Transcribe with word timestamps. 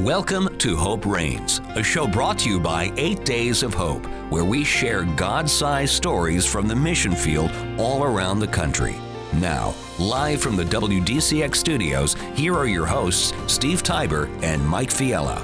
Welcome 0.00 0.58
to 0.58 0.76
Hope 0.76 1.06
Reigns, 1.06 1.62
a 1.74 1.82
show 1.82 2.06
brought 2.06 2.38
to 2.40 2.50
you 2.50 2.60
by 2.60 2.92
Eight 2.98 3.24
Days 3.24 3.62
of 3.62 3.72
Hope, 3.72 4.04
where 4.28 4.44
we 4.44 4.62
share 4.62 5.04
God 5.04 5.48
sized 5.48 5.94
stories 5.94 6.44
from 6.44 6.68
the 6.68 6.76
mission 6.76 7.16
field 7.16 7.50
all 7.78 8.04
around 8.04 8.38
the 8.40 8.46
country. 8.46 8.96
Now, 9.32 9.74
live 9.98 10.42
from 10.42 10.54
the 10.54 10.64
WDCX 10.64 11.56
studios, 11.56 12.12
here 12.34 12.54
are 12.54 12.66
your 12.66 12.84
hosts, 12.84 13.32
Steve 13.50 13.82
Tybor 13.82 14.28
and 14.42 14.64
Mike 14.68 14.90
Fiella. 14.90 15.42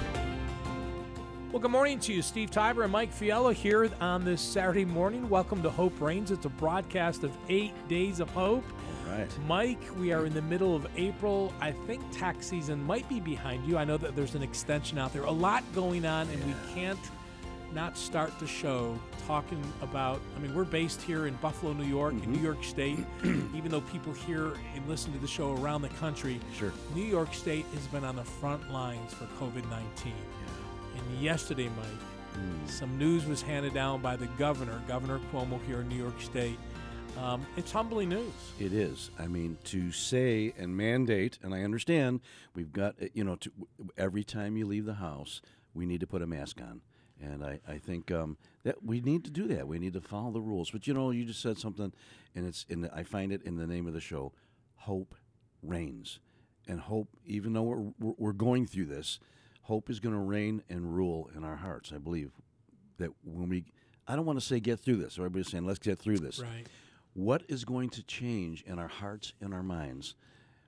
Good 1.63 1.71
morning 1.71 2.01
to 2.01 2.13
you, 2.13 2.23
Steve 2.23 2.51
Tybor 2.51 2.83
and 2.83 2.91
Mike 2.91 3.15
Fiella 3.15 3.55
here 3.55 3.89
on 4.01 4.25
this 4.25 4.41
Saturday 4.41 4.85
morning. 4.85 5.29
Welcome 5.29 5.63
to 5.63 5.71
Hope 5.71 6.01
Reigns. 6.01 6.33
It's 6.33 6.45
a 6.45 6.49
broadcast 6.49 7.23
of 7.23 7.31
Eight 7.49 7.73
Days 7.87 8.19
of 8.19 8.29
Hope. 8.31 8.65
Right. 9.09 9.29
Mike, 9.47 9.81
we 9.97 10.13
are 10.13 10.27
in 10.27 10.35
the 10.35 10.43
middle 10.43 10.75
of 10.75 10.89
April. 10.97 11.55
I 11.61 11.71
think 11.71 12.03
tax 12.11 12.49
season 12.49 12.83
might 12.83 13.09
be 13.09 13.21
behind 13.21 13.65
you. 13.65 13.79
I 13.79 13.85
know 13.85 13.97
that 13.97 14.17
there's 14.17 14.35
an 14.35 14.43
extension 14.43 14.99
out 14.99 15.13
there. 15.13 15.23
A 15.23 15.31
lot 15.31 15.63
going 15.73 16.05
on, 16.05 16.29
and 16.31 16.45
we 16.45 16.55
can't 16.75 16.99
not 17.73 17.97
start 17.97 18.37
the 18.41 18.47
show 18.47 18.99
talking 19.29 19.63
about. 19.83 20.21
I 20.37 20.41
mean, 20.41 20.57
we're 20.57 20.65
based 20.65 21.01
here 21.01 21.29
in 21.29 21.35
Buffalo, 21.37 21.73
New 21.75 21.85
York, 21.85 22.13
in 22.13 22.23
mm-hmm. 22.23 22.33
New 22.33 22.43
York 22.43 22.65
State. 22.65 22.99
even 23.23 23.71
though 23.71 23.83
people 23.83 24.13
hear 24.13 24.55
and 24.75 24.89
listen 24.89 25.13
to 25.13 25.19
the 25.21 25.29
show 25.29 25.55
around 25.55 25.83
the 25.83 25.91
country, 25.91 26.41
Sure. 26.59 26.73
New 26.97 27.05
York 27.05 27.33
State 27.33 27.67
has 27.75 27.87
been 27.87 28.05
on 28.05 28.17
the 28.17 28.25
front 28.25 28.69
lines 28.73 29.15
for 29.15 29.27
COVID 29.39 29.69
19. 29.71 30.13
And 31.11 31.23
yesterday, 31.23 31.69
Mike, 31.77 32.69
some 32.69 32.97
news 32.97 33.27
was 33.27 33.43
handed 33.43 33.75
down 33.75 34.01
by 34.01 34.17
the 34.17 34.27
governor, 34.39 34.81
Governor 34.89 35.21
Cuomo 35.33 35.61
here 35.67 35.81
in 35.81 35.89
New 35.89 35.97
York 35.97 36.21
State. 36.21 36.59
Um, 37.19 37.47
it's 37.57 37.71
humbling 37.71 38.09
news. 38.09 38.33
It 38.59 38.73
is. 38.73 39.11
I 39.19 39.27
mean, 39.27 39.59
to 39.65 39.93
say 39.93 40.55
and 40.57 40.75
mandate, 40.75 41.39
and 41.43 41.55
I 41.55 41.63
understand 41.63 42.21
we've 42.55 42.73
got, 42.73 42.95
uh, 43.03 43.07
you 43.13 43.23
know, 43.23 43.37
to, 43.37 43.53
every 43.99 44.25
time 44.25 44.57
you 44.57 44.67
leave 44.67 44.87
the 44.87 44.95
house, 44.95 45.43
we 45.75 45.85
need 45.85 46.01
to 46.01 46.07
put 46.07 46.23
a 46.23 46.27
mask 46.27 46.61
on. 46.63 46.81
And 47.21 47.45
I, 47.45 47.61
I 47.69 47.79
think 47.79 48.11
um, 48.11 48.39
that 48.65 48.83
we 48.83 49.01
need 49.01 49.25
to 49.25 49.31
do 49.31 49.47
that. 49.49 49.69
We 49.69 49.79
need 49.79 49.93
to 49.93 50.01
follow 50.01 50.33
the 50.33 50.41
rules. 50.41 50.71
But 50.71 50.87
you 50.87 50.95
know, 50.95 51.11
you 51.11 51.25
just 51.25 51.43
said 51.43 51.59
something, 51.59 51.93
and 52.35 52.47
it's 52.47 52.67
in. 52.69 52.81
The, 52.81 52.95
I 52.95 53.05
find 53.05 53.31
it 53.31 53.43
in 53.43 53.57
the 53.57 53.67
name 53.67 53.87
of 53.87 53.93
the 53.93 54.01
show. 54.01 54.33
Hope 54.75 55.15
reigns, 55.63 56.19
and 56.67 56.81
hope. 56.81 57.09
Even 57.25 57.53
though 57.53 57.63
we're, 57.63 58.15
we're 58.19 58.33
going 58.33 58.67
through 58.67 58.87
this, 58.87 59.21
hope 59.63 59.91
is 59.91 60.01
going 60.01 60.15
to 60.15 60.21
reign 60.21 60.63
and 60.69 60.95
rule 60.95 61.31
in 61.37 61.45
our 61.45 61.57
hearts. 61.57 61.93
I 61.95 61.99
believe 61.99 62.31
that 62.99 63.11
when 63.25 63.49
we, 63.49 63.65
I 64.07 64.17
don't 64.17 64.27
want 64.27 64.39
to 64.39 64.45
say 64.45 64.61
get 64.61 64.81
through 64.81 64.97
this. 64.97 65.19
Everybody's 65.19 65.49
saying 65.49 65.67
let's 65.67 65.79
get 65.79 65.99
through 65.99 66.19
this. 66.19 66.41
Right. 66.41 66.67
What 67.15 67.43
is 67.49 67.65
going 67.65 67.91
to 67.91 68.03
change 68.03 68.63
in 68.63 68.79
our 68.79 68.89
hearts 68.89 69.33
and 69.41 69.53
our 69.53 69.63
minds? 69.63 70.15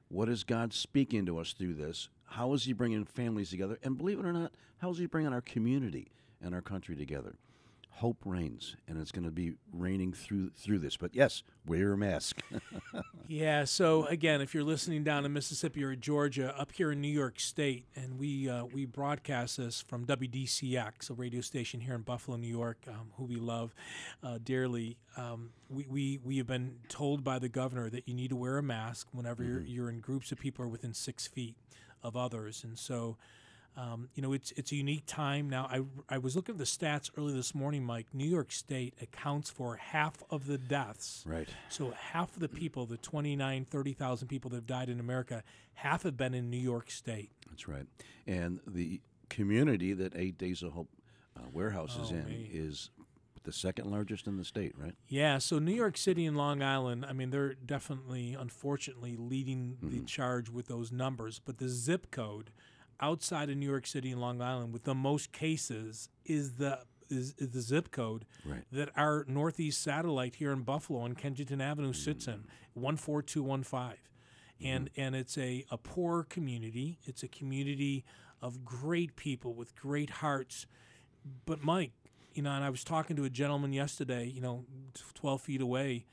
What 0.08 0.28
is 0.28 0.44
God 0.44 0.72
speaking 0.72 1.26
to 1.26 1.38
us 1.38 1.52
through 1.52 1.74
this? 1.74 2.08
How 2.24 2.52
is 2.52 2.64
He 2.64 2.72
bringing 2.72 3.04
families 3.04 3.50
together? 3.50 3.78
And 3.82 3.96
believe 3.96 4.18
it 4.18 4.26
or 4.26 4.32
not, 4.32 4.52
how 4.78 4.90
is 4.90 4.98
He 4.98 5.06
bringing 5.06 5.32
our 5.32 5.40
community 5.40 6.12
and 6.42 6.54
our 6.54 6.60
country 6.60 6.94
together? 6.94 7.34
Hope 7.98 8.18
reigns, 8.24 8.76
and 8.88 9.00
it's 9.00 9.12
going 9.12 9.24
to 9.24 9.30
be 9.30 9.54
raining 9.72 10.12
through 10.12 10.50
through 10.50 10.80
this. 10.80 10.96
But 10.96 11.14
yes, 11.14 11.42
wear 11.64 11.92
a 11.92 11.96
mask. 11.96 12.42
Yeah. 13.26 13.64
So 13.64 14.04
again, 14.06 14.40
if 14.40 14.52
you're 14.54 14.64
listening 14.64 15.02
down 15.02 15.24
in 15.24 15.32
Mississippi 15.32 15.82
or 15.82 15.96
Georgia, 15.96 16.54
up 16.58 16.72
here 16.72 16.92
in 16.92 17.00
New 17.00 17.08
York 17.08 17.40
State, 17.40 17.86
and 17.96 18.18
we 18.18 18.48
uh, 18.48 18.66
we 18.66 18.84
broadcast 18.84 19.56
this 19.56 19.80
from 19.80 20.04
WDCX, 20.04 21.10
a 21.10 21.14
radio 21.14 21.40
station 21.40 21.80
here 21.80 21.94
in 21.94 22.02
Buffalo, 22.02 22.36
New 22.36 22.46
York, 22.48 22.78
um, 22.88 23.12
who 23.16 23.24
we 23.24 23.36
love 23.36 23.74
uh, 24.22 24.38
dearly. 24.42 24.98
Um, 25.16 25.50
we, 25.70 25.86
we 25.88 26.20
we 26.22 26.36
have 26.36 26.46
been 26.46 26.76
told 26.88 27.24
by 27.24 27.38
the 27.38 27.48
governor 27.48 27.88
that 27.90 28.06
you 28.06 28.14
need 28.14 28.28
to 28.28 28.36
wear 28.36 28.58
a 28.58 28.62
mask 28.62 29.08
whenever 29.12 29.42
you're, 29.42 29.62
you're 29.62 29.88
in 29.88 30.00
groups 30.00 30.30
of 30.30 30.38
people 30.38 30.64
or 30.64 30.68
within 30.68 30.92
six 30.92 31.26
feet 31.26 31.56
of 32.02 32.16
others, 32.16 32.62
and 32.62 32.78
so. 32.78 33.16
Um, 33.76 34.08
you 34.14 34.22
know, 34.22 34.32
it's 34.32 34.52
it's 34.52 34.70
a 34.70 34.76
unique 34.76 35.02
time 35.06 35.50
now. 35.50 35.66
I, 35.70 36.14
I 36.14 36.18
was 36.18 36.36
looking 36.36 36.54
at 36.54 36.58
the 36.58 36.64
stats 36.64 37.10
early 37.18 37.32
this 37.34 37.54
morning, 37.54 37.84
Mike. 37.84 38.06
New 38.12 38.28
York 38.28 38.52
State 38.52 38.94
accounts 39.02 39.50
for 39.50 39.76
half 39.76 40.22
of 40.30 40.46
the 40.46 40.58
deaths 40.58 41.24
right. 41.26 41.48
so 41.68 41.92
half 42.12 42.34
of 42.34 42.40
the 42.40 42.48
people, 42.48 42.86
the 42.86 42.96
29, 42.96 43.64
30,000 43.64 44.28
people 44.28 44.50
that 44.50 44.56
have 44.58 44.66
died 44.66 44.88
in 44.88 45.00
America, 45.00 45.42
half 45.74 46.04
have 46.04 46.16
been 46.16 46.34
in 46.34 46.50
New 46.50 46.56
York 46.56 46.88
State. 46.90 47.30
That's 47.48 47.66
right. 47.66 47.86
And 48.26 48.60
the 48.66 49.00
community 49.28 49.92
that 49.92 50.12
Eight 50.14 50.38
Days 50.38 50.62
of 50.62 50.72
Hope 50.72 50.88
uh, 51.36 51.42
warehouse 51.52 51.98
is 51.98 52.12
Oh, 52.12 52.14
in 52.14 52.48
is 52.52 52.90
the 53.42 53.52
second 53.52 53.90
largest 53.90 54.26
in 54.26 54.36
the 54.36 54.44
state, 54.44 54.72
right? 54.76 54.94
Yeah, 55.08 55.38
so 55.38 55.58
New 55.58 55.74
York 55.74 55.96
City 55.96 56.24
and 56.26 56.36
Long 56.36 56.62
Island, 56.62 57.04
I 57.06 57.12
mean, 57.12 57.30
they're 57.30 57.54
definitely, 57.54 58.34
unfortunately, 58.38 59.16
leading 59.16 59.76
the 59.82 60.00
charge 60.00 60.48
with 60.48 60.66
those 60.66 60.90
numbers. 60.90 61.40
But 61.44 61.58
the 61.58 61.68
zip 61.68 62.10
code 62.10 62.50
outside 63.00 63.50
of 63.50 63.56
New 63.56 63.68
York 63.68 63.86
City 63.86 64.10
and 64.12 64.20
Long 64.20 64.40
Island 64.40 64.72
with 64.72 64.84
the 64.84 64.94
most 64.94 65.32
cases 65.32 66.08
is 66.24 66.54
the 66.54 66.80
is, 67.10 67.34
is 67.38 67.50
the 67.50 67.60
zip 67.60 67.90
code 67.90 68.24
Right. 68.46 68.62
that 68.72 68.90
our 68.96 69.24
northeast 69.28 69.82
satellite 69.82 70.36
here 70.36 70.52
in 70.52 70.62
Buffalo 70.62 71.00
on 71.00 71.14
Kensington 71.14 71.60
Avenue 71.60 71.92
sits 71.92 72.26
in, 72.26 72.34
mm. 72.34 72.44
one 72.72 72.96
four 72.96 73.22
two 73.22 73.42
one 73.42 73.62
five, 73.62 73.98
mm-hmm. 74.60 74.66
and 74.66 74.90
and 74.96 75.14
it's 75.14 75.36
a 75.38 75.64
a 75.70 75.78
poor 75.78 76.24
community. 76.24 76.98
It's 77.04 77.22
a 77.22 77.28
community 77.28 78.04
of 78.40 78.64
great 78.64 79.16
people 79.16 79.54
with 79.54 79.74
great 79.76 80.10
hearts. 80.10 80.66
But 81.46 81.62
Mike, 81.62 81.92
you 82.32 82.42
know, 82.42 82.50
and 82.50 82.64
I 82.64 82.70
was 82.70 82.84
talking 82.84 83.16
to 83.16 83.24
a 83.24 83.30
gentleman 83.30 83.72
yesterday, 83.72 84.26
you 84.26 84.40
know, 84.40 84.64
twelve 85.14 85.42
feet 85.42 85.60
away. 85.60 86.06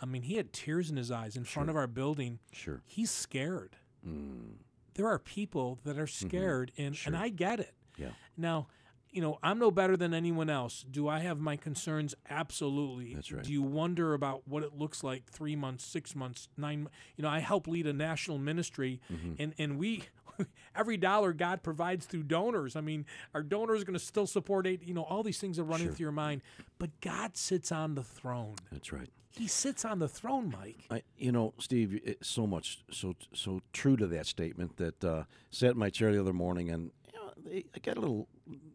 I 0.00 0.06
mean, 0.06 0.22
he 0.22 0.34
had 0.36 0.52
tears 0.52 0.90
in 0.90 0.96
his 0.96 1.10
eyes 1.10 1.36
in 1.36 1.44
front 1.44 1.70
of 1.70 1.76
our 1.76 1.86
building. 1.86 2.38
Sure. 2.52 2.82
He's 2.86 3.10
scared. 3.10 3.76
Mm. 4.06 4.56
There 4.96 5.06
are 5.08 5.18
people 5.18 5.78
that 5.84 5.98
are 5.98 6.06
scared, 6.06 6.72
and 6.78 6.96
and 7.06 7.16
I 7.16 7.28
get 7.28 7.60
it. 7.60 7.74
Yeah. 7.96 8.10
Now, 8.36 8.66
you 9.10 9.20
know, 9.22 9.38
I'm 9.42 9.58
no 9.58 9.70
better 9.70 9.96
than 9.96 10.12
anyone 10.12 10.50
else. 10.50 10.84
Do 10.90 11.08
I 11.08 11.20
have 11.20 11.38
my 11.38 11.56
concerns? 11.56 12.14
Absolutely. 12.28 13.14
That's 13.14 13.32
right. 13.32 13.42
Do 13.44 13.52
you 13.52 13.62
wonder 13.62 14.12
about 14.14 14.46
what 14.46 14.62
it 14.62 14.74
looks 14.76 15.02
like 15.02 15.24
three 15.30 15.56
months, 15.56 15.84
six 15.84 16.14
months, 16.14 16.48
nine? 16.56 16.88
You 17.16 17.22
know, 17.22 17.28
I 17.28 17.38
help 17.40 17.66
lead 17.66 17.86
a 17.86 17.92
national 17.92 18.38
ministry, 18.38 19.00
Mm-hmm. 19.12 19.32
and 19.38 19.54
and 19.58 19.78
we. 19.78 20.04
Every 20.76 20.96
dollar 20.96 21.32
God 21.32 21.62
provides 21.62 22.06
through 22.06 22.24
donors. 22.24 22.76
I 22.76 22.80
mean, 22.80 23.06
our 23.34 23.42
donors 23.42 23.84
going 23.84 23.98
to 23.98 24.04
still 24.04 24.26
support 24.26 24.66
aid. 24.66 24.82
You 24.84 24.94
know, 24.94 25.02
all 25.04 25.22
these 25.22 25.38
things 25.38 25.58
are 25.58 25.64
running 25.64 25.88
through 25.88 26.04
your 26.04 26.12
mind. 26.12 26.42
But 26.78 26.90
God 27.00 27.36
sits 27.36 27.72
on 27.72 27.94
the 27.94 28.02
throne. 28.02 28.56
That's 28.70 28.92
right. 28.92 29.08
He 29.36 29.48
sits 29.48 29.84
on 29.84 29.98
the 29.98 30.08
throne, 30.08 30.50
Mike. 30.58 30.86
I, 30.90 31.02
you 31.18 31.30
know, 31.30 31.52
Steve, 31.58 32.00
it's 32.04 32.26
so 32.26 32.46
much, 32.46 32.80
so 32.90 33.14
so 33.34 33.60
true 33.74 33.96
to 33.98 34.06
that 34.06 34.26
statement 34.26 34.78
that 34.78 35.04
uh, 35.04 35.24
sat 35.50 35.72
in 35.72 35.78
my 35.78 35.90
chair 35.90 36.10
the 36.10 36.20
other 36.20 36.32
morning, 36.32 36.70
and 36.70 36.90
you 37.12 37.18
know, 37.18 37.62
I 37.74 37.78
got 37.80 37.98
a 37.98 38.00
little 38.00 38.28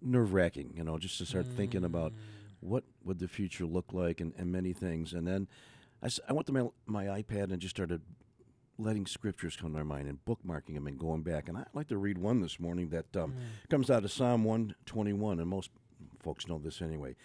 nerve 0.04 0.34
wracking, 0.34 0.74
you 0.76 0.84
know, 0.84 1.00
just 1.00 1.18
to 1.18 1.26
start 1.26 1.48
thinking 1.48 1.84
about 1.84 2.14
what 2.60 2.84
would 3.04 3.18
the 3.18 3.28
future 3.28 3.66
look 3.66 3.92
like, 3.92 4.22
and, 4.22 4.34
and 4.38 4.52
many 4.52 4.72
things, 4.72 5.14
and 5.14 5.28
then 5.28 5.48
I, 6.04 6.34
went 6.34 6.48
to 6.48 6.54
my 6.54 6.68
my 6.86 7.06
iPad 7.06 7.52
and 7.52 7.60
just 7.60 7.76
started 7.76 8.02
letting 8.82 9.06
scriptures 9.06 9.56
come 9.56 9.74
to 9.74 9.84
my 9.84 9.96
mind 9.96 10.08
and 10.08 10.24
bookmarking 10.26 10.74
them 10.74 10.88
and 10.88 10.98
going 10.98 11.22
back, 11.22 11.48
and 11.48 11.58
I'd 11.58 11.66
like 11.74 11.88
to 11.90 11.98
read 11.98 12.18
one 12.18 12.42
this 12.42 12.60
morning 12.60 12.90
that 12.90 13.16
um, 13.16 13.36
comes 13.70 13.90
out 13.90 14.04
of 14.04 14.12
Psalm 14.12 14.44
one 14.44 14.76
twenty 14.86 15.14
one, 15.14 15.40
and 15.40 15.50
most 15.50 15.70
folks 16.20 16.48
know 16.48 16.60
this 16.60 16.82
anyway. 16.82 17.16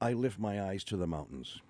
I 0.00 0.12
lift 0.12 0.38
my 0.38 0.62
eyes 0.62 0.84
to 0.84 0.96
the 0.96 1.06
mountains. 1.06 1.60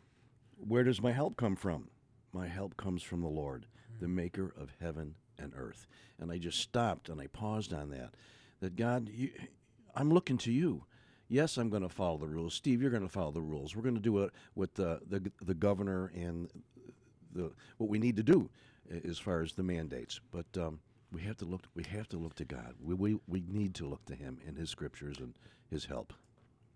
Where 0.56 0.84
does 0.84 1.02
my 1.02 1.12
help 1.12 1.36
come 1.36 1.56
from? 1.56 1.90
My 2.32 2.46
help 2.46 2.76
comes 2.76 3.02
from 3.02 3.20
the 3.20 3.28
Lord, 3.28 3.66
the 4.00 4.08
maker 4.08 4.54
of 4.58 4.70
heaven 4.80 5.16
and 5.38 5.52
earth. 5.56 5.86
And 6.18 6.30
I 6.32 6.38
just 6.38 6.60
stopped 6.60 7.08
and 7.08 7.20
I 7.20 7.26
paused 7.26 7.74
on 7.74 7.90
that. 7.90 8.14
That 8.60 8.76
God, 8.76 9.10
you, 9.12 9.30
I'm 9.94 10.10
looking 10.10 10.38
to 10.38 10.52
you. 10.52 10.84
Yes, 11.28 11.56
I'm 11.56 11.68
going 11.68 11.82
to 11.82 11.88
follow 11.88 12.16
the 12.16 12.28
rules. 12.28 12.54
Steve, 12.54 12.80
you're 12.80 12.90
going 12.90 13.02
to 13.02 13.08
follow 13.08 13.32
the 13.32 13.40
rules. 13.40 13.74
We're 13.74 13.82
going 13.82 13.96
to 13.96 14.00
do 14.00 14.22
it 14.22 14.30
with 14.54 14.74
the, 14.74 15.00
the, 15.08 15.30
the 15.42 15.54
governor 15.54 16.12
and 16.14 16.48
the, 17.34 17.50
what 17.78 17.90
we 17.90 17.98
need 17.98 18.16
to 18.16 18.22
do 18.22 18.48
as 19.08 19.18
far 19.18 19.40
as 19.42 19.52
the 19.52 19.62
mandates. 19.62 20.20
But 20.30 20.46
um, 20.60 20.80
we 21.12 21.22
have 21.22 21.36
to 21.38 21.44
look. 21.44 21.62
We 21.74 21.84
have 21.84 22.08
to 22.10 22.16
look 22.16 22.34
to 22.36 22.44
God. 22.44 22.74
We, 22.82 22.94
we, 22.94 23.18
we 23.26 23.44
need 23.46 23.74
to 23.76 23.86
look 23.86 24.04
to 24.06 24.14
Him 24.14 24.38
and 24.46 24.56
His 24.56 24.70
scriptures 24.70 25.16
and 25.18 25.34
His 25.70 25.84
help. 25.86 26.12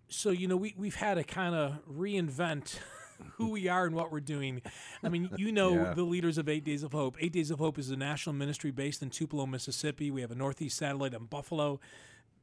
so 0.09 0.29
you 0.29 0.47
know 0.47 0.55
we 0.57 0.73
we've 0.77 0.95
had 0.95 1.15
to 1.15 1.23
kind 1.23 1.53
of 1.55 1.79
reinvent 1.91 2.77
who 3.37 3.49
we 3.49 3.67
are 3.67 3.85
and 3.85 3.95
what 3.95 4.11
we're 4.11 4.19
doing. 4.19 4.61
I 5.03 5.09
mean, 5.09 5.29
you 5.37 5.51
know 5.51 5.73
Yeah. 5.73 5.93
the 5.95 6.03
leaders 6.03 6.37
of 6.37 6.47
Eight 6.47 6.63
Days 6.63 6.83
of 6.83 6.91
Hope. 6.93 7.17
Eight 7.19 7.33
Days 7.33 7.49
of 7.51 7.59
Hope 7.59 7.79
is 7.79 7.89
a 7.89 7.95
national 7.97 8.33
ministry 8.33 8.71
based 8.71 9.01
in 9.01 9.09
Tupelo, 9.09 9.45
Mississippi. 9.47 10.11
We 10.11 10.21
have 10.21 10.31
a 10.31 10.35
Northeast 10.35 10.77
satellite 10.77 11.13
in 11.15 11.25
Buffalo. 11.25 11.79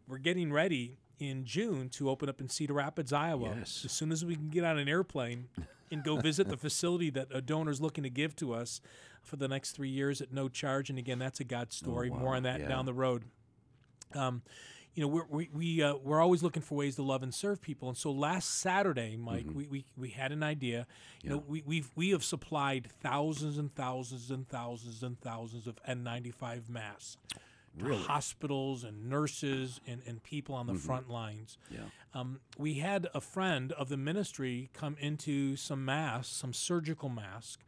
We're 0.09 0.19
getting 0.19 0.53
ready 0.53 0.97
in 1.20 1.44
June 1.44 1.88
to 1.91 2.11
open 2.11 2.29
up 2.29 2.41
in 2.41 2.49
Cedar 2.49 2.75
Rapids, 2.75 3.12
Iowa. 3.12 3.55
Yes. 3.56 3.82
As 3.85 3.93
soon 3.93 4.11
as 4.11 4.25
we 4.25 4.35
can 4.35 4.49
get 4.50 4.65
on 4.65 4.79
an 4.79 4.88
airplane 4.88 5.47
and 5.93 6.03
go 6.03 6.17
visit 6.17 6.49
the 6.49 6.56
facility 6.56 7.09
that 7.11 7.29
a 7.32 7.41
donor's 7.41 7.81
looking 7.81 8.03
to 8.03 8.11
give 8.11 8.35
to 8.37 8.53
us 8.53 8.81
for 9.25 9.37
the 9.37 9.49
next 9.49 9.73
three 9.73 9.88
years 9.91 10.21
at 10.21 10.32
no 10.32 10.49
charge. 10.49 10.91
And 10.91 10.99
again, 10.99 11.19
that's 11.19 11.41
a 11.41 11.44
God 11.44 11.73
story. 11.73 12.11
More 12.11 12.21
Oh, 12.21 12.25
wow. 12.26 12.37
on 12.37 12.43
that 12.44 12.61
Yeah. 12.61 12.69
down 12.69 12.87
the 12.87 12.94
road. 12.94 13.25
Um, 14.15 14.43
you 14.94 15.00
know, 15.03 15.09
we're, 15.09 15.26
we 15.29 15.49
we 15.53 15.82
uh, 15.82 15.97
we're 15.97 16.21
always 16.21 16.43
looking 16.44 16.62
for 16.62 16.76
ways 16.76 16.94
to 16.97 17.03
love 17.03 17.25
and 17.25 17.35
serve 17.35 17.61
people. 17.61 17.88
And 17.88 17.99
so 17.99 18.12
last 18.12 18.49
Saturday, 18.61 19.17
Mike, 19.17 19.47
Mm-hmm. 19.47 19.59
we, 19.59 19.67
we, 19.67 19.85
we 19.97 20.09
had 20.11 20.31
an 20.31 20.44
idea. 20.44 20.87
You 21.23 21.31
know, 21.31 21.44
we 21.49 21.62
we've 21.67 21.91
we 21.97 22.11
have 22.11 22.23
supplied 22.23 22.88
thousands 23.03 23.59
and 23.59 23.75
thousands 23.75 24.31
and 24.31 24.49
thousands 24.49 25.03
and 25.03 25.21
thousands 25.21 25.67
of 25.67 25.81
N95 25.88 26.69
masks 26.69 27.17
to 27.77 27.85
Really? 27.87 28.03
hospitals 28.05 28.85
and 28.85 29.09
nurses 29.11 29.81
and, 29.85 30.00
and 30.06 30.23
people 30.23 30.55
on 30.55 30.69
the 30.69 30.75
front 30.75 31.11
lines. 31.11 31.59
Yeah. 31.69 31.81
Um, 32.15 32.38
we 32.56 32.75
had 32.75 33.09
a 33.12 33.20
friend 33.20 33.73
of 33.73 33.88
the 33.88 33.97
ministry 33.97 34.70
come 34.73 34.97
into 35.00 35.56
some 35.56 35.85
masks, 35.85 36.37
some 36.37 36.53
surgical 36.53 37.09
mask, 37.09 37.65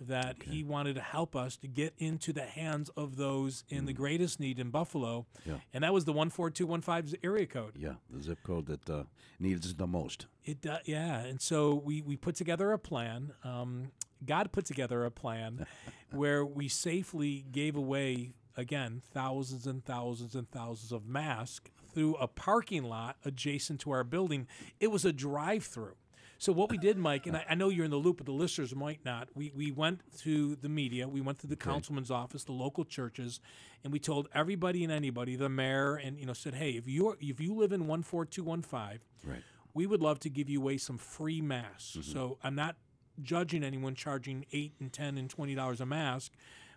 that 0.00 0.36
he 0.42 0.64
wanted 0.64 0.94
to 0.94 1.00
help 1.02 1.36
us 1.36 1.56
to 1.58 1.68
get 1.68 1.94
into 1.98 2.32
the 2.32 2.44
hands 2.44 2.88
of 2.96 3.16
those 3.16 3.64
in 3.68 3.84
the 3.84 3.92
greatest 3.92 4.40
need 4.40 4.58
in 4.58 4.70
Buffalo. 4.70 5.26
Yeah. 5.44 5.56
And 5.74 5.84
that 5.84 5.92
was 5.92 6.04
the 6.06 6.12
14215 6.12 7.20
area 7.22 7.46
code. 7.46 7.72
Yeah, 7.76 7.94
the 8.10 8.22
zip 8.22 8.38
code 8.42 8.66
that 8.66 8.88
uh, 8.88 9.04
needs 9.38 9.74
the 9.74 9.86
most. 9.86 10.26
It 10.44 10.62
do- 10.62 10.76
yeah, 10.84 11.20
and 11.20 11.40
so 11.40 11.74
we 11.74 12.00
we 12.02 12.16
put 12.16 12.34
together 12.34 12.72
a 12.72 12.78
plan. 12.78 13.32
Um, 13.44 13.92
God 14.24 14.52
put 14.52 14.64
together 14.64 15.04
a 15.04 15.10
plan 15.10 15.66
where 16.10 16.44
we 16.44 16.68
safely 16.68 17.44
gave 17.52 17.76
away 17.76 18.32
again 18.56 19.02
thousands 19.12 19.66
and 19.66 19.84
thousands 19.84 20.34
and 20.34 20.50
thousands 20.50 20.92
of 20.92 21.06
masks 21.06 21.70
through 21.92 22.14
a 22.16 22.28
parking 22.28 22.84
lot 22.84 23.16
adjacent 23.24 23.80
to 23.80 23.90
our 23.90 24.04
building. 24.04 24.46
It 24.78 24.90
was 24.90 25.04
a 25.04 25.12
drive-through. 25.12 25.94
So 26.40 26.54
what 26.54 26.70
we 26.70 26.78
did, 26.78 26.96
Mike, 26.96 27.26
and 27.26 27.36
I, 27.36 27.44
I 27.50 27.54
know 27.54 27.68
you're 27.68 27.84
in 27.84 27.90
the 27.90 27.98
loop, 27.98 28.16
but 28.16 28.24
the 28.24 28.32
listeners 28.32 28.74
might 28.74 29.04
not. 29.04 29.28
We 29.34 29.52
we 29.54 29.70
went 29.70 30.00
to 30.20 30.56
the 30.56 30.70
media, 30.70 31.06
we 31.06 31.20
went 31.20 31.38
to 31.40 31.46
the 31.46 31.54
councilman's 31.54 32.10
office, 32.10 32.44
the 32.44 32.52
local 32.52 32.86
churches, 32.86 33.40
and 33.84 33.92
we 33.92 33.98
told 33.98 34.26
everybody 34.34 34.82
and 34.82 34.90
anybody, 34.90 35.36
the 35.36 35.50
mayor, 35.50 35.96
and 35.96 36.18
you 36.18 36.24
know, 36.24 36.32
said, 36.32 36.54
hey, 36.54 36.70
if 36.70 36.88
you 36.88 37.14
if 37.20 37.40
you 37.40 37.54
live 37.54 37.72
in 37.72 37.86
one 37.86 38.02
four 38.02 38.24
two 38.24 38.42
one 38.42 38.62
five, 38.62 39.00
Right. 39.22 39.42
we 39.74 39.86
would 39.86 40.00
love 40.00 40.18
to 40.20 40.30
give 40.30 40.48
you 40.48 40.60
away 40.62 40.78
some 40.78 40.96
free 40.96 41.42
masks. 41.42 41.90
Mm-hmm. 41.98 42.10
So 42.10 42.38
I'm 42.42 42.54
not 42.54 42.76
judging 43.22 43.62
anyone 43.62 43.94
charging 43.94 44.46
eight 44.52 44.72
and 44.80 44.90
ten 44.90 45.18
and 45.18 45.28
twenty 45.28 45.54
dollars 45.54 45.82
a 45.82 45.86
mask, 45.86 46.32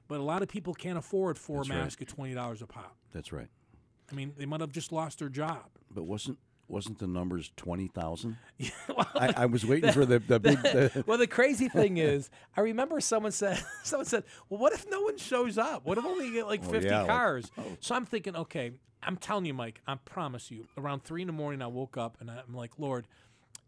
but 0.10 0.19
a 0.19 0.24
lot 0.24 0.42
of 0.42 0.50
people 0.50 0.74
can't 0.74 0.98
afford 0.98 1.38
four 1.38 1.60
That's 1.60 1.69
right. 1.69 1.77
masks 1.77 2.01
at 2.01 2.10
twenty 2.10 2.33
dollars 2.33 2.62
a 2.62 2.68
pop. 2.68 2.98
That's 3.13 3.31
right. 3.31 3.48
I 4.12 4.15
mean, 4.15 4.33
they 4.38 4.45
might 4.45 4.60
have 4.60 4.74
just 4.74 4.92
lost 4.92 5.19
their 5.19 5.30
job. 5.30 5.69
But 5.89 6.04
wasn't 6.04 6.38
wasn't 6.74 7.00
the 7.00 7.08
numbers 7.08 7.52
twenty 7.56 7.88
thousand? 7.88 8.38
Well, 8.88 9.08
I, 9.16 9.34
I 9.38 9.46
was 9.46 9.66
waiting 9.66 9.92
for 9.92 10.06
the 10.06 10.20
the 10.20 10.40
big. 10.40 10.62
The, 10.62 11.04
well, 11.08 11.18
the 11.18 11.28
crazy 11.28 11.70
thing 11.70 11.98
is, 11.98 12.30
I 12.58 12.62
remember 12.62 13.00
someone 13.00 13.31
said, 13.31 13.64
someone 13.84 14.06
said, 14.06 14.24
"Well, 14.50 14.60
what 14.60 14.74
if 14.74 14.86
no 14.90 15.02
one 15.02 15.18
shows 15.18 15.58
up? 15.58 15.86
What 15.86 15.98
if 15.98 16.06
only 16.06 16.28
you 16.28 16.34
get 16.34 16.48
like 16.48 16.62
Oh, 16.66 16.72
50 16.72 16.88
yeah, 16.88 17.00
like- 17.02 17.10
cars?" 17.10 17.52
Oh. 17.58 17.64
So 17.80 17.96
I'm 17.96 18.06
thinking, 18.06 18.36
okay, 18.36 18.72
I'm 19.02 19.18
telling 19.18 19.46
you, 19.46 19.54
Mike, 19.54 19.81
I 19.88 19.96
promise 19.96 20.52
you, 20.52 20.68
around 20.78 21.04
three 21.04 21.22
in 21.22 21.28
the 21.28 21.34
morning, 21.34 21.62
I 21.62 21.68
woke 21.68 21.96
up 21.98 22.18
and 22.20 22.30
I'm 22.30 22.54
like, 22.56 22.72
Lord, 22.78 23.08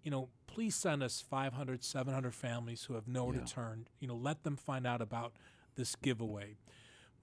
you 0.04 0.12
know, 0.12 0.30
please 0.48 0.76
send 0.76 1.04
us 1.04 1.22
500, 1.22 1.84
700 1.84 2.34
families 2.34 2.84
who 2.86 2.94
have 2.96 3.08
nowhere 3.08 3.40
to 3.40 3.46
turn. 3.46 3.88
You 4.00 4.08
know, 4.08 4.16
let 4.16 4.44
them 4.44 4.56
find 4.56 4.86
out 4.88 5.02
about 5.02 5.34
this 5.76 5.96
giveaway. 5.96 6.56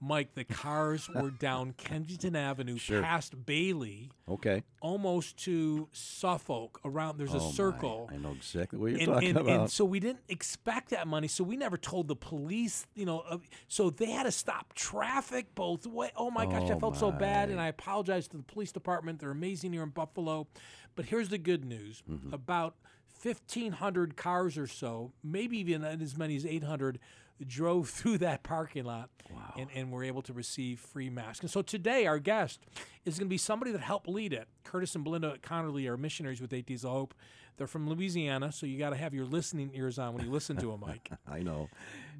Mike, 0.05 0.33
the 0.35 0.43
cars 0.43 1.07
were 1.09 1.29
down 1.47 1.73
Kensington 1.77 2.35
Avenue, 2.35 2.77
Sure. 2.77 3.01
past 3.01 3.45
Bailey, 3.45 4.11
okay. 4.27 4.63
almost 4.81 5.37
to 5.45 5.87
Suffolk. 5.93 6.81
Around 6.83 7.17
there's 7.17 7.33
a 7.33 7.37
Oh, 7.37 7.45
my. 7.45 7.51
circle 7.51 8.09
I 8.11 8.17
know 8.17 8.31
exactly 8.33 8.77
what 8.79 8.91
you're 8.91 8.99
and, 8.99 9.07
talking 9.13 9.29
and, 9.29 9.37
about. 9.37 9.59
and 9.61 9.71
so 9.71 9.85
we 9.85 9.99
didn't 9.99 10.23
expect 10.27 10.89
that 10.89 11.07
money, 11.07 11.27
so 11.29 11.43
we 11.43 11.55
never 11.55 11.77
told 11.77 12.07
the 12.09 12.15
police. 12.15 12.85
You 12.95 13.05
know, 13.05 13.19
uh, 13.21 13.37
so 13.67 13.89
they 13.89 14.11
had 14.11 14.23
to 14.23 14.31
stop 14.31 14.73
traffic 14.73 15.55
both 15.55 15.87
way. 15.87 16.11
Oh 16.17 16.29
my 16.31 16.45
gosh, 16.45 16.69
I 16.69 16.73
Oh, 16.73 16.79
felt 16.79 16.97
so 16.97 17.11
bad, 17.11 17.49
and. 17.49 17.59
I 17.61 17.67
apologize 17.67 18.27
to 18.29 18.37
the 18.37 18.43
police 18.43 18.71
department. 18.73 19.19
They're 19.19 19.31
amazing 19.31 19.71
here 19.73 19.83
in 19.83 19.89
Buffalo, 19.89 20.47
but 20.95 21.05
here's 21.05 21.29
the 21.29 21.37
good 21.37 21.63
news: 21.63 22.03
Mm-hmm. 22.09 22.33
about 22.33 22.75
fifteen 23.07 23.71
hundred 23.71 24.17
cars 24.17 24.57
or 24.57 24.67
so, 24.67 25.13
maybe 25.23 25.57
even 25.59 25.83
as 25.85 26.17
many 26.17 26.35
as 26.35 26.45
eight 26.45 26.63
hundred. 26.65 26.99
Drove 27.45 27.89
through 27.89 28.19
that 28.19 28.43
parking 28.43 28.85
lot 28.85 29.09
and, 29.57 29.67
and 29.73 29.91
were 29.91 30.03
able 30.03 30.21
to 30.21 30.33
receive 30.33 30.79
free 30.79 31.09
masks. 31.09 31.41
And 31.41 31.49
so 31.49 31.61
today, 31.61 32.05
our 32.05 32.19
guest 32.19 32.61
is 33.05 33.17
going 33.17 33.27
to 33.27 33.29
be 33.29 33.37
somebody 33.37 33.71
that 33.71 33.81
helped 33.81 34.07
lead 34.07 34.31
it. 34.33 34.47
Curtis 34.63 34.95
and 34.95 35.03
Belinda 35.03 35.37
Conerly 35.41 35.87
are 35.87 35.97
missionaries 35.97 36.39
with 36.41 36.53
Eight 36.53 36.65
Days 36.65 36.83
of 36.85 36.91
Hope. 36.91 37.13
They're 37.57 37.67
from 37.67 37.87
Louisiana, 37.89 38.51
so 38.51 38.65
you 38.65 38.79
got 38.79 38.91
to 38.91 38.95
have 38.95 39.13
your 39.13 39.25
listening 39.25 39.71
ears 39.75 39.99
on 39.99 40.13
when 40.15 40.25
you 40.25 40.31
listen 40.31 40.57
to 40.57 40.71
them, 40.71 40.79
Mike. 40.79 41.11
I 41.27 41.39
know. 41.43 41.69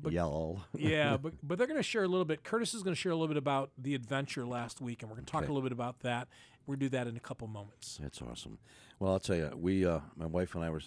Y'all. 0.09 0.61
yeah, 0.77 1.17
but 1.17 1.33
but 1.41 1.57
they're 1.57 1.65
going 1.67 1.79
to 1.79 1.83
share 1.83 2.03
a 2.03 2.07
little 2.07 2.25
bit. 2.25 2.43
Curtis 2.43 2.73
is 2.73 2.83
going 2.83 2.93
to 2.93 2.99
share 2.99 3.11
a 3.11 3.15
little 3.15 3.29
bit 3.29 3.37
about 3.37 3.71
the 3.77 3.95
adventure 3.95 4.45
last 4.45 4.79
week, 4.81 5.01
and 5.01 5.09
we're 5.09 5.15
going 5.15 5.25
to 5.25 5.31
talk 5.31 5.43
Okay. 5.43 5.49
a 5.49 5.53
little 5.53 5.67
bit 5.67 5.71
about 5.73 6.01
that. 6.01 6.27
We're 6.67 6.73
going 6.75 6.81
to 6.81 6.85
do 6.85 6.89
that 6.97 7.07
in 7.07 7.17
a 7.17 7.19
couple 7.21 7.47
moments. 7.47 7.97
That's 8.01 8.21
awesome. 8.21 8.59
Well, 8.99 9.13
I'll 9.13 9.19
tell 9.19 9.35
you, 9.35 9.51
we, 9.55 9.85
uh, 9.85 10.01
my 10.15 10.25
wife 10.27 10.53
and 10.55 10.63
I 10.63 10.69
were 10.69 10.81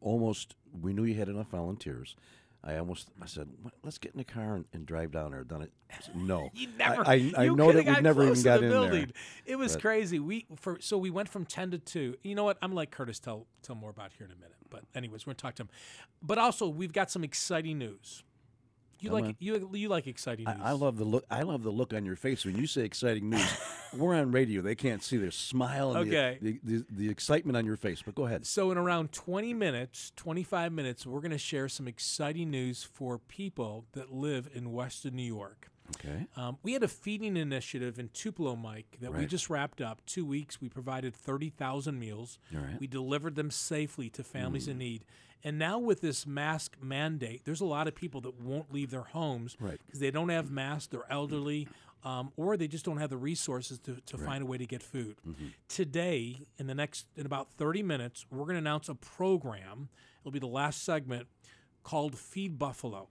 almost. 0.00 0.54
We 0.80 0.92
knew 0.92 1.04
you 1.04 1.14
had 1.14 1.28
enough 1.28 1.48
volunteers. 1.48 2.16
I 2.66 2.78
almost, 2.78 3.10
I 3.20 3.26
said, 3.26 3.48
let's 3.82 3.98
get 3.98 4.12
in 4.12 4.18
the 4.18 4.24
car 4.24 4.54
and, 4.54 4.64
and 4.72 4.86
drive 4.86 5.12
down 5.12 5.32
there. 5.32 5.44
Done 5.44 5.60
it? 5.62 5.72
I 5.92 6.00
said, 6.02 6.16
no, 6.16 6.50
You 6.54 6.68
never. 6.78 7.06
I, 7.06 7.12
I, 7.12 7.32
I 7.44 7.48
know 7.48 7.70
that 7.72 7.84
we 7.84 8.00
never 8.00 8.24
even 8.24 8.42
got 8.42 8.62
in 8.62 8.70
building. 8.70 9.00
there. 9.00 9.12
It 9.44 9.56
was 9.56 9.74
but- 9.74 9.82
crazy. 9.82 10.18
We 10.18 10.46
for 10.56 10.78
so 10.80 10.96
we 10.96 11.10
went 11.10 11.28
from 11.28 11.44
ten 11.44 11.70
to 11.72 11.78
two. 11.78 12.16
You 12.22 12.34
know 12.34 12.44
what? 12.44 12.56
I'm 12.62 12.72
like 12.72 12.90
Curtis. 12.90 13.18
Tell 13.18 13.46
tell 13.62 13.76
more 13.76 13.90
about 13.90 14.12
here 14.16 14.26
in 14.26 14.32
a 14.32 14.36
minute. 14.36 14.56
But 14.70 14.84
anyways, 14.94 15.26
we're 15.26 15.32
gonna 15.32 15.36
talk 15.36 15.56
to 15.56 15.64
him. 15.64 15.68
But 16.22 16.38
also, 16.38 16.66
we've 16.68 16.92
got 16.92 17.10
some 17.10 17.22
exciting 17.22 17.78
news. 17.78 18.22
You 19.04 19.10
Come 19.10 19.20
like 19.20 19.36
you 19.38 19.68
you 19.74 19.88
like 19.90 20.06
exciting 20.06 20.46
news? 20.46 20.56
I, 20.62 20.70
I 20.70 20.72
love 20.72 20.96
the 20.96 21.04
look. 21.04 21.26
I 21.30 21.42
love 21.42 21.62
the 21.62 21.70
look 21.70 21.92
on 21.92 22.06
your 22.06 22.16
face 22.16 22.46
when 22.46 22.56
you 22.56 22.66
say 22.66 22.84
exciting 22.86 23.28
news. 23.28 23.46
We're 23.94 24.14
on 24.14 24.32
radio; 24.32 24.62
they 24.62 24.74
can't 24.74 25.02
see 25.02 25.18
the 25.18 25.30
smile 25.30 25.94
and 25.94 26.10
the- 26.10 26.16
Okay. 26.16 26.38
the, 26.40 26.58
the, 26.64 26.84
the 26.88 27.10
excitement 27.10 27.54
on 27.58 27.66
your 27.66 27.76
face. 27.76 28.00
But 28.00 28.14
go 28.14 28.24
ahead. 28.24 28.46
So, 28.46 28.70
in 28.70 28.78
around 28.78 29.12
20 29.12 29.52
minutes, 29.52 30.10
25 30.16 30.72
minutes, 30.72 31.06
we're 31.06 31.20
going 31.20 31.32
to 31.32 31.38
share 31.38 31.68
some 31.68 31.86
exciting 31.86 32.50
news 32.50 32.82
for 32.82 33.18
people 33.18 33.84
that 33.92 34.10
live 34.10 34.48
in 34.54 34.72
Western 34.72 35.14
New 35.16 35.22
York. 35.22 35.70
Okay. 35.96 36.26
Um, 36.36 36.56
we 36.62 36.72
had 36.72 36.82
a 36.82 36.88
feeding 36.88 37.36
initiative 37.36 37.98
in 37.98 38.08
Tupelo, 38.08 38.56
Mike, 38.56 38.96
that 39.00 39.12
we 39.14 39.26
just 39.26 39.50
wrapped 39.50 39.80
up. 39.80 40.00
Two 40.06 40.24
weeks, 40.24 40.60
we 40.60 40.68
provided 40.68 41.14
30,000 41.14 41.98
meals. 41.98 42.38
Right. 42.52 42.80
We 42.80 42.86
delivered 42.86 43.34
them 43.34 43.50
safely 43.50 44.08
to 44.10 44.24
families 44.24 44.66
in 44.66 44.78
need. 44.78 45.04
And 45.46 45.58
now, 45.58 45.78
with 45.78 46.00
this 46.00 46.26
mask 46.26 46.76
mandate, 46.80 47.42
there's 47.44 47.60
a 47.60 47.66
lot 47.66 47.86
of 47.86 47.94
people 47.94 48.22
that 48.22 48.40
won't 48.40 48.72
leave 48.72 48.90
their 48.90 49.02
homes 49.02 49.56
Right. 49.60 49.78
because 49.84 50.00
they 50.00 50.10
don't 50.10 50.30
have 50.30 50.50
masks, 50.50 50.86
they're 50.86 51.04
elderly, 51.12 51.68
um, 52.02 52.32
or 52.38 52.56
they 52.56 52.66
just 52.66 52.86
don't 52.86 52.96
have 52.96 53.10
the 53.10 53.18
resources 53.18 53.78
to, 53.80 53.96
to 54.06 54.16
find 54.16 54.42
a 54.42 54.46
way 54.46 54.56
to 54.56 54.64
get 54.66 54.82
food. 54.82 55.16
Today, 55.68 56.40
in 56.58 56.66
the 56.66 56.74
next, 56.74 57.06
in 57.16 57.26
about 57.26 57.50
30 57.58 57.82
minutes, 57.82 58.24
we're 58.30 58.44
going 58.44 58.54
to 58.54 58.58
announce 58.58 58.88
a 58.88 58.94
program. 58.94 59.90
It'll 60.22 60.32
be 60.32 60.38
the 60.38 60.46
last 60.46 60.82
segment 60.82 61.26
called 61.82 62.16
Feed 62.16 62.58
Buffalo. 62.58 63.08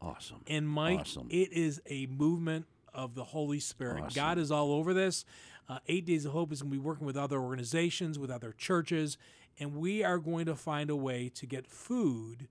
Awesome. 0.00 0.42
And 0.46 0.68
Mike, 0.68 1.00
Awesome. 1.00 1.26
it 1.30 1.52
is 1.52 1.80
a 1.88 2.06
movement 2.06 2.66
of 2.94 3.14
the 3.14 3.24
Holy 3.24 3.60
Spirit. 3.60 4.04
Awesome. 4.04 4.14
God 4.14 4.38
is 4.38 4.50
all 4.50 4.72
over 4.72 4.94
this. 4.94 5.24
Uh, 5.68 5.78
Eight 5.88 6.06
Days 6.06 6.24
of 6.24 6.32
Hope 6.32 6.52
is 6.52 6.62
going 6.62 6.70
to 6.70 6.76
be 6.78 6.82
working 6.82 7.06
with 7.06 7.16
other 7.16 7.38
organizations, 7.40 8.18
with 8.18 8.30
other 8.30 8.52
churches, 8.56 9.18
and 9.58 9.74
we 9.76 10.02
are 10.04 10.18
going 10.18 10.46
to 10.46 10.54
find 10.54 10.88
a 10.88 10.96
way 10.96 11.28
to 11.34 11.46
get 11.46 11.66
food 11.66 12.48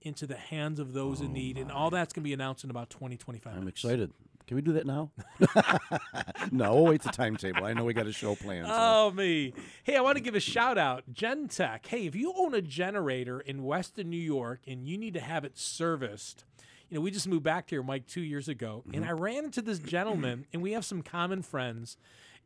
into 0.00 0.26
the 0.26 0.36
hands 0.36 0.78
of 0.78 0.92
those 0.92 1.20
in 1.20 1.32
need. 1.32 1.58
And 1.58 1.70
all 1.72 1.90
that's 1.90 2.12
going 2.12 2.22
to 2.22 2.28
be 2.28 2.32
announced 2.32 2.64
in 2.64 2.70
about 2.70 2.90
20, 2.90 3.16
25 3.16 3.52
Oh, 3.52 3.56
I'm 3.56 3.60
minutes. 3.64 3.82
excited. 3.84 4.12
Can 4.46 4.56
we 4.56 4.62
do 4.62 4.72
that 4.74 4.86
now? 4.86 5.10
no, 6.52 6.74
we'll 6.74 6.84
wait 6.86 7.02
the 7.02 7.08
timetable. 7.10 7.64
I 7.64 7.72
know 7.72 7.84
we 7.84 7.94
got 7.94 8.06
a 8.06 8.12
show 8.12 8.34
planned. 8.34 8.66
so- 8.66 8.72
Oh 8.76 9.10
me! 9.10 9.52
Hey, 9.84 9.96
I 9.96 10.00
want 10.02 10.16
to 10.18 10.22
give 10.22 10.34
a 10.34 10.40
shout 10.40 10.76
out, 10.78 11.04
Gentech. 11.12 11.86
Hey, 11.86 12.06
if 12.06 12.14
you 12.14 12.32
own 12.36 12.54
a 12.54 12.60
generator 12.62 13.40
in 13.40 13.64
Western 13.64 14.10
New 14.10 14.16
York 14.20 14.60
and 14.66 14.86
you 14.86 14.98
need 14.98 15.14
to 15.14 15.20
have 15.20 15.44
it 15.44 15.56
serviced, 15.58 16.44
you 16.90 16.96
know 16.96 17.00
we 17.00 17.10
just 17.10 17.26
moved 17.28 17.42
back 17.44 17.70
here, 17.70 17.82
Mike, 17.82 18.06
two 18.06 18.20
years 18.22 18.48
ago, 18.48 18.84
and 18.92 19.04
I 19.04 19.10
ran 19.12 19.44
into 19.44 19.62
this 19.62 19.78
gentleman, 19.78 20.46
and 20.52 20.62
we 20.62 20.72
have 20.72 20.84
some 20.84 21.02
common 21.02 21.42
friends. 21.42 21.96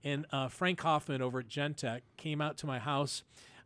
And 0.05 0.27
uh, 0.31 0.47
Frank 0.49 0.81
Hoffman 0.81 1.21
over 1.23 1.41
at 1.41 1.49
Gentech 1.49 2.03
came 2.17 2.41
out 2.41 2.57
to 2.59 2.67
my 2.67 2.79
house 2.79 3.25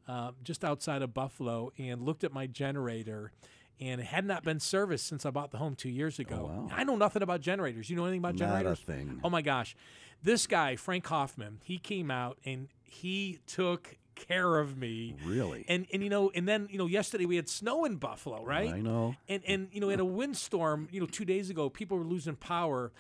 uh, 0.09 0.31
just 0.43 0.65
outside 0.65 1.03
of 1.03 1.13
Buffalo 1.13 1.73
and 1.79 2.01
looked 2.03 2.25
at 2.25 2.33
my 2.33 2.47
generator. 2.47 3.33
And 3.79 4.01
it 4.01 4.05
had 4.07 4.25
not 4.25 4.43
been 4.43 4.59
serviced 4.61 5.07
since 5.07 5.27
I 5.27 5.31
bought 5.31 5.51
the 5.51 5.59
home 5.59 5.75
two 5.75 5.91
years 5.91 6.19
ago. 6.19 6.51
wow. 6.51 6.69
I 6.75 6.85
know 6.85 6.97
nothing 6.97 7.23
about 7.23 7.41
generators. 7.43 7.91
You 7.91 7.97
know 7.97 8.05
anything 8.05 8.21
about 8.21 8.37
Not 8.37 8.45
a 8.45 8.49
generators? 8.49 8.79
thing. 8.81 9.21
Oh 9.23 9.29
my 9.29 9.43
gosh. 9.43 9.77
This 10.23 10.47
guy, 10.47 10.77
Frank 10.77 11.07
Hoffman, 11.07 11.59
he 11.65 11.79
came 11.79 12.11
out 12.11 12.39
and 12.47 12.69
he 12.83 13.41
took 13.47 13.99
care 14.15 14.59
of 14.59 14.77
me. 14.77 15.15
Really? 15.25 15.65
And 15.69 15.87
and 15.93 16.03
you 16.03 16.11
know, 16.11 16.31
and 16.35 16.47
then, 16.47 16.69
you 16.71 16.79
know, 16.79 16.87
yesterday 16.87 17.27
we 17.27 17.37
had 17.37 17.49
snow 17.49 17.85
in 17.85 17.97
Buffalo, 17.97 18.45
right? 18.45 18.73
I 18.73 18.81
know. 18.81 19.17
And 19.29 19.43
and 19.47 19.69
you 19.73 19.81
know, 19.81 19.91
in 19.91 20.01
a 20.01 20.05
windstorm, 20.05 20.89
you 20.91 21.01
know, 21.01 21.07
2 21.07 21.25
days 21.25 21.51
ago, 21.51 21.69
people 21.69 21.99
were 21.99 22.05
losing 22.05 22.37
power. 22.37 22.93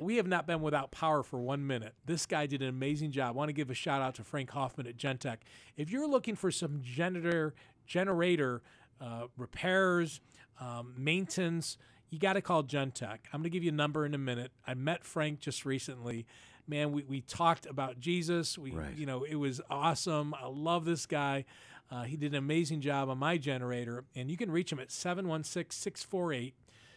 We 0.00 0.16
have 0.16 0.26
not 0.26 0.46
been 0.46 0.60
without 0.60 0.90
power 0.90 1.22
for 1.22 1.38
1 1.38 1.66
minute. 1.66 1.94
This 2.04 2.26
guy 2.26 2.46
did 2.46 2.62
an 2.62 2.68
amazing 2.68 3.12
job. 3.12 3.28
I 3.28 3.30
want 3.32 3.48
to 3.48 3.52
give 3.52 3.70
a 3.70 3.74
shout 3.74 4.02
out 4.02 4.16
to 4.16 4.24
Frank 4.24 4.50
Hoffman 4.50 4.88
at 4.88 4.96
Gentech. 4.96 5.38
If 5.76 5.90
you're 5.90 6.08
looking 6.08 6.34
for 6.34 6.50
some 6.50 6.80
generator 6.82 7.54
generator 7.86 8.62
uh, 9.00 9.26
repairs, 9.36 10.20
um, 10.60 10.94
maintenance, 10.96 11.76
you 12.10 12.18
got 12.18 12.34
to 12.34 12.40
call 12.40 12.62
Gentech. 12.62 13.18
I'm 13.32 13.40
going 13.40 13.44
to 13.44 13.50
give 13.50 13.64
you 13.64 13.70
a 13.70 13.74
number 13.74 14.06
in 14.06 14.14
a 14.14 14.18
minute. 14.18 14.52
I 14.66 14.74
met 14.74 15.04
Frank 15.04 15.40
just 15.40 15.64
recently. 15.64 16.26
Man, 16.66 16.92
we, 16.92 17.02
we 17.04 17.20
talked 17.20 17.66
about 17.66 18.00
Jesus. 18.00 18.56
We, 18.56 18.72
Right. 18.72 18.96
you 18.96 19.06
know, 19.06 19.24
it 19.24 19.34
was 19.36 19.60
awesome. 19.70 20.34
I 20.34 20.46
love 20.46 20.84
this 20.84 21.06
guy. 21.06 21.44
Uh, 21.90 22.02
he 22.04 22.16
did 22.16 22.32
an 22.32 22.38
amazing 22.38 22.80
job 22.80 23.08
on 23.10 23.18
my 23.18 23.36
generator, 23.36 24.04
and 24.14 24.30
you 24.30 24.36
can 24.36 24.50
reach 24.50 24.72
him 24.72 24.80
at 24.80 24.90
716 24.90 25.70
648 25.70 26.54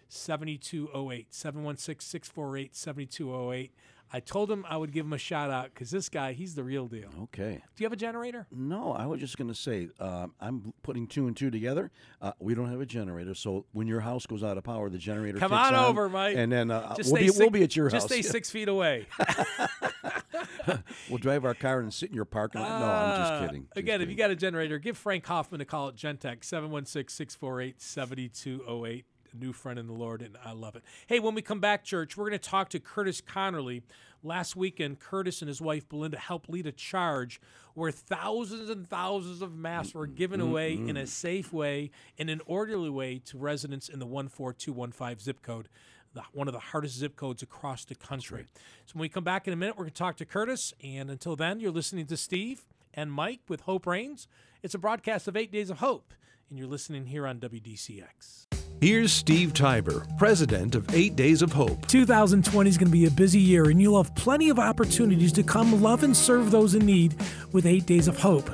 7208. 0.09 1.33
716 1.33 1.99
648 2.07 2.75
7208. 2.75 3.71
I 4.13 4.19
told 4.21 4.49
him 4.49 4.65
I 4.69 4.77
would 4.77 4.91
give 4.93 5.05
him 5.05 5.13
a 5.13 5.17
shout 5.17 5.51
out 5.51 5.71
because 5.73 5.91
this 5.91 6.07
guy, 6.09 6.33
he's 6.33 6.55
the 6.55 6.63
real 6.63 6.87
deal. 6.87 7.09
Okay. 7.23 7.61
Do 7.75 7.83
you 7.83 7.85
have 7.85 7.93
a 7.93 7.97
generator? 7.97 8.47
No, 8.51 8.93
I 8.93 9.05
was 9.05 9.19
just 9.19 9.37
going 9.37 9.49
to 9.49 9.55
say 9.55 9.89
um, 9.99 10.33
I'm 10.39 10.73
putting 10.81 11.07
two 11.07 11.27
and 11.27 11.35
two 11.35 11.51
together. 11.51 11.91
Uh, 12.21 12.31
we 12.39 12.55
don't 12.55 12.69
have 12.69 12.79
a 12.81 12.85
generator, 12.85 13.33
so 13.35 13.65
when 13.73 13.85
your 13.87 13.99
house 13.99 14.25
goes 14.25 14.43
out 14.43 14.57
of 14.57 14.63
power, 14.63 14.89
the 14.89 14.97
generator 14.97 15.37
Come 15.39 15.51
kicks 15.51 15.59
on 15.67 15.75
over, 15.75 16.07
Mike. 16.09 16.35
and 16.37 16.51
then 16.51 16.71
uh, 16.71 16.95
we'll 17.05 17.15
be 17.21 17.31
we'll 17.37 17.49
be 17.49 17.63
at 17.63 17.75
your 17.75 17.89
just 17.89 18.03
house. 18.05 18.11
stay 18.11 18.21
six 18.21 18.49
feet 18.49 18.69
away. 18.69 19.07
we'll 21.09 21.17
drive 21.17 21.45
our 21.45 21.53
car 21.53 21.79
and 21.79 21.93
sit 21.93 22.09
in 22.09 22.15
your 22.15 22.25
parking 22.25 22.61
lot. 22.61 22.79
no, 22.79 22.85
I'm 22.85 23.19
just 23.21 23.31
Ah, 23.33 23.45
kidding. 23.45 23.63
Just 23.63 23.77
Again, 23.77 24.01
if 24.01 24.09
you 24.09 24.15
got 24.15 24.31
a 24.31 24.35
generator, 24.35 24.79
give 24.79 24.97
Frank 24.97 25.25
Hoffman 25.25 25.61
a 25.61 25.65
call 25.65 25.89
at 25.89 25.95
Gentech 25.95 26.43
716 26.43 27.09
648 27.09 27.81
7208. 27.81 29.05
New 29.39 29.53
friend 29.53 29.79
in 29.79 29.87
the 29.87 29.93
Lord, 29.93 30.21
and 30.21 30.37
I 30.43 30.51
love 30.51 30.75
it. 30.75 30.83
Hey, 31.07 31.19
when 31.19 31.35
we 31.35 31.41
come 31.41 31.59
back, 31.59 31.83
church, 31.83 32.17
we're 32.17 32.29
going 32.29 32.39
to 32.39 32.49
talk 32.49 32.69
to 32.69 32.79
Curtis 32.79 33.21
Conerly. 33.21 33.81
Last 34.23 34.55
weekend, 34.55 34.99
Curtis 34.99 35.41
and 35.41 35.47
his 35.47 35.61
wife 35.61 35.87
Belinda 35.87 36.17
helped 36.17 36.49
lead 36.49 36.65
a 36.65 36.71
charge 36.71 37.39
where 37.75 37.91
thousands 37.91 38.69
and 38.69 38.87
thousands 38.87 39.41
of 39.41 39.55
masks 39.55 39.93
were 39.93 40.07
given 40.07 40.39
mm-hmm. 40.39 40.49
away 40.49 40.73
in 40.73 40.97
a 40.97 41.01
mm-hmm. 41.01 41.05
safe 41.05 41.53
way, 41.53 41.91
in 42.17 42.29
an 42.29 42.41
orderly 42.45 42.89
way 42.89 43.19
to 43.25 43.37
residents 43.37 43.89
in 43.89 43.99
the 43.99 44.05
14215 44.05 45.19
zip 45.19 45.41
code 45.41 45.69
the, 46.13 46.23
one 46.33 46.47
of 46.47 46.53
the 46.53 46.59
hardest 46.59 46.97
zip 46.97 47.15
codes 47.15 47.43
across 47.43 47.85
the 47.85 47.95
country. 47.95 48.45
So 48.85 48.93
when 48.93 49.01
we 49.01 49.09
come 49.09 49.23
back 49.23 49.47
in 49.47 49.53
a 49.53 49.55
minute, 49.55 49.77
we're 49.77 49.83
going 49.83 49.93
to 49.93 49.97
talk 49.97 50.17
to 50.17 50.25
Curtis. 50.25 50.73
And 50.83 51.09
until 51.09 51.35
then, 51.35 51.59
you're 51.59 51.71
listening 51.71 52.07
to 52.07 52.17
Steve 52.17 52.65
and 52.93 53.11
Mike 53.11 53.41
with 53.47 53.61
Hope 53.61 53.85
Reigns. 53.85 54.27
It's 54.63 54.73
a 54.73 54.79
broadcast 54.79 55.27
of 55.27 55.37
Eight 55.37 55.51
Days 55.51 55.69
of 55.69 55.77
Hope, 55.77 56.13
and 56.49 56.57
you're 56.57 56.67
listening 56.67 57.05
here 57.05 57.27
on 57.27 57.39
WDCX. 57.39 58.46
Here's 58.79 59.11
Steve 59.11 59.53
Tybor, 59.53 60.05
president 60.19 60.75
of 60.75 60.93
Eight 60.93 61.15
Days 61.15 61.41
of 61.41 61.51
Hope. 61.51 61.87
2020 61.87 62.69
is 62.69 62.77
going 62.77 62.87
to 62.87 62.91
be 62.91 63.07
a 63.07 63.11
busy 63.11 63.39
year, 63.39 63.71
and 63.71 63.81
you'll 63.81 64.01
have 64.01 64.13
plenty 64.13 64.49
of 64.49 64.59
opportunities 64.59 65.33
to 65.33 65.41
come 65.41 65.81
love 65.81 66.03
and 66.03 66.15
serve 66.15 66.51
those 66.51 66.75
in 66.75 66.85
need 66.85 67.15
with 67.51 67.65
Eight 67.65 67.87
Days 67.87 68.07
of 68.07 68.19
Hope. 68.19 68.47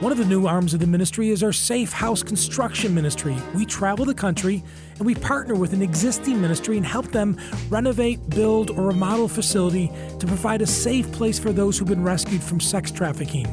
One 0.00 0.10
of 0.10 0.18
the 0.18 0.24
new 0.24 0.48
arms 0.48 0.74
of 0.74 0.80
the 0.80 0.88
ministry 0.88 1.28
is 1.28 1.44
our 1.44 1.52
Safe 1.52 1.92
House 1.92 2.24
Construction 2.24 2.92
Ministry. 2.92 3.36
We 3.54 3.64
travel 3.64 4.04
the 4.04 4.14
country 4.14 4.64
and 4.98 5.06
we 5.06 5.14
partner 5.14 5.54
with 5.54 5.72
an 5.72 5.80
existing 5.80 6.40
ministry 6.40 6.76
and 6.76 6.84
help 6.84 7.12
them 7.12 7.38
renovate, 7.68 8.30
build, 8.30 8.70
or 8.70 8.88
remodel 8.88 9.26
a 9.26 9.28
facility 9.28 9.92
to 10.18 10.26
provide 10.26 10.62
a 10.62 10.66
safe 10.66 11.10
place 11.12 11.38
for 11.38 11.52
those 11.52 11.78
who've 11.78 11.86
been 11.86 12.02
rescued 12.02 12.42
from 12.42 12.58
sex 12.58 12.90
trafficking. 12.90 13.46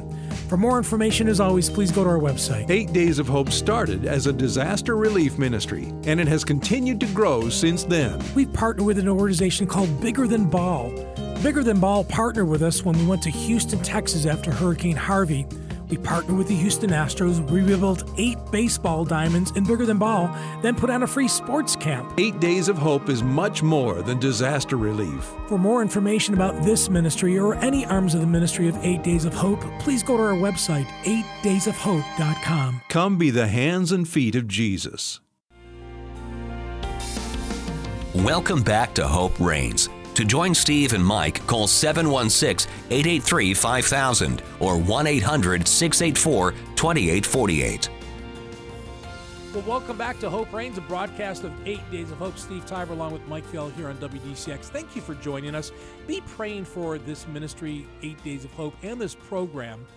For 0.49 0.57
more 0.57 0.79
information, 0.79 1.27
as 1.27 1.39
always, 1.39 1.69
please 1.69 1.91
go 1.91 2.03
to 2.03 2.09
our 2.09 2.17
website. 2.17 2.71
Eight 2.71 2.91
Days 2.91 3.19
of 3.19 3.27
Hope 3.27 3.51
started 3.51 4.05
as 4.05 4.25
a 4.25 4.33
disaster 4.33 4.97
relief 4.97 5.37
ministry, 5.37 5.93
and 6.05 6.19
it 6.19 6.27
has 6.27 6.43
continued 6.43 6.99
to 7.01 7.05
grow 7.13 7.49
since 7.49 7.83
then. 7.83 8.19
We've 8.33 8.51
partnered 8.51 8.87
with 8.87 8.97
an 8.97 9.07
organization 9.07 9.67
called 9.67 10.01
Bigger 10.01 10.25
Than 10.25 10.49
Ball. 10.49 10.89
Bigger 11.43 11.63
Than 11.63 11.79
Ball 11.79 12.03
partnered 12.03 12.47
with 12.47 12.63
us 12.63 12.83
when 12.83 12.97
we 12.97 13.05
went 13.05 13.21
to 13.23 13.29
Houston, 13.29 13.77
Texas 13.83 14.25
after 14.25 14.51
Hurricane 14.51 14.95
Harvey. 14.95 15.45
We 15.89 15.97
partnered 15.97 16.37
with 16.37 16.47
the 16.47 16.55
Houston 16.55 16.91
Astros. 16.91 17.47
We 17.49 17.61
rebuilt 17.61 18.03
eight 18.17 18.37
baseball 18.51 19.05
diamonds 19.05 19.51
in 19.55 19.63
Bigger 19.63 19.85
Than 19.85 19.97
Ball, 19.97 20.29
then 20.61 20.75
put 20.75 20.89
on 20.89 21.03
a 21.03 21.07
free 21.07 21.27
sports 21.27 21.75
camp. 21.75 22.13
Eight 22.17 22.39
Days 22.39 22.69
of 22.69 22.77
Hope 22.77 23.09
is 23.09 23.23
much 23.23 23.63
more 23.63 24.01
than 24.03 24.19
disaster 24.19 24.77
relief. 24.77 25.31
For 25.47 25.57
more 25.57 25.81
information 25.81 26.35
about 26.35 26.63
this 26.63 26.89
ministry 26.89 27.39
or 27.39 27.55
any 27.55 27.85
arms 27.85 28.13
of 28.13 28.21
the 28.21 28.27
ministry 28.27 28.67
of 28.67 28.77
Eight 28.83 29.03
Days 29.03 29.25
of 29.25 29.33
Hope, 29.33 29.61
please 29.79 30.03
go 30.03 30.15
to 30.15 30.23
our 30.23 30.33
website, 30.33 30.85
8daysofhope.com. 31.03 32.81
Come 32.89 33.17
be 33.17 33.31
the 33.31 33.47
hands 33.47 33.91
and 33.91 34.07
feet 34.07 34.35
of 34.35 34.47
Jesus. 34.47 35.19
Welcome 38.13 38.63
back 38.63 38.93
to 38.95 39.07
Hope 39.07 39.39
Reigns. 39.39 39.89
To 40.19 40.25
join 40.25 40.53
Steve 40.53 40.91
and 40.91 41.05
Mike, 41.05 41.47
call 41.47 41.65
716 41.65 42.69
883 42.89 43.53
5000 43.53 44.43
or 44.59 44.77
1 44.77 45.07
800 45.07 45.65
684 45.65 46.51
2848. 46.75 47.89
Well, 49.53 49.63
welcome 49.65 49.97
back 49.97 50.19
to 50.19 50.29
Hope 50.29 50.51
Reigns, 50.51 50.77
a 50.77 50.81
broadcast 50.81 51.45
of 51.45 51.53
Eight 51.65 51.89
Days 51.89 52.11
of 52.11 52.17
Hope. 52.17 52.37
Steve 52.37 52.65
Tybor, 52.65 52.89
along 52.89 53.13
with 53.13 53.25
Mike 53.29 53.45
Fjell 53.45 53.73
here 53.75 53.87
on 53.87 53.95
WDCX. 53.95 54.65
Thank 54.65 54.93
you 54.93 55.01
for 55.01 55.15
joining 55.15 55.55
us. 55.55 55.71
Be 56.05 56.19
praying 56.27 56.65
for 56.65 56.97
this 56.97 57.25
ministry, 57.29 57.87
Eight 58.03 58.21
Days 58.21 58.43
of 58.43 58.51
Hope, 58.51 58.75
and 58.83 58.99
this 58.99 59.15
program. 59.15 59.87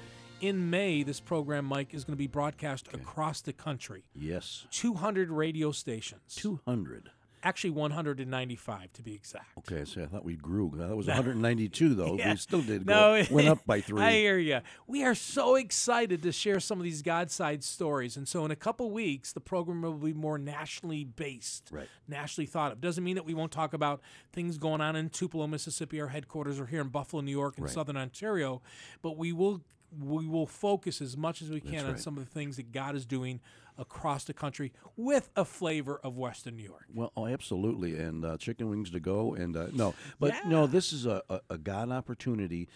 In 0.40 0.70
May, 0.70 1.02
this 1.02 1.18
program, 1.18 1.64
Mike, 1.64 1.94
is 1.94 2.04
going 2.04 2.14
to 2.14 2.16
be 2.18 2.28
broadcast 2.28 2.86
across 2.94 3.40
the 3.40 3.52
country. 3.52 4.04
yes, 4.14 4.68
200 4.70 5.30
radio 5.30 5.72
stations. 5.72 6.36
two 6.36 6.60
hundred. 6.64 7.10
Actually, 7.44 7.70
195 7.70 8.92
to 8.92 9.02
be 9.02 9.14
exact. 9.14 9.46
Okay, 9.58 9.84
so 9.84 10.02
I 10.02 10.06
thought 10.06 10.24
we 10.24 10.36
grew. 10.36 10.72
That 10.76 10.96
was 10.96 11.06
192 11.08 11.94
though. 11.94 12.16
Yeah. 12.16 12.30
We 12.32 12.36
still 12.36 12.62
did 12.62 12.86
go. 12.86 13.14
it- 13.14 13.30
Went 13.30 13.48
up 13.48 13.64
by 13.66 13.80
three. 13.82 14.00
I 14.00 14.12
hear 14.12 14.38
you. 14.38 14.60
We 14.86 15.02
are 15.04 15.14
so 15.14 15.56
excited 15.56 16.22
to 16.22 16.32
share 16.32 16.60
some 16.60 16.78
of 16.78 16.84
these 16.84 17.02
God 17.02 17.30
side 17.30 17.64
stories. 17.64 18.16
And 18.16 18.28
so, 18.28 18.44
in 18.44 18.50
a 18.50 18.56
couple 18.56 18.90
weeks, 18.90 19.32
the 19.32 19.40
program 19.40 19.82
will 19.82 19.94
be 19.94 20.12
more 20.12 20.38
nationally 20.38 21.04
based, 21.04 21.68
Right. 21.72 21.88
nationally 22.06 22.46
thought 22.46 22.72
of. 22.72 22.80
Doesn't 22.80 23.02
mean 23.02 23.16
that 23.16 23.24
we 23.24 23.34
won't 23.34 23.52
talk 23.52 23.74
about 23.74 24.00
things 24.32 24.56
going 24.58 24.80
on 24.80 24.94
in 24.96 25.08
Tupelo, 25.10 25.46
Mississippi, 25.46 26.00
our 26.00 26.08
headquarters, 26.08 26.60
or 26.60 26.66
here 26.66 26.80
in 26.80 26.88
Buffalo, 26.88 27.22
New 27.22 27.30
York, 27.32 27.56
and 27.56 27.64
Right. 27.64 27.72
Southern 27.74 27.96
Ontario, 27.96 28.62
but 29.02 29.16
we 29.16 29.32
will. 29.32 29.62
We 30.00 30.26
will 30.26 30.46
focus 30.46 31.02
as 31.02 31.18
much 31.18 31.42
as 31.42 31.50
we 31.50 31.60
can 31.60 31.84
on 31.84 31.98
some 31.98 32.16
of 32.16 32.24
the 32.24 32.30
things 32.30 32.56
that 32.56 32.72
God 32.72 32.96
is 32.96 33.04
doing 33.04 33.40
across 33.78 34.24
the 34.24 34.32
country 34.34 34.72
with 34.96 35.30
a 35.36 35.44
flavor 35.44 36.00
of 36.02 36.16
Western 36.16 36.56
New 36.56 36.64
York. 36.64 36.84
Well, 36.92 37.12
oh, 37.16 37.26
absolutely, 37.26 37.98
and 37.98 38.24
uh, 38.24 38.36
chicken 38.38 38.68
wings 38.68 38.90
to 38.90 39.00
go, 39.00 39.34
and 39.34 39.56
uh, 39.56 39.68
no, 39.72 39.94
but 40.20 40.32
Yeah. 40.34 40.48
no, 40.48 40.66
this 40.66 40.92
is 40.92 41.06
a, 41.06 41.22
a, 41.28 41.40
a 41.50 41.58
God 41.58 41.90
opportunity 41.90 42.68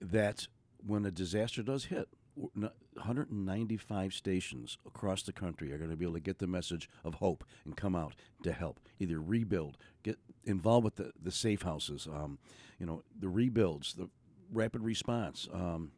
that 0.00 0.46
when 0.84 1.04
a 1.06 1.10
disaster 1.10 1.62
does 1.62 1.84
hit, 1.86 2.08
195 2.34 4.14
stations 4.14 4.78
across 4.86 5.22
the 5.22 5.32
country 5.32 5.72
are 5.72 5.78
going 5.78 5.90
to 5.90 5.96
be 5.96 6.04
able 6.04 6.14
to 6.14 6.20
get 6.20 6.38
the 6.38 6.46
message 6.46 6.88
of 7.04 7.14
hope 7.14 7.44
and 7.64 7.76
come 7.76 7.94
out 7.94 8.14
to 8.42 8.52
help, 8.52 8.80
either 8.98 9.20
rebuild, 9.20 9.76
get 10.02 10.18
involved 10.44 10.84
with 10.84 10.96
the, 10.96 11.12
the 11.22 11.30
safe 11.30 11.62
houses, 11.62 12.08
um, 12.10 12.38
you 12.78 12.86
know, 12.86 13.02
the 13.18 13.28
rebuilds, 13.28 13.94
the 13.94 14.08
rapid 14.52 14.82
response. 14.82 15.48
Um, 15.52 15.92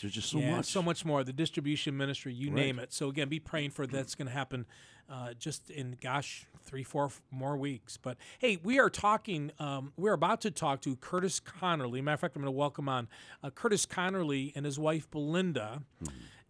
there's 0.00 0.12
just 0.14 0.30
so 0.30 0.38
yeah, 0.38 0.56
much. 0.56 0.66
so 0.66 0.82
much 0.82 1.04
more. 1.04 1.24
The 1.24 1.32
distribution 1.32 1.96
ministry, 1.96 2.32
you 2.34 2.48
Right. 2.48 2.56
name 2.56 2.78
it. 2.78 2.92
So 2.92 3.08
again, 3.08 3.28
be 3.28 3.40
praying 3.40 3.70
for 3.70 3.86
that's 3.86 4.14
going 4.14 4.26
to 4.28 4.32
happen 4.34 4.66
uh, 5.08 5.34
just 5.34 5.70
in 5.70 5.96
gosh 6.02 6.46
three, 6.64 6.82
four 6.82 7.10
more 7.30 7.56
weeks. 7.56 7.96
But 7.96 8.16
hey, 8.38 8.58
we 8.62 8.78
are 8.80 8.90
talking. 8.90 9.52
Um, 9.58 9.92
we're 9.96 10.12
about 10.14 10.40
to 10.42 10.50
talk 10.50 10.80
to 10.82 10.96
Curtis 10.96 11.40
Conerly. 11.40 12.02
Matter 12.02 12.14
of 12.14 12.20
fact, 12.20 12.36
I'm 12.36 12.42
going 12.42 12.52
to 12.52 12.58
welcome 12.58 12.88
on 12.88 13.08
uh, 13.42 13.50
Curtis 13.50 13.86
Conerly 13.86 14.52
and 14.56 14.64
his 14.66 14.78
wife 14.78 15.10
Belinda. 15.10 15.82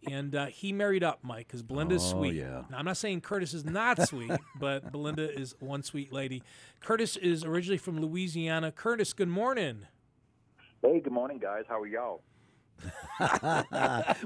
And 0.08 0.36
uh, 0.36 0.46
he 0.46 0.72
married 0.72 1.02
up, 1.02 1.18
Mike, 1.22 1.48
because 1.48 1.62
Belinda's 1.64 2.02
Mm-hmm. 2.04 2.16
Oh, 2.18 2.20
sweet. 2.22 2.34
yeah. 2.34 2.62
Now, 2.70 2.78
I'm 2.78 2.84
not 2.84 2.96
saying 2.96 3.22
Curtis 3.22 3.52
is 3.52 3.64
not 3.64 4.00
sweet, 4.06 4.30
but 4.60 4.92
Belinda 4.92 5.36
is 5.36 5.56
one 5.58 5.82
sweet 5.82 6.12
lady. 6.12 6.42
Curtis 6.80 7.16
is 7.16 7.44
originally 7.44 7.78
from 7.78 8.00
Louisiana. 8.00 8.70
Curtis, 8.70 9.12
good 9.12 9.28
morning. 9.28 9.86
Hey, 10.82 11.00
good 11.00 11.12
morning, 11.12 11.38
guys. 11.38 11.64
How 11.68 11.80
are 11.80 11.86
y'all? 11.86 12.22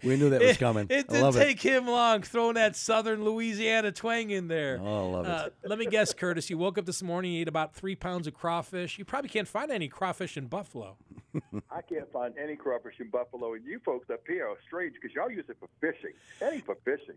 we 0.02 0.16
knew 0.16 0.30
that 0.30 0.40
was 0.40 0.56
coming. 0.56 0.86
It 0.90 1.06
I 1.08 1.12
didn't 1.12 1.22
love 1.22 1.34
take 1.36 1.60
him 1.60 1.86
long 1.86 2.22
throwing 2.22 2.54
that 2.54 2.76
southern 2.76 3.24
Louisiana 3.24 3.92
twang 3.92 4.30
in 4.30 4.48
there. 4.48 4.78
Oh, 4.82 4.84
I 4.84 5.12
love 5.12 5.26
it. 5.26 5.30
Uh, 5.30 5.48
let 5.64 5.78
me 5.78 5.86
guess, 5.86 6.12
Curtis. 6.12 6.50
You 6.50 6.58
woke 6.58 6.78
up 6.78 6.86
this 6.86 7.02
morning, 7.02 7.32
you 7.32 7.42
ate 7.42 7.48
about 7.48 7.74
three 7.74 7.94
pounds 7.94 8.26
of 8.26 8.34
crawfish. 8.34 8.98
You 8.98 9.04
probably 9.04 9.30
can't 9.30 9.48
find 9.48 9.70
any 9.70 9.88
crawfish 9.88 10.36
in 10.36 10.46
Buffalo. 10.46 10.96
I 11.70 11.82
can't 11.82 12.10
find 12.12 12.34
any 12.42 12.56
crawfish 12.56 12.94
in 12.98 13.08
Buffalo, 13.08 13.54
and 13.54 13.64
you 13.64 13.78
folks 13.84 14.10
up 14.10 14.22
here 14.26 14.48
are 14.48 14.56
strange 14.66 14.94
because 14.94 15.14
y'all 15.14 15.30
use 15.30 15.44
it 15.48 15.56
for 15.60 15.68
fishing. 15.80 16.12
Any 16.40 16.60
for 16.60 16.76
fishing. 16.84 17.14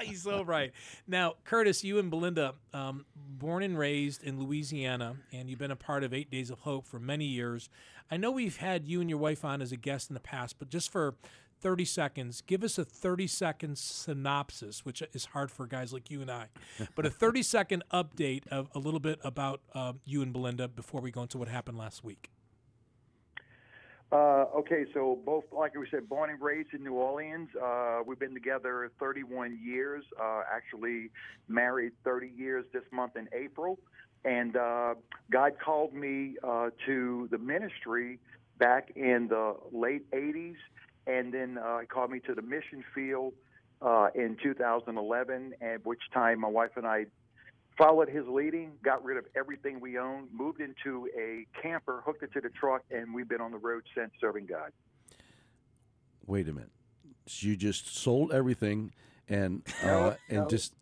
He's 0.02 0.22
so 0.22 0.42
right. 0.44 0.72
Now, 1.08 1.34
Curtis, 1.44 1.82
you 1.82 1.98
and 1.98 2.10
Belinda, 2.10 2.54
um, 2.72 3.04
born 3.16 3.62
and 3.62 3.78
raised 3.78 4.22
in 4.22 4.40
Louisiana, 4.40 5.16
and 5.32 5.50
you've 5.50 5.58
been 5.58 5.70
a 5.70 5.76
part 5.76 6.04
of 6.04 6.14
Eight 6.14 6.30
Days 6.30 6.50
of 6.50 6.60
Hope 6.60 6.86
for 6.86 7.00
many 7.00 7.24
years. 7.24 7.68
I 8.10 8.16
know 8.16 8.30
we've 8.30 8.56
had 8.56 8.86
you 8.86 9.00
and 9.00 9.10
your 9.10 9.18
wife 9.18 9.44
on 9.44 9.60
as 9.60 9.72
a 9.72 9.76
guest 9.76 10.10
in 10.10 10.14
the 10.14 10.20
past, 10.20 10.58
but 10.58 10.70
just 10.70 10.92
for 10.92 11.16
30 11.60 11.84
seconds, 11.84 12.42
give 12.46 12.62
us 12.62 12.78
a 12.78 12.84
30 12.84 13.26
second 13.26 13.78
synopsis, 13.78 14.84
which 14.84 15.02
is 15.12 15.26
hard 15.26 15.50
for 15.50 15.66
guys 15.66 15.92
like 15.92 16.10
you 16.10 16.20
and 16.20 16.30
I, 16.30 16.48
but 16.94 17.06
a 17.06 17.10
30 17.10 17.42
second 17.42 17.82
update 17.92 18.46
of 18.48 18.68
a 18.74 18.78
little 18.78 19.00
bit 19.00 19.18
about 19.24 19.60
uh, 19.74 19.94
you 20.04 20.22
and 20.22 20.32
Belinda 20.32 20.68
before 20.68 21.00
we 21.00 21.10
go 21.10 21.22
into 21.22 21.38
what 21.38 21.48
happened 21.48 21.78
last 21.78 22.04
week. 22.04 22.30
Uh, 24.12 24.44
okay, 24.56 24.84
so 24.94 25.18
both, 25.26 25.42
like 25.50 25.74
we 25.74 25.84
said, 25.90 26.08
born 26.08 26.30
and 26.30 26.40
raised 26.40 26.72
in 26.72 26.84
New 26.84 26.92
Orleans. 26.92 27.48
Uh, 27.60 27.98
we've 28.06 28.20
been 28.20 28.34
together 28.34 28.88
31 29.00 29.58
years. 29.60 30.04
Uh, 30.20 30.42
actually, 30.54 31.10
married 31.48 31.90
30 32.04 32.30
years 32.36 32.64
this 32.72 32.84
month 32.92 33.16
in 33.16 33.28
April. 33.32 33.80
And 34.26 34.56
uh, 34.56 34.94
God 35.30 35.52
called 35.64 35.94
me 35.94 36.34
uh, 36.42 36.70
to 36.84 37.28
the 37.30 37.38
ministry 37.38 38.18
back 38.58 38.90
in 38.96 39.28
the 39.28 39.54
late 39.70 40.10
80s, 40.10 40.56
and 41.06 41.32
then 41.32 41.58
uh, 41.58 41.78
He 41.78 41.86
called 41.86 42.10
me 42.10 42.18
to 42.26 42.34
the 42.34 42.42
mission 42.42 42.82
field 42.92 43.34
uh, 43.80 44.08
in 44.16 44.36
2011. 44.42 45.54
At 45.60 45.86
which 45.86 46.00
time, 46.12 46.40
my 46.40 46.48
wife 46.48 46.70
and 46.76 46.86
I 46.86 47.06
followed 47.78 48.08
his 48.08 48.26
leading, 48.26 48.72
got 48.82 49.04
rid 49.04 49.16
of 49.16 49.26
everything 49.36 49.78
we 49.80 49.96
owned, 49.96 50.28
moved 50.32 50.60
into 50.60 51.08
a 51.16 51.46
camper, 51.62 52.02
hooked 52.04 52.24
it 52.24 52.32
to 52.32 52.40
the 52.40 52.48
truck, 52.48 52.82
and 52.90 53.14
we've 53.14 53.28
been 53.28 53.40
on 53.40 53.52
the 53.52 53.58
road 53.58 53.84
since 53.94 54.10
serving 54.20 54.46
God. 54.46 54.72
Wait 56.26 56.48
a 56.48 56.52
minute. 56.52 56.70
So 57.26 57.46
you 57.46 57.56
just 57.56 57.94
sold 57.96 58.32
everything 58.32 58.92
and 59.28 59.62
uh, 59.82 59.86
No, 59.86 60.16
and 60.28 60.38
no. 60.38 60.48
just 60.48 60.74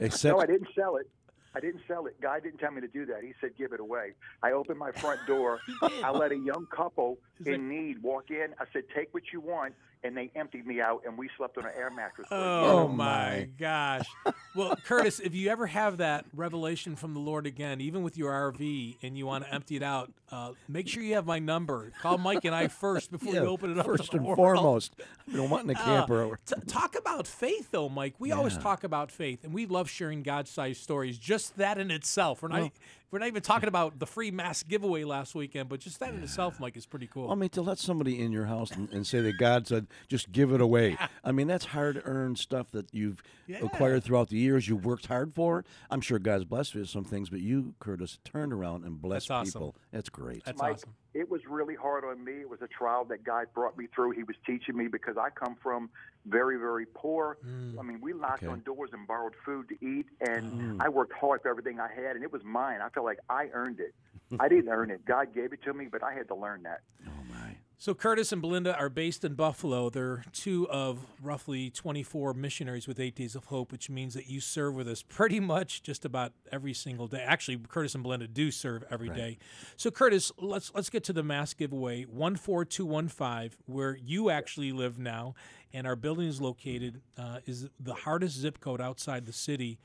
except 0.00 0.36
No, 0.36 0.42
I 0.42 0.46
didn't 0.46 0.68
sell 0.74 0.96
it. 0.96 1.08
I 1.54 1.60
didn't 1.60 1.82
sell 1.88 2.06
it. 2.06 2.20
Guy 2.20 2.40
didn't 2.40 2.58
tell 2.58 2.70
me 2.70 2.80
to 2.80 2.88
do 2.88 3.06
that. 3.06 3.22
He 3.22 3.32
said, 3.40 3.56
give 3.56 3.72
it 3.72 3.80
away. 3.80 4.12
I 4.42 4.52
opened 4.52 4.78
my 4.78 4.92
front 4.92 5.20
door. 5.26 5.60
I 5.82 6.10
let 6.10 6.32
a 6.32 6.36
young 6.36 6.66
couple 6.66 7.18
in 7.44 7.68
need 7.68 8.02
walk 8.02 8.30
in. 8.30 8.54
I 8.60 8.64
said, 8.72 8.84
take 8.94 9.12
what 9.14 9.24
you 9.32 9.40
want. 9.40 9.74
And 10.04 10.16
they 10.16 10.30
emptied 10.36 10.64
me 10.64 10.80
out, 10.80 11.02
and 11.04 11.18
we 11.18 11.28
slept 11.36 11.58
on 11.58 11.64
an 11.64 11.72
air 11.76 11.90
mattress. 11.90 12.28
for 12.28 12.36
a 12.36 12.38
year. 12.38 12.46
Oh, 12.70 12.78
Oh, 12.84 12.88
my 12.88 12.94
my. 13.04 13.48
gosh. 13.58 14.06
Well, 14.54 14.76
Curtis, 14.84 15.18
if 15.18 15.34
you 15.34 15.50
ever 15.50 15.66
have 15.66 15.96
that 15.96 16.24
revelation 16.34 16.94
from 16.94 17.14
the 17.14 17.20
Lord 17.20 17.46
again, 17.46 17.80
even 17.80 18.04
with 18.04 18.16
your 18.16 18.30
RV, 18.32 18.98
and 19.02 19.18
you 19.18 19.26
want 19.26 19.44
to 19.44 19.52
empty 19.52 19.74
it 19.74 19.82
out, 19.82 20.12
uh, 20.30 20.52
make 20.68 20.86
sure 20.86 21.02
you 21.02 21.14
have 21.16 21.26
my 21.26 21.40
number. 21.40 21.90
Call 22.00 22.16
Mike 22.16 22.44
and 22.44 22.54
I 22.54 22.68
first 22.68 23.10
before 23.10 23.34
Yeah, 23.34 23.42
you 23.42 23.48
open 23.48 23.72
it 23.72 23.78
up. 23.78 23.86
first 23.86 24.04
to 24.04 24.10
the 24.12 24.16
and 24.18 24.26
world. 24.26 24.36
foremost. 24.36 24.94
I've 25.26 25.34
been 25.34 25.50
wanting 25.50 25.74
a 25.76 25.80
Uh, 25.80 25.84
camper. 25.84 26.38
t- 26.46 26.54
talk 26.68 26.94
about 26.94 27.26
faith, 27.26 27.72
though, 27.72 27.88
Mike. 27.88 28.14
We 28.20 28.30
always 28.30 28.56
talk 28.56 28.84
about 28.84 29.10
faith, 29.10 29.42
and 29.42 29.52
we 29.52 29.66
love 29.66 29.90
sharing 29.90 30.22
God-sized 30.22 30.80
stories. 30.80 31.18
Just 31.18 31.56
that 31.56 31.76
in 31.76 31.90
itself. 31.90 32.40
We're 32.42 32.48
not. 32.50 32.60
Well- 32.60 32.70
we're 33.10 33.18
not 33.18 33.28
even 33.28 33.42
talking 33.42 33.68
about 33.68 33.98
the 33.98 34.06
free 34.06 34.30
mask 34.30 34.68
giveaway 34.68 35.04
last 35.04 35.34
weekend, 35.34 35.68
but 35.68 35.80
just 35.80 35.98
that 36.00 36.12
in 36.14 36.22
itself, 36.22 36.60
Mike, 36.60 36.76
is 36.76 36.84
pretty 36.86 37.06
cool. 37.06 37.30
I 37.30 37.34
mean, 37.34 37.48
to 37.50 37.62
let 37.62 37.78
somebody 37.78 38.20
in 38.20 38.32
your 38.32 38.44
house 38.46 38.70
and, 38.70 38.88
and 38.90 39.06
say 39.06 39.20
that 39.22 39.38
God 39.38 39.66
said, 39.66 39.86
just 40.08 40.30
give 40.32 40.52
it 40.52 40.60
away. 40.60 40.96
I 41.24 41.32
mean, 41.32 41.46
that's 41.46 41.64
hard 41.66 42.02
earned 42.04 42.38
stuff 42.38 42.70
that 42.72 42.92
you've 42.92 43.22
Yeah. 43.46 43.58
acquired 43.64 44.04
throughout 44.04 44.28
the 44.28 44.36
years. 44.36 44.68
You've 44.68 44.84
worked 44.84 45.06
hard 45.06 45.34
for. 45.34 45.60
It. 45.60 45.66
I'm 45.90 46.00
sure 46.02 46.18
God's 46.18 46.44
blessed 46.44 46.74
you 46.74 46.80
with 46.80 46.90
some 46.90 47.04
things, 47.04 47.30
but 47.30 47.40
you, 47.40 47.74
Curtis, 47.80 48.18
turned 48.24 48.52
around 48.52 48.84
and 48.84 49.00
blessed 49.00 49.28
That's 49.28 49.48
awesome. 49.48 49.60
people. 49.60 49.76
That's 49.90 50.08
great. 50.10 50.44
That's 50.44 50.60
Mike, 50.60 50.74
awesome. 50.74 50.94
It 51.18 51.28
was 51.28 51.40
really 51.48 51.74
hard 51.74 52.04
on 52.04 52.24
me. 52.24 52.34
It 52.40 52.48
was 52.48 52.62
a 52.62 52.68
trial 52.68 53.04
that 53.06 53.24
God 53.24 53.46
brought 53.52 53.76
me 53.76 53.86
through. 53.92 54.12
He 54.12 54.22
was 54.22 54.36
teaching 54.46 54.76
me 54.76 54.86
because 54.86 55.16
I 55.18 55.30
come 55.30 55.56
from 55.60 55.90
very, 56.26 56.56
very 56.58 56.86
poor. 56.94 57.38
I 57.78 57.82
mean, 57.82 57.98
we 58.00 58.12
knocked 58.12 58.44
Okay. 58.44 58.52
on 58.52 58.60
doors 58.62 58.90
and 58.92 59.04
borrowed 59.06 59.34
food 59.44 59.68
to 59.70 59.74
eat, 59.84 60.06
and 60.20 60.52
Mm. 60.52 60.76
I 60.80 60.88
worked 60.88 61.12
hard 61.12 61.42
for 61.42 61.48
everything 61.48 61.80
I 61.80 61.88
had, 61.92 62.14
and 62.14 62.22
it 62.22 62.32
was 62.32 62.44
mine. 62.44 62.80
I 62.80 62.88
felt 62.90 63.04
like 63.04 63.18
I 63.28 63.48
earned 63.52 63.80
it. 63.80 63.94
I 64.38 64.48
didn't 64.48 64.68
earn 64.68 64.90
it. 64.90 65.04
God 65.04 65.34
gave 65.34 65.52
it 65.52 65.62
to 65.64 65.72
me, 65.74 65.86
but 65.90 66.02
I 66.04 66.12
had 66.12 66.28
to 66.28 66.34
learn 66.36 66.62
that. 66.62 66.82
oh, 67.06 67.10
my. 67.28 67.56
So 67.80 67.94
Curtis 67.94 68.32
and 68.32 68.42
Belinda 68.42 68.76
are 68.76 68.88
based 68.88 69.24
in 69.24 69.34
Buffalo. 69.34 69.88
They're 69.88 70.24
two 70.32 70.68
of 70.68 70.98
roughly 71.22 71.70
24 71.70 72.34
missionaries 72.34 72.88
with 72.88 72.98
Eight 72.98 73.14
Days 73.14 73.36
of 73.36 73.44
Hope, 73.44 73.70
which 73.70 73.88
means 73.88 74.14
that 74.14 74.26
you 74.26 74.40
serve 74.40 74.74
with 74.74 74.88
us 74.88 75.04
pretty 75.04 75.38
much 75.38 75.84
just 75.84 76.04
about 76.04 76.32
every 76.50 76.74
single 76.74 77.06
day. 77.06 77.22
Actually, 77.24 77.58
Curtis 77.68 77.94
and 77.94 78.02
Belinda 78.02 78.26
do 78.26 78.50
serve 78.50 78.82
every 78.90 79.10
day. 79.10 79.38
So 79.76 79.92
Curtis, 79.92 80.32
let's 80.40 80.72
let's 80.74 80.90
get 80.90 81.04
to 81.04 81.12
the 81.12 81.22
mass 81.22 81.54
giveaway 81.54 82.02
one 82.02 82.34
four 82.34 82.64
two 82.64 82.84
one 82.84 83.06
five, 83.06 83.56
where 83.66 83.96
you 83.96 84.28
actually 84.28 84.72
live 84.72 84.98
now, 84.98 85.36
and 85.72 85.86
our 85.86 85.94
building 85.94 86.26
is 86.26 86.40
located 86.40 87.00
uh, 87.16 87.38
is 87.46 87.68
the 87.78 87.94
hardest 87.94 88.38
zip 88.38 88.58
code 88.58 88.80
outside 88.80 89.24
the 89.24 89.32
city. 89.32 89.78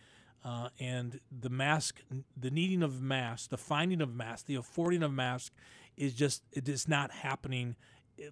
Uh, 0.44 0.70
and 0.80 1.20
the 1.32 1.50
mask, 1.50 2.02
the 2.36 2.52
needing 2.52 2.84
of 2.84 3.02
masks, 3.02 3.48
the 3.48 3.58
finding 3.58 4.02
of 4.02 4.14
masks, 4.14 4.44
the 4.44 4.56
affording 4.56 5.02
of 5.02 5.12
masks 5.14 5.52
is 5.96 6.14
just 6.14 6.44
it 6.52 6.68
is 6.68 6.88
not 6.88 7.12
happening 7.12 7.76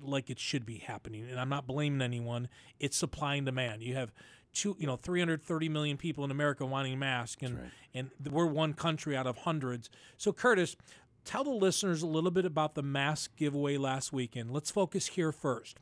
like 0.01 0.29
it 0.29 0.39
should 0.39 0.65
be 0.65 0.77
happening. 0.77 1.27
And 1.29 1.39
I'm 1.39 1.49
not 1.49 1.65
blaming 1.65 2.01
anyone. 2.01 2.49
It's 2.79 2.97
supply 2.97 3.35
and 3.35 3.45
demand. 3.45 3.81
You 3.81 3.95
have 3.95 4.11
two, 4.53 4.75
you 4.79 4.87
know, 4.87 4.95
330 4.95 5.69
million 5.69 5.97
people 5.97 6.23
in 6.23 6.31
America 6.31 6.65
wanting 6.65 6.99
masks, 6.99 7.41
and 7.41 7.57
right. 7.57 7.71
and 7.93 8.09
we're 8.29 8.45
one 8.45 8.73
country 8.73 9.15
out 9.15 9.27
of 9.27 9.37
hundreds. 9.37 9.89
So 10.17 10.33
Curtis, 10.33 10.75
tell 11.25 11.43
the 11.43 11.51
listeners 11.51 12.01
a 12.01 12.07
little 12.07 12.31
bit 12.31 12.45
about 12.45 12.75
the 12.75 12.83
mask 12.83 13.35
giveaway 13.37 13.77
last 13.77 14.11
weekend. 14.11 14.51
Let's 14.51 14.71
focus 14.71 15.07
here 15.07 15.31
first. 15.31 15.77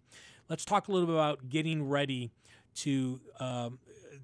Let's 0.48 0.65
talk 0.65 0.88
a 0.88 0.91
little 0.91 1.07
bit 1.07 1.15
about 1.15 1.50
getting 1.50 1.88
ready 1.88 2.31
to 2.75 3.20
um, 3.39 3.79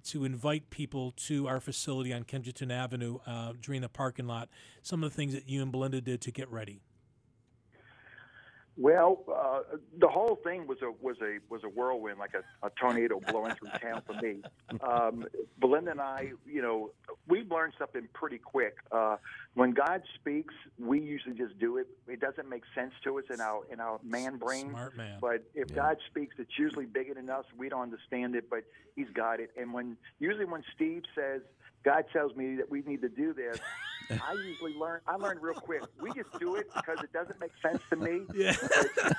to 0.06 0.26
invite 0.26 0.70
people 0.70 1.12
to 1.12 1.48
our 1.48 1.60
facility 1.60 2.14
on 2.14 2.24
Kensington 2.24 2.72
Avenue 2.72 3.20
uh, 3.26 3.54
during 3.62 3.82
the 3.82 3.90
parking 3.90 4.28
lot. 4.28 4.50
Some 4.82 5.04
of 5.04 5.12
the 5.12 5.16
things 5.16 5.34
that 5.34 5.50
you 5.50 5.62
and 5.62 5.72
Belinda 5.72 6.02
did 6.02 6.22
to 6.22 6.32
get 6.32 6.50
ready. 6.52 6.82
Well, 8.78 9.24
uh, 9.34 9.78
the 10.00 10.08
whole 10.08 10.38
thing 10.44 10.68
was 10.68 10.80
a 10.82 10.92
was 11.02 11.16
a 11.22 11.38
was 11.50 11.64
a 11.64 11.70
whirlwind, 11.70 12.20
like 12.20 12.34
a, 12.34 12.66
a 12.66 12.70
tornado 12.72 13.22
blowing 13.32 13.56
through 13.56 13.70
town 13.82 14.02
for 14.06 14.14
me. 14.22 14.42
Um, 14.82 15.26
Belinda 15.60 15.92
and 15.92 16.02
I, 16.02 16.34
you 16.46 16.62
know, 16.62 16.92
we've 17.28 17.50
learned 17.50 17.74
something 17.80 18.10
pretty 18.14 18.38
quick. 18.38 18.76
Uh, 18.92 19.16
when 19.54 19.72
God 19.72 20.02
speaks, 20.16 20.54
we 20.78 21.00
usually 21.00 21.36
just 21.36 21.58
do 21.58 21.78
it. 21.78 21.88
It 22.08 22.20
doesn't 22.20 22.50
make 22.50 22.64
sense 22.76 22.92
to 23.06 23.18
us 23.18 23.26
in 23.34 23.40
our 23.40 23.62
in 23.72 23.80
our 23.80 24.00
man 24.04 24.36
brain. 24.36 24.70
Smart 24.72 24.98
man. 24.98 25.20
But 25.22 25.44
if 25.54 25.74
God 25.74 25.98
speaks, 26.10 26.36
it's 26.38 26.60
usually 26.60 26.86
bigger 26.86 27.14
than 27.14 27.30
us. 27.30 27.46
We 27.58 27.70
don't 27.70 27.84
understand 27.84 28.36
it, 28.36 28.50
but 28.50 28.66
He's 28.98 29.10
got 29.14 29.40
it. 29.40 29.52
And 29.58 29.74
when 29.74 29.96
usually 30.20 30.46
when 30.46 30.64
Steve 30.76 31.04
says, 31.16 31.42
God 31.86 32.06
tells 32.12 32.36
me 32.36 32.56
that 32.58 32.70
we 32.70 32.82
need 32.82 33.02
to 33.04 33.10
do 33.10 33.34
this, 33.34 33.58
I 34.10 34.34
usually 34.34 34.74
learn. 34.74 35.02
I 35.08 35.16
learn 35.16 35.40
real 35.42 35.56
quick. 35.56 35.84
We 36.02 36.12
just 36.14 36.30
do 36.40 36.56
it 36.56 36.68
because 36.76 37.00
it 37.04 37.12
doesn't 37.14 37.40
make 37.40 37.52
sense 37.62 37.82
to 37.90 37.96
me. 37.96 38.22
Yeah. 38.36 38.56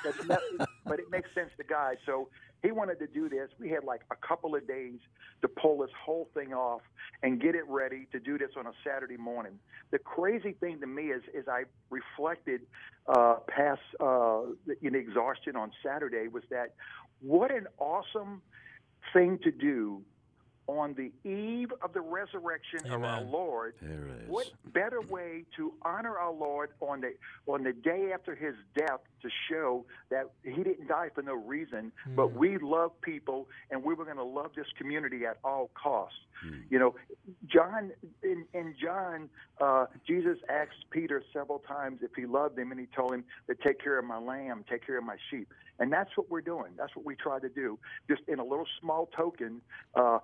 But, 0.03 0.27
no- 0.27 0.65
but 0.85 0.99
it 0.99 1.09
makes 1.11 1.29
sense 1.33 1.49
to 1.57 1.63
guys. 1.63 1.95
So 2.05 2.29
he 2.63 2.71
wanted 2.71 2.99
to 2.99 3.07
do 3.07 3.29
this. 3.29 3.49
We 3.59 3.69
had 3.69 3.83
like 3.83 4.01
a 4.11 4.15
couple 4.15 4.55
of 4.55 4.67
days 4.67 4.99
to 5.41 5.47
pull 5.47 5.79
this 5.79 5.89
whole 6.05 6.29
thing 6.33 6.53
off 6.53 6.81
and 7.23 7.41
get 7.41 7.55
it 7.55 7.67
ready 7.67 8.07
to 8.11 8.19
do 8.19 8.37
this 8.37 8.51
on 8.57 8.67
a 8.67 8.71
Saturday 8.85 9.17
morning. 9.17 9.59
The 9.91 9.99
crazy 9.99 10.53
thing 10.53 10.79
to 10.81 10.87
me 10.87 11.03
is, 11.07 11.23
is 11.33 11.47
I 11.47 11.63
reflected 11.89 12.61
uh, 13.07 13.35
past 13.47 13.81
uh, 13.99 14.41
in 14.81 14.95
exhaustion 14.95 15.55
on 15.55 15.71
Saturday 15.83 16.27
was 16.27 16.43
that 16.51 16.73
what 17.21 17.51
an 17.51 17.67
awesome 17.79 18.41
thing 19.13 19.39
to 19.43 19.51
do 19.51 20.01
on 20.67 20.93
the 20.95 21.11
eve 21.29 21.71
of 21.81 21.93
the 21.93 22.01
resurrection 22.01 22.79
of 22.91 23.03
our 23.03 23.21
Lord. 23.21 23.73
What 24.27 24.51
better 24.73 25.01
way 25.01 25.45
to 25.55 25.73
honor 25.81 26.17
our 26.17 26.33
Lord 26.33 26.71
on 26.81 27.01
the 27.01 27.13
on 27.47 27.63
the 27.63 27.73
day 27.73 28.11
after 28.13 28.35
His 28.35 28.55
death 28.77 28.99
to 29.21 29.29
show 29.49 29.85
that 30.09 30.29
He 30.43 30.63
didn't 30.63 30.87
die 30.87 31.09
for 31.15 31.21
no 31.23 31.33
reason, 31.35 31.91
but 32.15 32.33
we 32.33 32.57
love 32.57 32.91
people 33.01 33.47
and 33.71 33.83
we 33.83 33.93
were 33.93 34.05
going 34.05 34.17
to 34.17 34.23
love 34.23 34.51
this 34.55 34.67
community 34.77 35.25
at 35.25 35.37
all 35.43 35.69
costs. 35.81 36.19
You 36.69 36.77
know, 36.77 36.95
John 37.47 37.91
in, 38.21 38.45
in 38.53 38.75
John, 38.79 39.29
uh, 39.59 39.87
Jesus 40.05 40.37
asked 40.49 40.85
Peter 40.91 41.23
several 41.33 41.59
times 41.59 42.01
if 42.03 42.11
he 42.15 42.27
loved 42.27 42.59
him, 42.59 42.71
and 42.71 42.79
he 42.79 42.85
told 42.95 43.13
him 43.13 43.23
to 43.49 43.55
take 43.55 43.81
care 43.81 43.97
of 43.97 44.05
my 44.05 44.19
lamb, 44.19 44.63
take 44.69 44.85
care 44.85 44.99
of 44.99 45.03
my 45.03 45.17
sheep, 45.31 45.51
and 45.79 45.91
that's 45.91 46.15
what 46.15 46.29
we're 46.29 46.41
doing. 46.41 46.73
That's 46.77 46.95
what 46.95 47.05
we 47.05 47.15
try 47.15 47.39
to 47.39 47.49
do. 47.49 47.79
Just 48.07 48.21
in 48.27 48.37
a 48.37 48.43
little 48.43 48.67
small 48.79 49.09
token, 49.17 49.61
uh, 49.95 50.19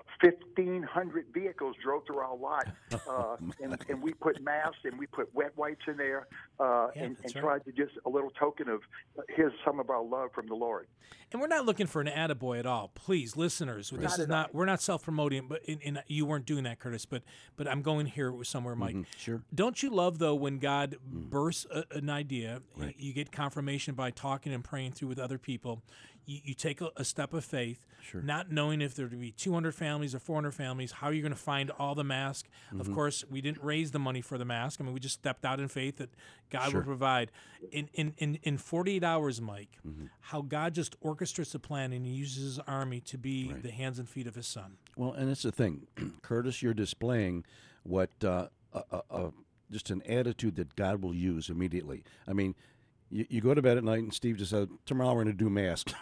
hundred 0.90 1.26
vehicles 1.34 1.76
drove 1.84 2.06
through 2.06 2.20
our 2.20 2.36
lot, 2.36 2.68
uh, 3.10 3.36
and, 3.62 3.78
and 3.90 4.02
we 4.02 4.14
put 4.14 4.42
masks 4.42 4.78
and 4.84 4.98
we 4.98 5.06
put 5.08 5.34
wet 5.34 5.52
wipes 5.58 5.84
in 5.88 5.98
there, 5.98 6.28
uh, 6.60 6.88
Yeah, 6.96 7.04
and, 7.04 7.18
and 7.24 7.36
right. 7.36 7.42
tried 7.44 7.66
to 7.66 7.72
just 7.72 7.94
a 8.06 8.10
little 8.10 8.32
token 8.32 8.70
of 8.70 8.82
uh, 9.18 9.22
here's 9.36 9.54
some 9.66 9.80
of 9.80 9.90
our 9.90 10.04
love 10.04 10.30
from 10.34 10.48
the 10.48 10.56
Lord. 10.56 10.88
And 11.32 11.42
we're 11.42 11.48
not 11.48 11.66
looking 11.66 11.88
for 11.88 12.00
an 12.00 12.08
attaboy 12.08 12.60
at 12.60 12.66
all. 12.68 12.92
Please, 12.94 13.36
listeners, 13.36 13.90
this 13.90 14.00
Not 14.02 14.14
is 14.14 14.20
at 14.22 14.30
not. 14.30 14.54
We're 14.54 14.66
not 14.66 14.82
self-promoting, 14.82 15.48
but 15.48 15.64
in, 15.66 15.80
in, 15.80 16.00
you 16.08 16.26
weren't 16.28 16.46
doing 16.46 16.64
that, 16.66 16.80
Curtis. 16.80 17.06
But 17.06 17.24
but 17.56 17.68
I'm 17.68 17.82
going 17.82 18.06
here 18.06 18.34
somewhere, 18.44 18.76
Mike. 18.76 18.98
Sure. 19.18 19.42
Don't 19.54 19.82
you 19.82 19.90
love 19.90 20.20
though 20.20 20.36
when 20.36 20.60
God 20.60 20.98
bursts 21.06 21.66
a, 21.72 21.86
an 21.92 22.10
idea? 22.10 22.62
y- 22.78 22.94
You 22.98 23.14
get 23.14 23.32
confirmation 23.32 23.96
by 23.96 24.12
talking 24.12 24.54
and 24.54 24.64
praying 24.64 24.92
through 24.92 25.08
with 25.10 25.20
other 25.20 25.38
people. 25.40 25.82
You, 26.26 26.40
you 26.44 26.54
take 26.54 26.82
a, 26.82 26.90
a 26.96 27.04
step 27.04 27.34
of 27.34 27.44
faith, 27.44 27.86
not 28.14 28.52
knowing 28.52 28.82
if 28.82 28.96
there 28.96 29.08
to 29.08 29.16
be 29.16 29.32
200 29.32 29.74
families 29.74 30.14
or 30.16 30.20
400 30.20 30.52
families. 30.52 30.92
How 30.92 31.08
are 31.08 31.14
you 31.14 31.22
going 31.22 31.34
to 31.34 31.38
find 31.40 31.72
all 31.72 31.96
the 31.96 32.04
mask? 32.04 32.48
Of 32.80 32.92
course, 32.94 33.24
we 33.30 33.42
didn't 33.42 33.64
raise 33.64 33.92
the 33.92 34.00
money 34.00 34.22
for 34.22 34.38
the 34.38 34.46
mask. 34.46 34.80
I 34.82 34.84
mean, 34.84 34.94
we 34.94 35.00
just 35.00 35.16
stepped 35.16 35.46
out 35.46 35.60
in 35.60 35.68
faith 35.68 35.98
that 35.98 36.10
God 36.50 36.74
would 36.74 36.86
provide. 36.86 37.32
In 37.72 37.90
in 37.94 38.14
in, 38.18 38.40
in 38.44 38.58
48 38.58 39.04
hours, 39.04 39.42
Mike, 39.42 39.78
how 40.22 40.42
God 40.42 40.74
just 40.74 41.00
orchestrates 41.02 41.52
the 41.52 41.60
plan 41.60 41.94
and 41.94 42.06
He 42.06 42.12
uses 42.14 42.44
His 42.56 42.60
army 42.68 43.00
to 43.02 43.18
be 43.18 43.52
the 43.54 43.72
hands 43.72 44.00
and 44.00 44.08
feet 44.08 44.28
of 44.28 44.36
His 44.36 44.48
Son. 44.48 44.78
Well, 44.96 45.14
and 45.14 45.30
it's 45.30 45.44
the 45.44 45.52
thing, 45.52 45.88
Curtis. 46.22 46.62
You're 46.62 46.74
displaying 46.74 47.46
what 47.84 48.12
uh, 48.24 48.48
a, 48.74 48.84
a, 48.92 49.02
a, 49.10 49.32
just 49.72 49.90
an 49.90 50.02
attitude 50.04 50.56
that 50.56 50.76
God 50.76 51.02
will 51.02 51.16
use 51.16 51.50
immediately. 51.50 52.04
I 52.28 52.34
mean, 52.34 52.56
you, 53.14 53.26
you 53.30 53.42
go 53.42 53.54
to 53.54 53.62
bed 53.62 53.78
at 53.78 53.84
night, 53.84 54.00
and 54.00 54.14
Steve 54.14 54.38
just 54.38 54.52
said, 54.52 54.70
"Tomorrow 54.86 55.14
we're 55.14 55.24
going 55.24 55.38
to 55.38 55.44
do 55.44 55.50
masks," 55.50 55.94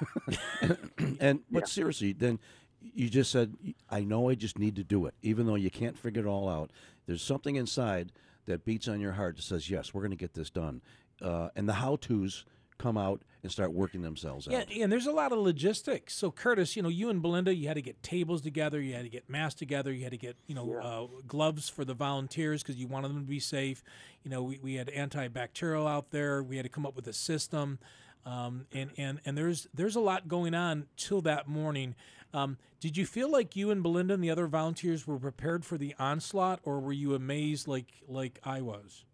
and 1.19 1.41
but 1.51 1.67
seriously, 1.67 2.13
then 2.13 2.39
you 2.81 3.09
just 3.09 3.31
said, 3.31 3.55
"I 3.89 4.01
know 4.01 4.29
I 4.29 4.35
just 4.35 4.57
need 4.57 4.75
to 4.77 4.83
do 4.83 5.05
it," 5.05 5.13
even 5.21 5.45
though 5.45 5.55
you 5.55 5.69
can't 5.69 5.97
figure 5.97 6.25
it 6.25 6.27
all 6.27 6.47
out. 6.47 6.71
There's 7.05 7.21
something 7.21 7.57
inside 7.57 8.13
that 8.45 8.63
beats 8.65 8.87
on 8.87 9.01
your 9.01 9.13
heart 9.13 9.35
that 9.35 9.43
says, 9.43 9.69
"Yes, 9.69 9.93
we're 9.93 10.01
going 10.01 10.11
to 10.11 10.17
get 10.17 10.33
this 10.33 10.49
done," 10.49 10.81
uh, 11.21 11.49
and 11.55 11.67
the 11.67 11.73
how-tos 11.73 12.45
come 12.81 12.97
out 12.97 13.21
and 13.43 13.51
start 13.51 13.71
working 13.73 14.01
themselves 14.01 14.47
Yeah, 14.49 14.59
out. 14.59 14.71
and 14.71 14.91
there's 14.91 15.05
a 15.07 15.11
lot 15.11 15.31
of 15.31 15.39
logistics. 15.39 16.15
So, 16.15 16.31
Curtis, 16.31 16.75
you 16.75 16.81
know, 16.83 16.89
you 16.89 17.09
and 17.09 17.21
Belinda, 17.21 17.53
you 17.53 17.67
had 17.67 17.75
to 17.75 17.81
get 17.81 18.01
tables 18.03 18.41
together, 18.41 18.81
you 18.81 18.93
had 18.93 19.03
to 19.03 19.09
get 19.09 19.29
masks 19.29 19.59
together, 19.59 19.91
you 19.91 20.03
had 20.03 20.11
to 20.11 20.17
get, 20.17 20.35
you 20.47 20.55
know, 20.55 20.73
uh, 20.79 21.21
gloves 21.27 21.69
for 21.69 21.85
the 21.85 21.93
volunteers 21.93 22.63
because 22.63 22.75
you 22.77 22.87
wanted 22.87 23.09
them 23.09 23.21
to 23.21 23.27
be 23.29 23.39
safe. 23.39 23.83
You 24.23 24.31
know, 24.31 24.43
we, 24.43 24.59
we 24.61 24.75
had 24.75 24.87
antibacterial 24.87 25.89
out 25.89 26.11
there. 26.11 26.43
We 26.43 26.57
had 26.57 26.63
to 26.63 26.69
come 26.69 26.85
up 26.85 26.95
with 26.95 27.07
a 27.07 27.13
system, 27.13 27.79
um, 28.25 28.65
and 28.71 28.91
and 28.97 29.19
and 29.25 29.37
there's 29.37 29.67
there's 29.73 29.95
a 29.95 29.99
lot 29.99 30.27
going 30.27 30.53
on 30.53 30.85
till 30.97 31.21
that 31.21 31.47
morning. 31.47 31.95
Um, 32.33 32.57
did 32.79 32.95
you 32.97 33.05
feel 33.05 33.29
like 33.31 33.55
you 33.55 33.71
and 33.71 33.81
Belinda 33.83 34.13
and 34.13 34.23
the 34.23 34.29
other 34.29 34.47
volunteers 34.47 35.05
were 35.05 35.19
prepared 35.19 35.65
for 35.65 35.77
the 35.77 35.95
onslaught, 35.99 36.59
or 36.63 36.79
were 36.79 36.93
you 36.93 37.15
amazed 37.15 37.67
like 37.67 37.91
like 38.07 38.39
I 38.43 38.61
was? 38.61 39.05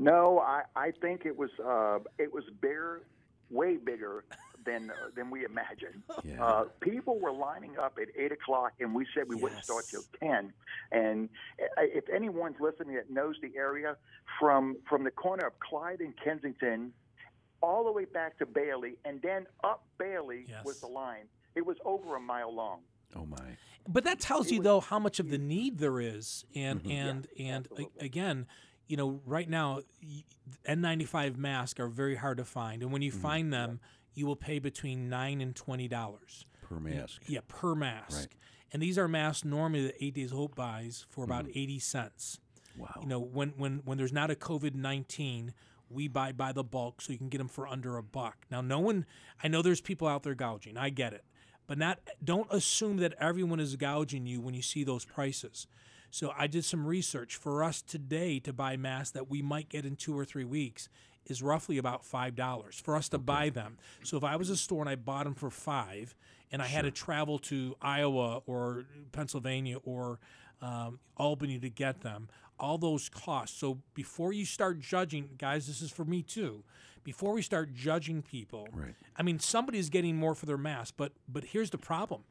No, 0.00 0.38
I, 0.38 0.62
I 0.74 0.92
think 0.92 1.26
it 1.26 1.36
was 1.36 1.50
uh, 1.62 1.98
it 2.18 2.32
was 2.32 2.44
bigger, 2.62 3.02
way 3.50 3.76
bigger 3.76 4.24
than 4.64 4.90
uh, 4.90 4.94
than 5.14 5.30
we 5.30 5.44
imagined. 5.44 6.02
Yeah. 6.24 6.44
Uh, 6.44 6.64
people 6.80 7.18
were 7.18 7.32
lining 7.32 7.78
up 7.78 7.98
at 8.00 8.08
eight 8.18 8.32
o'clock, 8.32 8.72
and 8.80 8.94
we 8.94 9.06
said 9.14 9.24
we 9.28 9.36
wouldn't 9.36 9.62
start 9.64 9.84
till 9.90 10.04
ten. 10.18 10.52
And 10.90 11.28
uh, 11.60 11.82
if 11.82 12.04
anyone's 12.08 12.56
listening 12.60 12.96
that 12.96 13.10
knows 13.10 13.36
the 13.42 13.52
area, 13.56 13.96
from 14.38 14.76
from 14.88 15.04
the 15.04 15.10
corner 15.10 15.46
of 15.46 15.58
Clyde 15.60 16.00
and 16.00 16.14
Kensington, 16.22 16.92
all 17.62 17.84
the 17.84 17.92
way 17.92 18.06
back 18.06 18.38
to 18.38 18.46
Bailey, 18.46 18.94
and 19.04 19.20
then 19.22 19.46
up 19.64 19.84
Bailey 19.98 20.46
Yes. 20.48 20.64
was 20.64 20.80
the 20.80 20.86
line. 20.88 21.24
It 21.54 21.66
was 21.66 21.76
over 21.84 22.16
a 22.16 22.20
mile 22.20 22.54
long. 22.54 22.80
oh 23.14 23.26
my. 23.26 23.56
But 23.88 24.04
that 24.04 24.20
tells 24.20 24.46
It 24.48 24.52
you 24.54 24.58
was 24.60 24.64
though 24.64 24.80
how 24.80 24.98
much 24.98 25.20
of 25.20 25.28
the 25.30 25.38
need 25.38 25.78
there 25.78 26.00
is, 26.00 26.44
and 26.54 26.82
Mhm. 26.82 26.90
and 26.90 27.26
and 27.38 27.66
a- 27.66 27.70
absolutely. 27.70 28.06
again, 28.06 28.46
you 28.90 28.96
know, 28.96 29.20
right 29.24 29.48
now, 29.48 29.80
N95 30.68 31.36
masks 31.36 31.78
are 31.80 31.88
very 31.88 32.16
hard 32.16 32.38
to 32.38 32.44
find, 32.44 32.82
and 32.82 32.92
when 32.92 33.02
you 33.02 33.12
find 33.12 33.52
them, 33.52 33.80
you 34.14 34.26
will 34.26 34.36
pay 34.36 34.58
between 34.58 35.08
nine 35.08 35.40
and 35.40 35.54
twenty 35.54 35.88
dollars. 35.88 36.44
Per 36.62 36.80
mask. 36.80 37.22
Yeah, 37.26 37.40
per 37.48 37.74
mask. 37.74 38.18
Right. 38.18 38.28
And 38.72 38.82
these 38.82 38.98
are 38.98 39.08
masks 39.08 39.44
normally 39.44 39.86
that 39.86 39.94
Eight 40.04 40.14
Days 40.14 40.30
Hope 40.32 40.54
buys 40.54 41.06
for 41.08 41.24
about 41.24 41.44
Mm-hmm. 41.44 41.58
eighty 41.58 41.78
cents. 41.78 42.40
Wow. 42.76 42.98
You 43.00 43.06
know, 43.06 43.20
when 43.20 43.50
when 43.56 43.82
when 43.84 43.96
there's 43.98 44.12
not 44.12 44.30
a 44.30 44.34
COVID 44.34 44.74
nineteen, 44.74 45.54
we 45.88 46.08
buy 46.08 46.32
by 46.32 46.52
the 46.52 46.64
bulk, 46.64 47.00
so 47.00 47.12
you 47.12 47.18
can 47.18 47.28
get 47.28 47.38
them 47.38 47.48
for 47.48 47.66
under 47.68 47.96
a 47.96 48.02
buck. 48.02 48.46
Now, 48.50 48.60
no 48.60 48.80
one, 48.80 49.06
I 49.42 49.48
know 49.48 49.62
there's 49.62 49.80
people 49.80 50.08
out 50.08 50.22
there 50.24 50.34
gouging. 50.34 50.76
I 50.76 50.90
get 50.90 51.12
it, 51.12 51.24
but 51.66 51.78
not. 51.78 52.00
Don't 52.22 52.48
assume 52.52 52.96
that 52.98 53.14
everyone 53.20 53.60
is 53.60 53.76
gouging 53.76 54.26
you 54.26 54.40
when 54.40 54.54
you 54.54 54.62
see 54.62 54.82
those 54.84 55.04
prices. 55.04 55.66
So 56.10 56.32
I 56.36 56.46
did 56.46 56.64
some 56.64 56.86
research 56.86 57.36
for 57.36 57.62
us 57.62 57.82
today 57.82 58.38
to 58.40 58.52
buy 58.52 58.76
masks 58.76 59.12
that 59.12 59.30
we 59.30 59.42
might 59.42 59.68
get 59.68 59.84
in 59.84 59.96
two 59.96 60.18
or 60.18 60.24
three 60.24 60.44
weeks 60.44 60.88
is 61.26 61.42
roughly 61.42 61.78
about 61.78 62.04
five 62.04 62.34
dollars 62.34 62.80
for 62.82 62.96
us 62.96 63.08
to 63.10 63.18
buy 63.18 63.50
them. 63.50 63.76
So 64.02 64.16
if 64.16 64.24
I 64.24 64.36
was 64.36 64.50
a 64.50 64.56
store 64.56 64.80
and 64.80 64.88
I 64.88 64.96
bought 64.96 65.24
them 65.24 65.34
for 65.34 65.50
five, 65.50 66.14
and 66.50 66.60
I 66.60 66.66
had 66.66 66.82
to 66.82 66.90
travel 66.90 67.38
to 67.40 67.76
Iowa 67.80 68.42
or 68.46 68.84
Pennsylvania 69.12 69.76
or 69.84 70.18
um, 70.60 70.98
Albany 71.16 71.58
to 71.60 71.70
get 71.70 72.00
them, 72.00 72.28
all 72.58 72.76
those 72.78 73.08
costs. 73.08 73.56
So 73.58 73.78
before 73.94 74.32
you 74.32 74.44
start 74.44 74.80
judging, 74.80 75.30
guys, 75.38 75.66
this 75.68 75.80
is 75.80 75.90
for 75.92 76.04
me 76.04 76.22
too. 76.22 76.64
Before 77.04 77.32
we 77.32 77.40
start 77.42 77.72
judging 77.72 78.20
people, 78.20 78.68
Right. 78.72 78.94
I 79.16 79.22
mean, 79.22 79.38
somebody's 79.38 79.88
getting 79.88 80.16
more 80.16 80.34
for 80.34 80.46
their 80.46 80.58
mask, 80.58 80.94
but 80.96 81.12
but 81.28 81.44
here's 81.44 81.70
the 81.70 81.78
problem: 81.78 82.24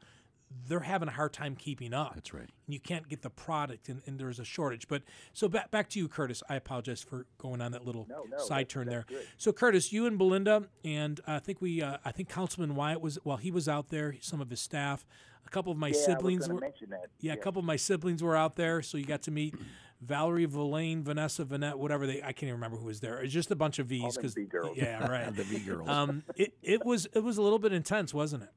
they're 0.66 0.80
having 0.80 1.08
a 1.08 1.12
hard 1.12 1.32
time 1.32 1.54
keeping 1.56 1.94
up. 1.94 2.14
That's 2.14 2.34
right. 2.34 2.42
And 2.66 2.74
you 2.74 2.80
can't 2.80 3.08
get 3.08 3.22
the 3.22 3.30
product, 3.30 3.88
and, 3.88 4.02
and 4.06 4.18
there's 4.18 4.38
a 4.40 4.44
shortage. 4.44 4.88
But 4.88 5.02
so 5.32 5.48
back 5.48 5.70
back 5.70 5.88
to 5.90 5.98
you, 5.98 6.08
Curtis. 6.08 6.42
I 6.48 6.56
apologize 6.56 7.02
for 7.02 7.26
going 7.38 7.60
on 7.60 7.72
that 7.72 7.84
little 7.86 8.06
No, 8.08 8.24
no, 8.28 8.38
side 8.38 8.66
that's- 8.66 8.72
turn 8.72 8.88
there. 8.88 9.04
good. 9.08 9.26
So 9.38 9.52
Curtis, 9.52 9.92
you 9.92 10.06
and 10.06 10.18
Belinda, 10.18 10.64
and 10.84 11.20
I 11.26 11.38
think 11.38 11.60
we, 11.60 11.82
uh, 11.82 11.98
I 12.04 12.12
think 12.12 12.28
Councilman 12.28 12.74
Wyatt 12.74 13.00
was 13.00 13.18
well, 13.24 13.36
he 13.36 13.50
was 13.50 13.68
out 13.68 13.88
there. 13.90 14.16
Some 14.20 14.40
of 14.40 14.50
his 14.50 14.60
staff, 14.60 15.06
a 15.46 15.50
couple 15.50 15.70
of 15.72 15.78
my 15.78 15.88
yeah, 15.88 15.94
siblings 16.04 16.48
I 16.48 16.52
was 16.52 16.54
were. 16.54 16.60
going 16.60 16.72
that. 16.90 17.06
Yeah, 17.20 17.34
a 17.34 17.36
couple 17.36 17.60
of 17.60 17.66
my 17.66 17.76
siblings 17.76 18.22
were 18.22 18.36
out 18.36 18.56
there, 18.56 18.82
so 18.82 18.98
you 18.98 19.04
got 19.04 19.22
to 19.22 19.30
meet 19.30 19.54
Valerie, 20.00 20.46
Villain, 20.46 21.04
Vanessa, 21.04 21.44
Vanette, 21.44 21.74
whatever 21.76 22.06
they. 22.06 22.18
I 22.22 22.32
can't 22.32 22.44
even 22.44 22.54
remember 22.54 22.76
who 22.78 22.86
was 22.86 23.00
there. 23.00 23.20
It's 23.20 23.32
just 23.32 23.50
a 23.50 23.56
bunch 23.56 23.78
of 23.78 23.86
V's 23.86 24.00
them 24.14 24.22
because 24.22 24.34
V 24.34 24.44
girls. 24.46 24.76
yeah, 24.76 25.06
right. 25.06 25.32
The 25.36 25.44
V 25.44 25.58
girls. 25.60 25.88
um, 25.88 26.22
it 26.36 26.54
it 26.62 26.84
was 26.84 27.06
it 27.14 27.20
was 27.22 27.38
a 27.38 27.42
little 27.42 27.58
bit 27.60 27.72
intense, 27.72 28.12
wasn't 28.12 28.42
it? 28.44 28.50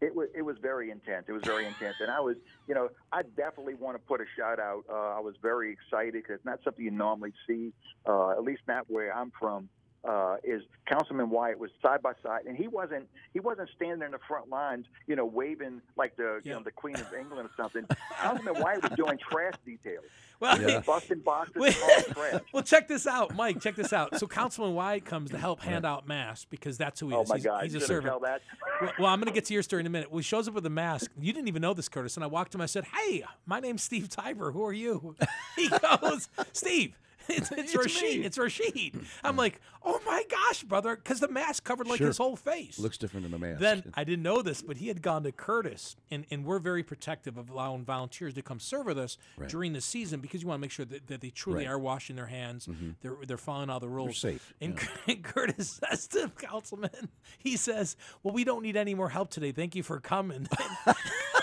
It 0.00 0.14
was 0.14 0.28
it 0.34 0.42
was 0.42 0.56
very 0.60 0.90
intense. 0.90 1.26
It 1.28 1.32
was 1.32 1.42
very 1.44 1.66
intense, 1.66 1.96
and 2.00 2.10
I 2.10 2.20
was, 2.20 2.36
you 2.68 2.74
know, 2.74 2.88
I 3.12 3.22
definitely 3.22 3.74
want 3.74 3.96
to 3.96 3.98
put 3.98 4.20
a 4.20 4.24
shout 4.36 4.58
out. 4.58 4.84
Uh, 4.90 4.92
I 4.92 5.20
was 5.20 5.34
very 5.40 5.72
excited 5.72 6.14
because 6.14 6.36
it's 6.36 6.44
not 6.44 6.60
something 6.64 6.84
you 6.84 6.90
normally 6.90 7.32
see, 7.46 7.72
uh, 8.06 8.30
at 8.30 8.42
least 8.42 8.62
not 8.66 8.90
where 8.90 9.16
I'm 9.16 9.32
from. 9.38 9.68
Uh, 10.06 10.36
is 10.44 10.62
Councilman 10.86 11.30
Wyatt 11.30 11.58
was 11.58 11.70
side 11.80 12.02
by 12.02 12.12
side, 12.22 12.42
and 12.46 12.56
he 12.58 12.68
wasn't 12.68 13.06
he 13.32 13.40
wasn't 13.40 13.70
standing 13.74 14.02
in 14.04 14.10
the 14.12 14.18
front 14.28 14.50
lines, 14.50 14.84
you 15.06 15.16
know, 15.16 15.24
waving 15.24 15.80
like 15.96 16.14
the 16.16 16.40
you 16.44 16.52
know 16.52 16.60
the 16.62 16.70
Queen 16.70 16.94
of 16.96 17.06
England 17.18 17.48
or 17.48 17.50
something. 17.56 17.86
Councilman 18.20 18.60
Wyatt 18.62 18.82
was 18.82 18.92
doing 18.92 19.16
trash 19.18 19.54
details, 19.64 20.04
Well, 20.40 20.60
Yeah. 20.60 20.80
busting 20.80 21.20
boxes, 21.20 21.56
Wait. 21.56 21.78
and 21.96 22.04
trash. 22.14 22.40
well, 22.52 22.62
check 22.62 22.86
this 22.86 23.06
out, 23.06 23.34
Mike. 23.34 23.62
Check 23.62 23.76
this 23.76 23.94
out. 23.94 24.18
So 24.18 24.26
Councilman 24.26 24.74
Wyatt 24.74 25.06
comes 25.06 25.30
to 25.30 25.38
help 25.38 25.62
hand 25.62 25.86
out 25.86 26.06
masks 26.06 26.46
because 26.50 26.76
that's 26.76 27.00
who 27.00 27.08
he 27.08 27.14
is. 27.14 27.18
Oh 27.18 27.22
is. 27.22 27.28
my 27.30 27.36
he's, 27.36 27.44
God! 27.46 27.62
he's 27.64 27.74
a 27.76 27.80
servant. 27.80 28.10
tell 28.12 28.20
that? 28.20 28.42
Well, 28.82 28.92
well, 28.98 29.08
I'm 29.08 29.20
going 29.20 29.28
to 29.28 29.34
get 29.34 29.46
to 29.46 29.54
your 29.54 29.62
story 29.62 29.80
in 29.80 29.86
a 29.86 29.90
minute. 29.90 30.10
Well, 30.10 30.18
he 30.18 30.22
shows 30.24 30.46
up 30.48 30.52
with 30.52 30.66
a 30.66 30.70
mask. 30.70 31.10
You 31.18 31.32
didn't 31.32 31.48
even 31.48 31.62
know 31.62 31.72
this, 31.72 31.88
Curtis. 31.88 32.16
And 32.18 32.24
I 32.24 32.26
walked 32.26 32.54
him. 32.54 32.60
I 32.60 32.66
said, 32.66 32.84
"Hey, 32.84 33.24
my 33.46 33.58
name's 33.58 33.82
Steve 33.82 34.10
Tybor. 34.10 34.52
Who 34.52 34.62
are 34.64 34.72
you?" 34.74 35.16
He 35.56 35.70
goes, 35.70 36.28
"Steve." 36.52 36.94
It's, 37.28 37.50
it's, 37.52 37.74
It's 37.74 37.74
Rasheed. 37.74 38.18
me." 38.20 38.24
It's 38.24 38.38
Rasheed. 38.38 39.04
I'm 39.22 39.36
like, 39.36 39.60
oh 39.84 40.00
my 40.06 40.24
gosh, 40.30 40.62
brother, 40.64 40.96
because 40.96 41.20
the 41.20 41.28
mask 41.28 41.64
covered 41.64 41.86
like 41.86 41.98
Sure. 41.98 42.06
his 42.08 42.18
whole 42.18 42.36
face. 42.36 42.78
Looks 42.78 42.98
different 42.98 43.26
in 43.26 43.32
the 43.32 43.38
mask. 43.38 43.60
Then 43.60 43.92
I 43.94 44.04
didn't 44.04 44.22
know 44.22 44.42
this, 44.42 44.62
but 44.62 44.76
he 44.78 44.88
had 44.88 45.02
gone 45.02 45.22
to 45.24 45.32
Curtis, 45.32 45.96
and, 46.10 46.24
and 46.30 46.44
we're 46.44 46.58
very 46.58 46.82
protective 46.82 47.36
of 47.36 47.50
allowing 47.50 47.84
volunteers 47.84 48.34
to 48.34 48.42
come 48.42 48.58
serve 48.60 48.86
with 48.86 48.98
us 48.98 49.18
Right. 49.36 49.48
during 49.48 49.72
the 49.72 49.80
season 49.80 50.20
because 50.20 50.42
you 50.42 50.48
want 50.48 50.58
to 50.58 50.62
make 50.62 50.70
sure 50.70 50.84
that, 50.86 51.06
that 51.08 51.20
they 51.20 51.30
truly 51.30 51.58
Right. 51.58 51.64
Mm-hmm. 51.66 51.72
are 51.74 51.78
washing 51.78 52.16
their 52.16 52.26
hands, 52.26 52.68
they're 53.02 53.16
they're 53.26 53.36
following 53.36 53.70
all 53.70 53.80
the 53.80 53.88
rules. 53.88 54.18
safe, 54.18 54.52
And, 54.60 54.74
yeah. 54.74 54.88
and 55.14 55.22
Curtis 55.24 55.80
says 55.88 56.06
to 56.08 56.30
Councilman, 56.38 57.08
he 57.38 57.56
says, 57.56 57.96
"Well, 58.22 58.34
we 58.34 58.44
don't 58.44 58.62
need 58.62 58.76
any 58.76 58.94
more 58.94 59.08
help 59.10 59.30
today. 59.30 59.52
Thank 59.52 59.74
you 59.74 59.82
for 59.82 60.00
coming." 60.00 60.48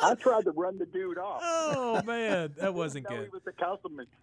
I 0.00 0.14
tried 0.14 0.44
to 0.44 0.50
run 0.52 0.78
the 0.78 0.86
dude 0.86 1.18
off. 1.18 1.40
oh 1.44 2.02
man, 2.04 2.54
that 2.58 2.74
wasn't 2.82 3.08
No, 3.08 3.16
he 3.16 3.22
good. 3.22 3.32
was 3.32 3.42
the 3.44 3.52
councilman. 3.52 4.06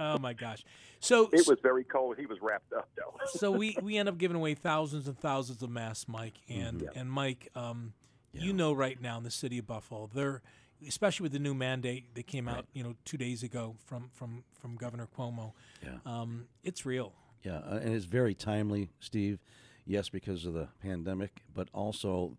Oh 0.00 0.18
my 0.18 0.32
gosh. 0.32 0.64
So 1.00 1.28
It 1.32 1.46
was 1.46 1.58
very 1.62 1.84
cold. 1.84 2.16
He 2.18 2.26
was 2.26 2.38
wrapped 2.40 2.72
up 2.72 2.88
though. 2.96 3.14
so 3.38 3.50
we 3.50 3.76
we 3.82 3.96
end 3.98 4.08
up 4.08 4.16
giving 4.18 4.36
away 4.36 4.54
thousands 4.54 5.06
and 5.08 5.18
thousands 5.18 5.62
of 5.62 5.70
masks, 5.70 6.08
Mike, 6.08 6.34
and 6.48 6.80
Mm-hmm. 6.82 6.98
and 6.98 7.10
Mike, 7.10 7.48
um, 7.54 7.92
you 8.32 8.52
know 8.52 8.72
right 8.72 9.00
now 9.00 9.16
in 9.18 9.24
the 9.24 9.30
city 9.30 9.58
of 9.58 9.66
Buffalo, 9.66 10.08
they're 10.14 10.42
especially 10.86 11.24
with 11.24 11.32
the 11.32 11.38
new 11.38 11.54
mandate 11.54 12.14
that 12.14 12.26
came 12.26 12.46
out, 12.48 12.66
you 12.74 12.82
know, 12.82 12.94
two 13.06 13.16
days 13.16 13.42
ago 13.42 13.76
from 13.86 14.10
from 14.12 14.44
from 14.60 14.76
Governor 14.76 15.08
Cuomo. 15.18 15.52
Yeah. 15.82 15.96
Um, 16.04 16.46
it's 16.62 16.84
real. 16.86 17.12
Yeah, 17.42 17.58
uh, 17.70 17.76
and 17.82 17.94
it's 17.94 18.04
very 18.06 18.34
timely, 18.34 18.90
Steve. 19.00 19.38
Yes, 19.86 20.08
because 20.08 20.44
of 20.46 20.52
the 20.54 20.68
pandemic, 20.82 21.42
but 21.54 21.68
also 21.72 22.36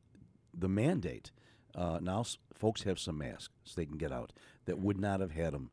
the 0.53 0.67
mandate. 0.69 1.31
Uh, 1.77 1.99
now 2.01 2.21
s- 2.21 2.37
folks 2.53 2.83
have 2.83 2.97
some 2.99 3.17
masks 3.19 3.53
so 3.63 3.73
they 3.75 3.85
can 3.85 3.97
get 3.97 4.11
out 4.11 4.33
that 4.65 4.79
would 4.79 4.99
not 4.99 5.19
have 5.19 5.31
had 5.31 5.53
them 5.53 5.69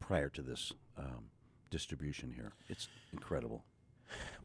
prior 0.00 0.28
to 0.28 0.42
this 0.42 0.72
um, 0.98 1.30
distribution 1.70 2.32
here. 2.34 2.52
It's 2.68 2.88
incredible. 3.12 3.64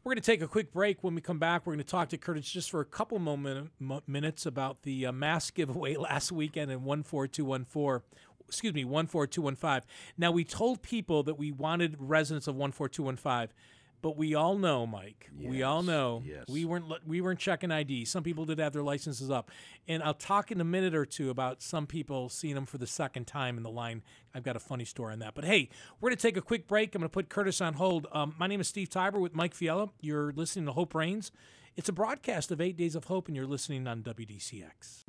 We're 0.02 0.10
going 0.14 0.22
to 0.22 0.26
take 0.26 0.40
a 0.42 0.48
quick 0.48 0.72
break. 0.72 1.04
When 1.04 1.14
we 1.14 1.20
come 1.20 1.38
back, 1.38 1.66
we're 1.66 1.74
going 1.74 1.84
to 1.84 1.90
talk 1.90 2.08
to 2.10 2.18
Curtis 2.18 2.50
just 2.50 2.70
for 2.70 2.80
a 2.80 2.84
couple 2.86 3.18
moment, 3.18 3.70
mo- 3.78 4.00
minutes 4.06 4.46
about 4.46 4.82
the 4.82 5.06
uh, 5.06 5.12
mask 5.12 5.54
giveaway 5.56 5.96
last 5.96 6.32
weekend 6.32 6.70
in 6.70 6.78
14214. 6.80 8.02
Excuse 8.48 8.74
me, 8.74 8.82
14215. 8.84 9.86
Now, 10.18 10.32
we 10.32 10.44
told 10.44 10.82
people 10.82 11.22
that 11.24 11.34
we 11.34 11.52
wanted 11.52 11.96
residents 11.98 12.48
of 12.48 12.56
14215, 12.56 13.54
but 14.02 14.16
we 14.16 14.34
all 14.34 14.56
know, 14.56 14.86
Mike, 14.86 15.30
we 15.38 15.62
all 15.62 15.82
know 15.82 16.22
yes. 16.24 16.44
we 16.48 16.64
weren't 16.64 16.86
we 17.06 17.20
weren't 17.20 17.38
checking 17.38 17.70
ID. 17.70 18.04
Some 18.04 18.22
people 18.22 18.44
did 18.44 18.58
have 18.58 18.72
their 18.72 18.82
licenses 18.82 19.30
up. 19.30 19.50
And 19.88 20.02
I'll 20.02 20.14
talk 20.14 20.50
in 20.50 20.60
a 20.60 20.64
minute 20.64 20.94
or 20.94 21.04
two 21.04 21.30
about 21.30 21.62
some 21.62 21.86
people 21.86 22.28
seeing 22.28 22.54
them 22.54 22.66
for 22.66 22.78
the 22.78 22.86
second 22.86 23.26
time 23.26 23.56
in 23.56 23.62
the 23.62 23.70
line. 23.70 24.02
I've 24.34 24.42
got 24.42 24.56
a 24.56 24.60
funny 24.60 24.84
story 24.84 25.12
on 25.12 25.18
that. 25.20 25.34
But 25.34 25.44
hey, 25.44 25.68
we're 26.00 26.10
going 26.10 26.16
to 26.16 26.22
take 26.22 26.36
a 26.36 26.42
quick 26.42 26.66
break. 26.68 26.94
I'm 26.94 27.00
going 27.00 27.08
to 27.08 27.12
put 27.12 27.28
Curtis 27.28 27.60
on 27.60 27.74
hold. 27.74 28.06
Um, 28.12 28.34
my 28.38 28.46
name 28.46 28.60
is 28.60 28.68
Steve 28.68 28.88
Tybor 28.88 29.20
with 29.20 29.34
Mike 29.34 29.54
Fiella. 29.54 29.90
You're 30.00 30.32
listening 30.32 30.66
to 30.66 30.72
Hope 30.72 30.94
Reigns. 30.94 31.32
It's 31.76 31.88
a 31.88 31.92
broadcast 31.92 32.50
of 32.50 32.60
Eight 32.60 32.76
Days 32.76 32.94
of 32.94 33.04
Hope, 33.04 33.28
and 33.28 33.36
you're 33.36 33.46
listening 33.46 33.86
on 33.86 34.02
WDCX. 34.02 35.04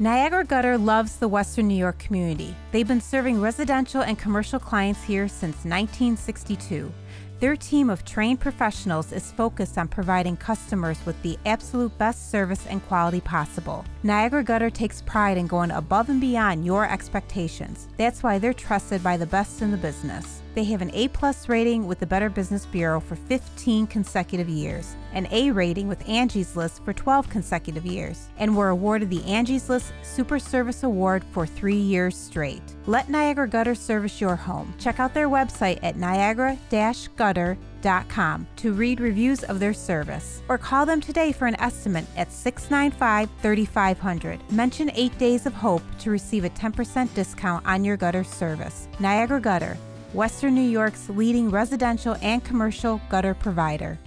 Niagara 0.00 0.44
Gutter 0.44 0.78
loves 0.78 1.16
the 1.16 1.26
Western 1.26 1.66
New 1.66 1.74
York 1.74 1.98
community. 1.98 2.54
They've 2.70 2.86
been 2.86 3.00
serving 3.00 3.40
residential 3.40 4.02
and 4.02 4.16
commercial 4.16 4.60
clients 4.60 5.02
here 5.02 5.26
since 5.26 5.56
1962. 5.64 6.92
Their 7.40 7.54
team 7.54 7.88
of 7.88 8.04
trained 8.04 8.40
professionals 8.40 9.12
is 9.12 9.30
focused 9.30 9.78
on 9.78 9.86
providing 9.86 10.36
customers 10.36 10.98
with 11.06 11.20
the 11.22 11.38
absolute 11.46 11.96
best 11.96 12.32
service 12.32 12.66
and 12.66 12.84
quality 12.88 13.20
possible. 13.20 13.84
Niagara 14.02 14.42
Gutter 14.42 14.70
takes 14.70 15.02
pride 15.02 15.38
in 15.38 15.46
going 15.46 15.70
above 15.70 16.08
and 16.08 16.20
beyond 16.20 16.66
your 16.66 16.90
expectations. 16.90 17.86
That's 17.96 18.24
why 18.24 18.40
they're 18.40 18.52
trusted 18.52 19.04
by 19.04 19.16
the 19.16 19.26
best 19.26 19.62
in 19.62 19.70
the 19.70 19.76
business. 19.76 20.42
They 20.58 20.64
have 20.64 20.82
an 20.82 20.90
A-plus 20.92 21.48
rating 21.48 21.86
with 21.86 22.00
the 22.00 22.06
Better 22.06 22.28
Business 22.28 22.66
Bureau 22.66 22.98
for 22.98 23.14
15 23.14 23.86
consecutive 23.86 24.48
years, 24.48 24.96
an 25.12 25.28
A 25.30 25.52
rating 25.52 25.86
with 25.86 26.08
Angie's 26.08 26.56
List 26.56 26.84
for 26.84 26.92
12 26.92 27.30
consecutive 27.30 27.86
years, 27.86 28.28
and 28.38 28.56
were 28.56 28.70
awarded 28.70 29.08
the 29.08 29.22
Angie's 29.22 29.68
List 29.68 29.92
Super 30.02 30.40
Service 30.40 30.82
Award 30.82 31.22
for 31.30 31.46
three 31.46 31.76
years 31.76 32.16
straight. 32.16 32.74
Let 32.86 33.08
Niagara 33.08 33.46
Gutter 33.46 33.76
service 33.76 34.20
your 34.20 34.34
home. 34.34 34.74
Check 34.80 34.98
out 34.98 35.14
their 35.14 35.28
website 35.28 35.78
at 35.84 35.96
niagara-gutter.com 35.96 38.46
to 38.56 38.72
read 38.72 38.98
reviews 38.98 39.44
of 39.44 39.60
their 39.60 39.72
service, 39.72 40.42
or 40.48 40.58
call 40.58 40.84
them 40.84 41.00
today 41.00 41.30
for 41.30 41.46
an 41.46 41.54
estimate 41.60 42.06
at 42.16 42.30
695-3500. 42.30 44.50
Mention 44.50 44.90
8 44.92 45.16
Days 45.18 45.46
of 45.46 45.54
Hope 45.54 45.84
to 46.00 46.10
receive 46.10 46.44
a 46.44 46.50
10% 46.50 47.14
discount 47.14 47.64
on 47.64 47.84
your 47.84 47.96
gutter 47.96 48.24
service. 48.24 48.88
Niagara 48.98 49.40
Gutter, 49.40 49.78
Western 50.12 50.54
New 50.54 50.68
York's 50.68 51.08
leading 51.10 51.50
residential 51.50 52.16
and 52.22 52.42
commercial 52.42 53.00
gutter 53.10 53.34
provider. 53.34 53.98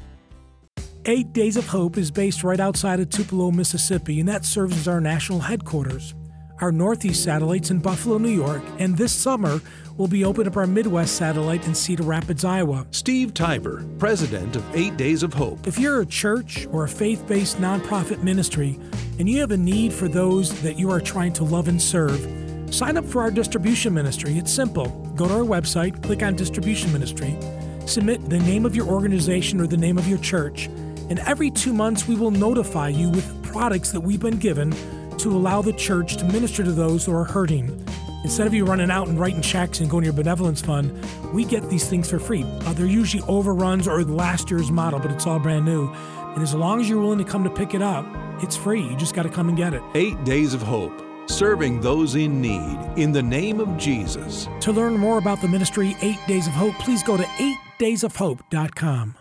Eight 1.05 1.33
Days 1.33 1.57
of 1.57 1.67
Hope 1.67 1.97
is 1.97 2.11
based 2.11 2.43
right 2.43 2.59
outside 2.59 2.99
of 2.99 3.09
Tupelo, 3.09 3.51
Mississippi, 3.51 4.19
and 4.19 4.29
that 4.29 4.45
serves 4.45 4.77
as 4.77 4.87
our 4.87 5.01
national 5.01 5.39
headquarters. 5.39 6.13
Our 6.59 6.71
Northeast 6.71 7.23
satellite's 7.23 7.71
in 7.71 7.79
Buffalo, 7.79 8.19
New 8.19 8.29
York, 8.29 8.61
and 8.77 8.95
this 8.95 9.11
summer 9.11 9.59
we'll 9.97 10.07
be 10.07 10.23
opening 10.23 10.47
up 10.47 10.57
our 10.57 10.67
Midwest 10.67 11.15
satellite 11.15 11.65
in 11.65 11.73
Cedar 11.73 12.03
Rapids, 12.03 12.45
Iowa. 12.45 12.85
Steve 12.91 13.33
Tybor, 13.33 13.97
president 13.97 14.55
of 14.55 14.75
Eight 14.75 14.95
Days 14.95 15.23
of 15.23 15.33
Hope. 15.33 15.65
If 15.67 15.79
you're 15.79 16.01
a 16.01 16.05
church 16.05 16.67
or 16.71 16.83
a 16.83 16.87
faith 16.87 17.25
based 17.27 17.57
nonprofit 17.57 18.21
ministry 18.21 18.79
and 19.17 19.27
you 19.27 19.39
have 19.39 19.51
a 19.51 19.57
need 19.57 19.91
for 19.91 20.07
those 20.07 20.61
that 20.61 20.77
you 20.77 20.91
are 20.91 21.01
trying 21.01 21.33
to 21.33 21.43
love 21.43 21.67
and 21.67 21.81
serve, 21.81 22.23
sign 22.71 22.97
up 22.97 23.05
for 23.05 23.21
our 23.21 23.29
distribution 23.29 23.93
ministry. 23.93 24.37
It's 24.37 24.51
simple. 24.51 24.87
Go 25.15 25.27
to 25.27 25.35
our 25.35 25.41
website, 25.41 26.01
click 26.01 26.23
on 26.23 26.35
distribution 26.35 26.91
ministry, 26.91 27.37
submit 27.85 28.29
the 28.29 28.39
name 28.39 28.65
of 28.65 28.75
your 28.75 28.87
organization 28.87 29.59
or 29.59 29.67
the 29.67 29.77
name 29.77 29.97
of 29.97 30.07
your 30.07 30.19
church, 30.19 30.67
and 31.09 31.19
every 31.19 31.51
two 31.51 31.73
months 31.73 32.07
we 32.07 32.15
will 32.15 32.31
notify 32.31 32.87
you 32.87 33.09
with 33.09 33.43
products 33.43 33.91
that 33.91 33.99
we've 33.99 34.21
been 34.21 34.37
given 34.37 34.71
to 35.17 35.29
allow 35.29 35.61
the 35.61 35.73
church 35.73 36.17
to 36.17 36.25
minister 36.25 36.63
to 36.63 36.71
those 36.71 37.05
who 37.05 37.13
are 37.13 37.25
hurting. 37.25 37.85
Instead 38.23 38.47
of 38.47 38.53
you 38.53 38.65
running 38.65 38.89
out 38.89 39.07
and 39.07 39.19
writing 39.19 39.41
checks 39.41 39.79
and 39.79 39.89
going 39.89 40.03
to 40.03 40.05
your 40.05 40.13
benevolence 40.13 40.61
fund, 40.61 40.91
we 41.33 41.43
get 41.43 41.67
these 41.69 41.89
things 41.89 42.09
for 42.09 42.19
free. 42.19 42.43
Uh, 42.43 42.73
they're 42.73 42.85
usually 42.85 43.23
overruns 43.27 43.87
or 43.87 44.03
last 44.03 44.49
year's 44.49 44.71
model, 44.71 44.99
but 44.99 45.11
it's 45.11 45.25
all 45.25 45.39
brand 45.39 45.65
new. 45.65 45.91
And 46.33 46.41
as 46.41 46.53
long 46.53 46.79
as 46.79 46.87
you're 46.87 47.01
willing 47.01 47.17
to 47.17 47.25
come 47.25 47.43
to 47.43 47.49
pick 47.49 47.73
it 47.73 47.81
up, 47.81 48.05
it's 48.41 48.55
free. 48.55 48.81
You 48.81 48.95
just 48.95 49.15
got 49.15 49.23
to 49.23 49.29
come 49.29 49.49
and 49.49 49.57
get 49.57 49.73
it. 49.73 49.81
Eight 49.95 50.23
Days 50.23 50.53
of 50.53 50.61
Hope, 50.61 50.93
serving 51.31 51.81
those 51.81 52.15
in 52.15 52.41
need 52.41 52.77
in 52.97 53.11
the 53.11 53.23
name 53.23 53.59
of 53.59 53.77
Jesus. 53.77 54.47
To 54.61 54.71
learn 54.71 54.97
more 54.97 55.17
about 55.17 55.41
the 55.41 55.47
ministry 55.47 55.95
Eight 56.01 56.19
Days 56.27 56.47
of 56.47 56.53
Hope, 56.53 56.75
please 56.75 57.01
go 57.03 57.17
to 57.17 57.23
8daysofhope.com. 57.23 59.15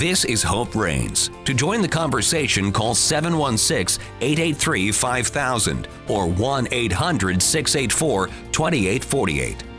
This 0.00 0.24
is 0.24 0.42
Hope 0.42 0.74
Reigns. 0.74 1.30
To 1.44 1.52
join 1.52 1.82
the 1.82 1.88
conversation, 1.88 2.72
call 2.72 2.94
716 2.94 4.02
883 4.22 4.92
5000 4.92 5.88
or 6.08 6.26
1 6.26 6.68
800 6.70 7.42
684 7.42 8.28
2848. 8.50 9.69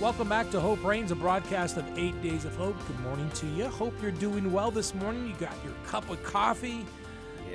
Welcome 0.00 0.30
back 0.30 0.50
to 0.52 0.60
Hope 0.60 0.82
Reigns, 0.82 1.10
a 1.10 1.14
broadcast 1.14 1.76
of 1.76 1.98
Eight 1.98 2.20
Days 2.22 2.46
of 2.46 2.56
Hope. 2.56 2.76
Good 2.86 2.98
morning 3.00 3.28
to 3.34 3.46
you. 3.48 3.66
Hope 3.66 3.92
you're 4.00 4.10
doing 4.12 4.50
well 4.50 4.70
this 4.70 4.94
morning. 4.94 5.26
You 5.26 5.34
got 5.34 5.54
your 5.62 5.74
cup 5.86 6.08
of 6.08 6.22
coffee. 6.22 6.86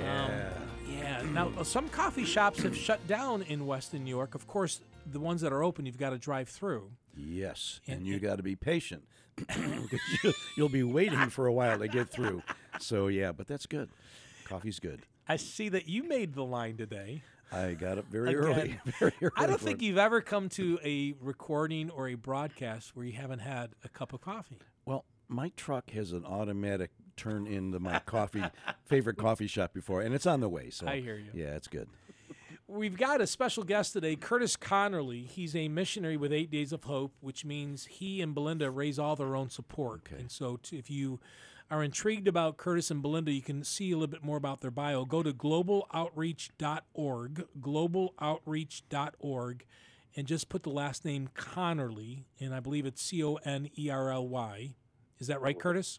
yeah. 0.00 0.50
yeah. 0.88 1.22
Now, 1.32 1.50
some 1.64 1.88
coffee 1.88 2.24
shops 2.24 2.62
have 2.62 2.76
shut 2.76 3.04
down 3.08 3.42
in 3.42 3.66
Western 3.66 4.04
New 4.04 4.10
York. 4.10 4.36
Of 4.36 4.46
course, 4.46 4.80
the 5.10 5.18
ones 5.18 5.40
that 5.40 5.52
are 5.52 5.64
open, 5.64 5.86
you've 5.86 5.98
got 5.98 6.10
to 6.10 6.18
drive 6.18 6.48
through. 6.48 6.90
Yes, 7.16 7.80
And- 7.88 7.98
and, 7.98 8.06
you 8.06 8.20
got 8.20 8.36
to 8.36 8.42
be 8.44 8.54
patient 8.54 9.02
because 9.36 10.36
you'll 10.56 10.68
be 10.68 10.84
waiting 10.84 11.28
for 11.30 11.46
a 11.46 11.52
while 11.52 11.78
to 11.80 11.88
get 11.88 12.10
through. 12.10 12.42
So 12.78 13.08
yeah, 13.08 13.32
but 13.32 13.48
that's 13.48 13.66
good. 13.66 13.88
Coffee's 14.44 14.78
good. 14.78 15.02
I 15.28 15.36
see 15.36 15.68
that 15.70 15.88
you 15.88 16.04
made 16.04 16.34
the 16.34 16.44
line 16.44 16.76
today. 16.76 17.22
I 17.52 17.74
got 17.74 17.98
up 17.98 18.06
very 18.10 18.34
early. 18.34 18.78
Very 18.98 19.12
early. 19.22 19.32
I 19.36 19.46
don't 19.46 19.60
think 19.60 19.80
you've 19.80 19.98
ever 19.98 20.20
come 20.20 20.48
to 20.50 20.78
a 20.84 21.14
recording 21.20 21.90
or 21.90 22.08
a 22.08 22.14
broadcast 22.14 22.96
where 22.96 23.06
you 23.06 23.12
haven't 23.12 23.38
had 23.38 23.70
a 23.84 23.88
cup 23.88 24.12
of 24.12 24.20
coffee. 24.20 24.58
Well, 24.84 25.04
my 25.28 25.52
truck 25.56 25.90
has 25.90 26.12
an 26.12 26.24
automatic 26.24 26.90
turn 27.16 27.46
into 27.46 27.78
my 27.78 28.00
coffee 28.00 28.42
favorite 28.86 29.16
coffee 29.16 29.46
shop 29.46 29.72
before, 29.72 30.02
and 30.02 30.14
it's 30.14 30.26
on 30.26 30.40
the 30.40 30.48
way. 30.48 30.70
So 30.70 30.86
I 30.86 31.00
hear 31.00 31.16
you. 31.16 31.30
Yeah, 31.32 31.54
it's 31.56 31.68
good. 31.68 31.88
We've 32.68 32.96
got 32.96 33.20
a 33.20 33.28
special 33.28 33.62
guest 33.62 33.92
today, 33.92 34.16
Curtis 34.16 34.56
Conerly. 34.56 35.24
He's 35.24 35.54
a 35.54 35.68
missionary 35.68 36.16
with 36.16 36.32
Eight 36.32 36.50
Days 36.50 36.72
of 36.72 36.82
Hope, 36.82 37.12
which 37.20 37.44
means 37.44 37.86
he 37.86 38.20
and 38.20 38.34
Belinda 38.34 38.72
raise 38.72 38.98
all 38.98 39.14
their 39.14 39.36
own 39.36 39.50
support. 39.50 40.00
Okay. 40.06 40.20
And 40.20 40.30
so, 40.30 40.56
t- 40.56 40.76
if 40.76 40.90
you 40.90 41.20
are 41.70 41.82
intrigued 41.82 42.28
about 42.28 42.56
Curtis 42.56 42.90
and 42.90 43.02
Belinda, 43.02 43.32
you 43.32 43.42
can 43.42 43.64
see 43.64 43.90
a 43.90 43.96
little 43.96 44.12
bit 44.12 44.22
more 44.22 44.36
about 44.36 44.60
their 44.60 44.70
bio. 44.70 45.04
Go 45.04 45.22
to 45.22 45.32
globaloutreach.org, 45.32 47.46
globaloutreach.org, 47.60 49.64
and 50.16 50.26
just 50.26 50.48
put 50.48 50.62
the 50.62 50.70
last 50.70 51.04
name 51.04 51.28
Conerly, 51.34 52.22
and 52.40 52.54
I 52.54 52.60
believe 52.60 52.86
it's 52.86 53.02
C 53.02 53.22
O 53.22 53.34
N 53.44 53.68
E 53.76 53.90
R 53.90 54.10
L 54.10 54.26
Y. 54.28 54.74
Is 55.18 55.26
that 55.26 55.40
right, 55.40 55.58
Curtis? 55.58 55.98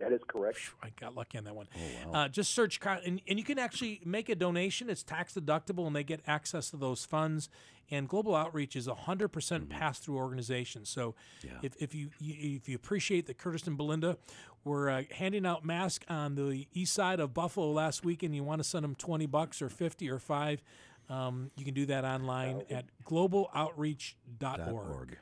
That 0.00 0.12
is 0.12 0.20
correct. 0.26 0.58
I 0.82 0.88
got 0.98 1.14
lucky 1.14 1.38
on 1.38 1.44
that 1.44 1.54
one. 1.54 1.68
uh, 2.12 2.28
just 2.28 2.52
search, 2.54 2.80
and, 2.84 3.20
and 3.28 3.38
you 3.38 3.44
can 3.44 3.58
actually 3.58 4.00
make 4.04 4.28
a 4.28 4.34
donation. 4.34 4.88
It's 4.90 5.02
tax 5.02 5.34
deductible, 5.34 5.86
and 5.86 5.94
they 5.94 6.02
get 6.04 6.20
access 6.26 6.70
to 6.70 6.76
those 6.76 7.04
funds. 7.04 7.48
And 7.90 8.08
Global 8.08 8.34
Outreach 8.34 8.76
is 8.76 8.86
a 8.86 8.94
hundred 8.94 9.28
percent 9.28 9.68
pass 9.68 9.98
through 9.98 10.16
organization. 10.16 10.84
So, 10.84 11.14
if, 11.62 11.74
if 11.78 11.94
you, 11.94 12.10
you 12.20 12.56
if 12.56 12.68
you 12.68 12.76
appreciate 12.76 13.26
that 13.26 13.36
Curtis 13.36 13.66
and 13.66 13.76
Belinda 13.76 14.16
were 14.64 14.88
uh, 14.88 15.02
handing 15.10 15.44
out 15.44 15.64
masks 15.64 16.06
on 16.08 16.34
the 16.34 16.66
east 16.72 16.92
side 16.94 17.18
of 17.20 17.34
Buffalo 17.34 17.70
last 17.72 18.04
week, 18.04 18.22
and 18.22 18.34
you 18.34 18.42
want 18.44 18.60
to 18.62 18.68
send 18.68 18.84
them 18.84 18.94
twenty 18.94 19.26
bucks 19.26 19.60
or 19.60 19.68
fifty 19.68 20.08
or 20.08 20.18
five, 20.20 20.62
um, 21.08 21.50
you 21.56 21.64
can 21.64 21.74
do 21.74 21.84
that 21.86 22.04
online 22.04 22.62
at 22.70 22.84
globaloutreach.org. 23.04 24.68
org. 24.68 25.18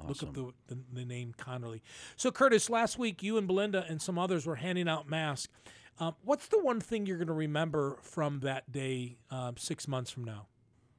Yep. 0.00 0.08
Look 0.08 0.22
up 0.22 0.34
the, 0.34 0.74
the, 0.74 0.80
the 0.92 1.04
name 1.04 1.34
Conerly. 1.38 1.80
So, 2.16 2.30
Curtis, 2.30 2.70
last 2.70 2.98
week 2.98 3.22
you 3.22 3.36
and 3.36 3.46
Belinda 3.46 3.84
and 3.88 4.00
some 4.00 4.18
others 4.18 4.46
were 4.46 4.56
handing 4.56 4.88
out 4.88 5.08
masks. 5.08 5.52
Um, 6.00 6.14
what's 6.24 6.46
the 6.46 6.60
one 6.60 6.80
thing 6.80 7.06
you're 7.06 7.16
going 7.16 7.26
to 7.28 7.32
remember 7.32 7.98
from 8.02 8.40
that 8.40 8.70
day 8.70 9.16
um, 9.30 9.56
six 9.56 9.88
months 9.88 10.10
from 10.10 10.24
now? 10.24 10.46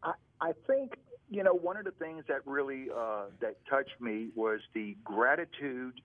I, 0.04 0.14
I 0.42 0.52
think 0.68 0.98
you 1.30 1.44
know 1.44 1.54
one 1.54 1.78
of 1.78 1.86
the 1.86 1.92
things 1.92 2.24
that 2.28 2.46
really 2.46 2.88
uh, 2.94 3.26
that 3.40 3.56
touched 3.70 4.02
me 4.02 4.30
was 4.36 4.60
the 4.74 4.98
gratitude 5.04 6.02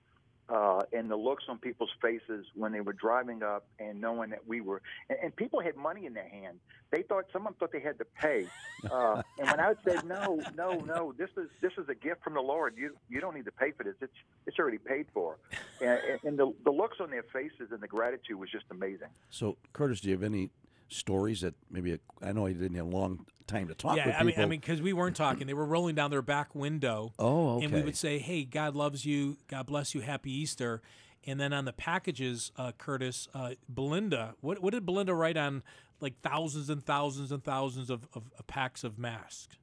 uh, 0.49 0.83
and 0.93 1.11
the 1.11 1.17
looks 1.17 1.45
on 1.49 1.59
people's 1.59 1.91
faces 2.03 2.47
when 2.55 2.73
they 2.73 2.81
were 2.81 2.93
driving 2.93 3.43
up 3.43 3.67
and 3.79 4.01
knowing 4.01 4.31
that 4.31 4.47
we 4.47 4.61
were 4.61 4.83
and, 5.09 5.19
and 5.23 5.37
people 5.37 5.61
had 5.61 5.77
money 5.77 6.07
in 6.07 6.15
their 6.15 6.29
hand. 6.29 6.59
They 6.91 7.03
thought 7.03 7.25
someone 7.33 7.55
thought 7.55 7.73
they 7.73 7.81
had 7.81 7.99
to 7.99 8.05
pay, 8.05 8.47
uh, 8.91 9.23
and 9.39 9.49
when 9.49 9.61
I 9.61 9.75
said 9.85 10.05
no, 10.05 10.41
no, 10.57 10.75
no, 10.81 11.13
this 11.17 11.31
is 11.37 11.49
this 11.61 11.73
is 11.79 11.89
a 11.89 11.95
gift 11.95 12.23
from 12.23 12.35
the 12.35 12.41
Lord. 12.41 12.75
You 12.77 12.97
you 13.09 13.21
don't 13.21 13.35
need 13.35 13.47
to 13.47 13.53
pay 13.53 13.73
for 13.73 13.85
this. 13.85 13.95
It's 14.01 14.13
it's 14.47 14.59
already 14.59 14.79
paid 14.79 15.07
for, 15.13 15.39
and, 15.81 15.99
and- 16.23 16.39
the 16.39 16.53
the 16.65 16.71
looks 16.71 16.99
on 17.01 17.11
their 17.11 17.23
faces 17.23 17.71
and 17.71 17.81
the 17.81 17.87
gratitude 17.89 18.37
was 18.39 18.51
just 18.51 18.65
amazing. 18.71 19.09
So, 19.31 19.57
Curtis, 19.73 20.01
do 20.01 20.09
you 20.09 20.15
have 20.15 20.25
any 20.25 20.51
stories 20.89 21.41
that 21.41 21.55
maybe 21.71 21.99
I 22.23 22.33
know 22.33 22.47
you 22.47 22.55
didn't 22.55 22.77
have 22.77 22.87
long 22.87 23.27
time 23.47 23.69
to 23.69 23.75
talk 23.75 23.97
yeah, 23.97 24.07
with 24.07 24.17
I 24.19 24.23
mean. 24.23 24.35
I 24.39 24.47
mean, 24.47 24.61
because 24.61 24.81
we 24.83 24.93
weren't 24.93 25.17
talking. 25.17 25.47
They 25.47 25.55
were 25.55 25.67
rolling 25.67 25.95
down 25.95 26.11
their 26.11 26.23
back 26.23 26.55
window. 26.55 27.13
Oh, 27.19 27.57
okay. 27.57 27.65
And 27.65 27.75
we 27.75 27.83
would 27.83 27.97
say, 27.97 28.19
"Hey, 28.19 28.45
God 28.45 28.75
loves 28.75 29.05
you. 29.05 29.39
God 29.49 29.67
bless 29.67 29.95
you. 29.95 30.01
Happy 30.01 30.33
Easter." 30.33 30.83
And 31.27 31.41
then 31.41 31.53
on 31.53 31.65
the 31.65 31.73
packages, 31.73 32.53
uh, 32.57 32.73
Curtis, 32.73 33.29
uh, 33.35 33.55
Belinda, 33.69 34.35
what 34.41 34.61
what 34.61 34.73
did 34.73 34.85
Belinda 34.85 35.15
write 35.15 35.37
on 35.37 35.63
like 36.01 36.21
thousands 36.23 36.69
and 36.69 36.85
thousands 36.85 37.33
and 37.33 37.43
thousands 37.43 37.91
of, 37.91 38.07
of, 38.15 38.25
of 38.39 38.47
packs 38.47 38.85
of 38.85 38.99
masks? 38.99 39.57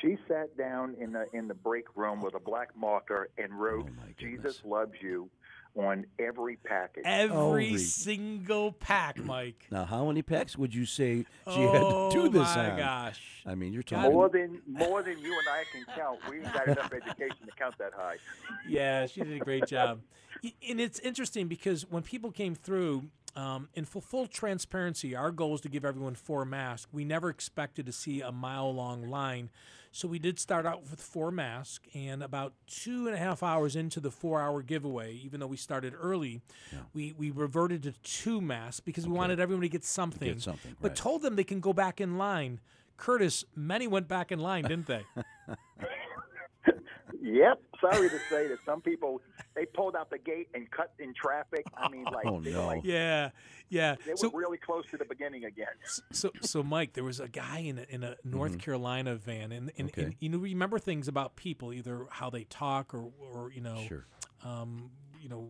She 0.00 0.16
sat 0.28 0.56
down 0.56 0.94
in 1.00 1.12
the 1.12 1.26
in 1.32 1.48
the 1.48 1.54
break 1.54 1.84
room 1.94 2.20
with 2.20 2.34
a 2.34 2.40
black 2.40 2.76
marker 2.76 3.30
and 3.38 3.52
wrote 3.58 3.88
Oh, 3.88 4.08
"Jesus 4.18 4.60
loves 4.64 4.94
you" 5.00 5.30
on 5.76 6.06
every 6.18 6.56
package. 6.56 7.02
Every 7.04 7.34
Holy- 7.36 7.78
single 7.78 8.72
pack, 8.72 9.18
Mike. 9.24 9.66
now, 9.70 9.84
how 9.84 10.06
many 10.06 10.22
packs 10.22 10.56
would 10.56 10.74
you 10.74 10.86
say 10.86 11.18
she 11.22 11.26
oh 11.46 11.72
had 12.10 12.12
to 12.12 12.22
do 12.22 12.28
this 12.28 12.54
my 12.56 12.70
on? 12.70 12.78
gosh! 12.78 13.20
I 13.46 13.54
mean, 13.54 13.72
you're 13.72 13.82
talking. 13.82 14.12
more 14.12 14.28
than 14.28 14.60
more 14.66 15.02
than 15.02 15.18
you 15.18 15.36
and 15.38 15.48
I 15.48 15.64
can 15.72 15.84
count. 15.96 16.18
We 16.30 16.36
ain't 16.40 16.52
got 16.52 16.68
enough 16.68 16.92
education 16.92 17.46
to 17.46 17.52
count 17.58 17.76
that 17.78 17.92
high. 17.96 18.16
Yeah, 18.68 19.06
she 19.06 19.20
did 19.22 19.40
a 19.40 19.44
great 19.44 19.66
job. 19.66 20.00
And 20.68 20.80
it's 20.80 20.98
interesting 21.00 21.48
because 21.48 21.90
when 21.90 22.02
people 22.02 22.30
came 22.30 22.54
through, 22.54 23.04
um, 23.34 23.68
in 23.74 23.84
full, 23.84 24.02
full 24.02 24.26
transparency, 24.26 25.16
our 25.16 25.30
goal 25.30 25.54
is 25.54 25.60
to 25.62 25.68
give 25.68 25.84
everyone 25.84 26.14
four 26.14 26.44
masks. 26.44 26.86
We 26.92 27.04
never 27.04 27.30
expected 27.30 27.86
to 27.86 27.92
see 27.92 28.20
a 28.20 28.30
mile 28.30 28.72
long 28.74 29.08
line. 29.08 29.48
So 29.94 30.08
we 30.08 30.18
did 30.18 30.40
start 30.40 30.66
out 30.66 30.82
with 30.90 31.00
four 31.00 31.30
masks, 31.30 31.86
and 31.94 32.20
about 32.20 32.52
two 32.66 33.06
and 33.06 33.14
a 33.14 33.18
half 33.18 33.44
hours 33.44 33.76
into 33.76 34.00
the 34.00 34.10
four 34.10 34.40
hour 34.40 34.60
giveaway, 34.60 35.14
even 35.14 35.38
though 35.38 35.46
we 35.46 35.56
started 35.56 35.94
early, 35.96 36.40
we, 36.92 37.12
we 37.16 37.30
reverted 37.30 37.84
to 37.84 37.92
two 38.02 38.40
masks 38.40 38.80
because 38.80 39.06
we 39.06 39.12
wanted 39.12 39.38
everyone 39.38 39.62
to 39.62 39.68
get 39.68 39.84
something. 39.84 40.40
something, 40.40 40.74
But 40.80 40.88
right. 40.88 40.96
told 40.96 41.22
them 41.22 41.36
they 41.36 41.44
can 41.44 41.60
go 41.60 41.72
back 41.72 42.00
in 42.00 42.18
line 42.18 42.58
Curtis, 42.96 43.44
many 43.54 43.86
went 43.86 44.08
back 44.08 44.30
in 44.32 44.38
line, 44.38 44.64
didn't 44.64 44.86
they? 44.86 45.04
Yep. 47.26 47.62
Sorry 47.80 48.10
to 48.10 48.18
say 48.28 48.48
that 48.48 48.58
some 48.66 48.82
people 48.82 49.22
they 49.54 49.64
pulled 49.64 49.96
out 49.96 50.10
the 50.10 50.18
gate 50.18 50.48
and 50.52 50.70
cut 50.70 50.92
in 50.98 51.14
traffic. 51.14 51.64
I 51.74 51.88
mean, 51.88 52.04
like, 52.04 52.26
Oh, 52.26 52.38
no. 52.38 52.66
like 52.66 52.82
yeah, 52.84 53.30
yeah. 53.70 53.94
they 54.04 54.12
So, 54.16 54.28
were 54.28 54.40
really 54.40 54.58
close 54.58 54.84
to 54.90 54.98
the 54.98 55.06
beginning 55.06 55.44
again. 55.44 55.66
so, 56.12 56.30
so, 56.42 56.62
Mike, 56.62 56.92
there 56.92 57.04
was 57.04 57.20
a 57.20 57.28
guy 57.28 57.60
in 57.60 57.78
a, 57.78 57.86
in 57.88 58.02
a 58.04 58.16
North 58.24 58.58
Carolina 58.58 59.14
van, 59.14 59.52
and, 59.52 59.72
and, 59.78 59.88
Okay. 59.88 60.02
and 60.02 60.14
you 60.20 60.28
know, 60.28 60.38
remember 60.38 60.78
things 60.78 61.08
about 61.08 61.34
people, 61.36 61.72
either 61.72 62.06
how 62.10 62.28
they 62.30 62.44
talk 62.44 62.92
or, 62.92 63.10
or 63.32 63.50
you 63.52 63.60
know, 63.62 63.80
Sure. 63.88 64.04
um, 64.44 64.90
you 65.22 65.28
know, 65.30 65.48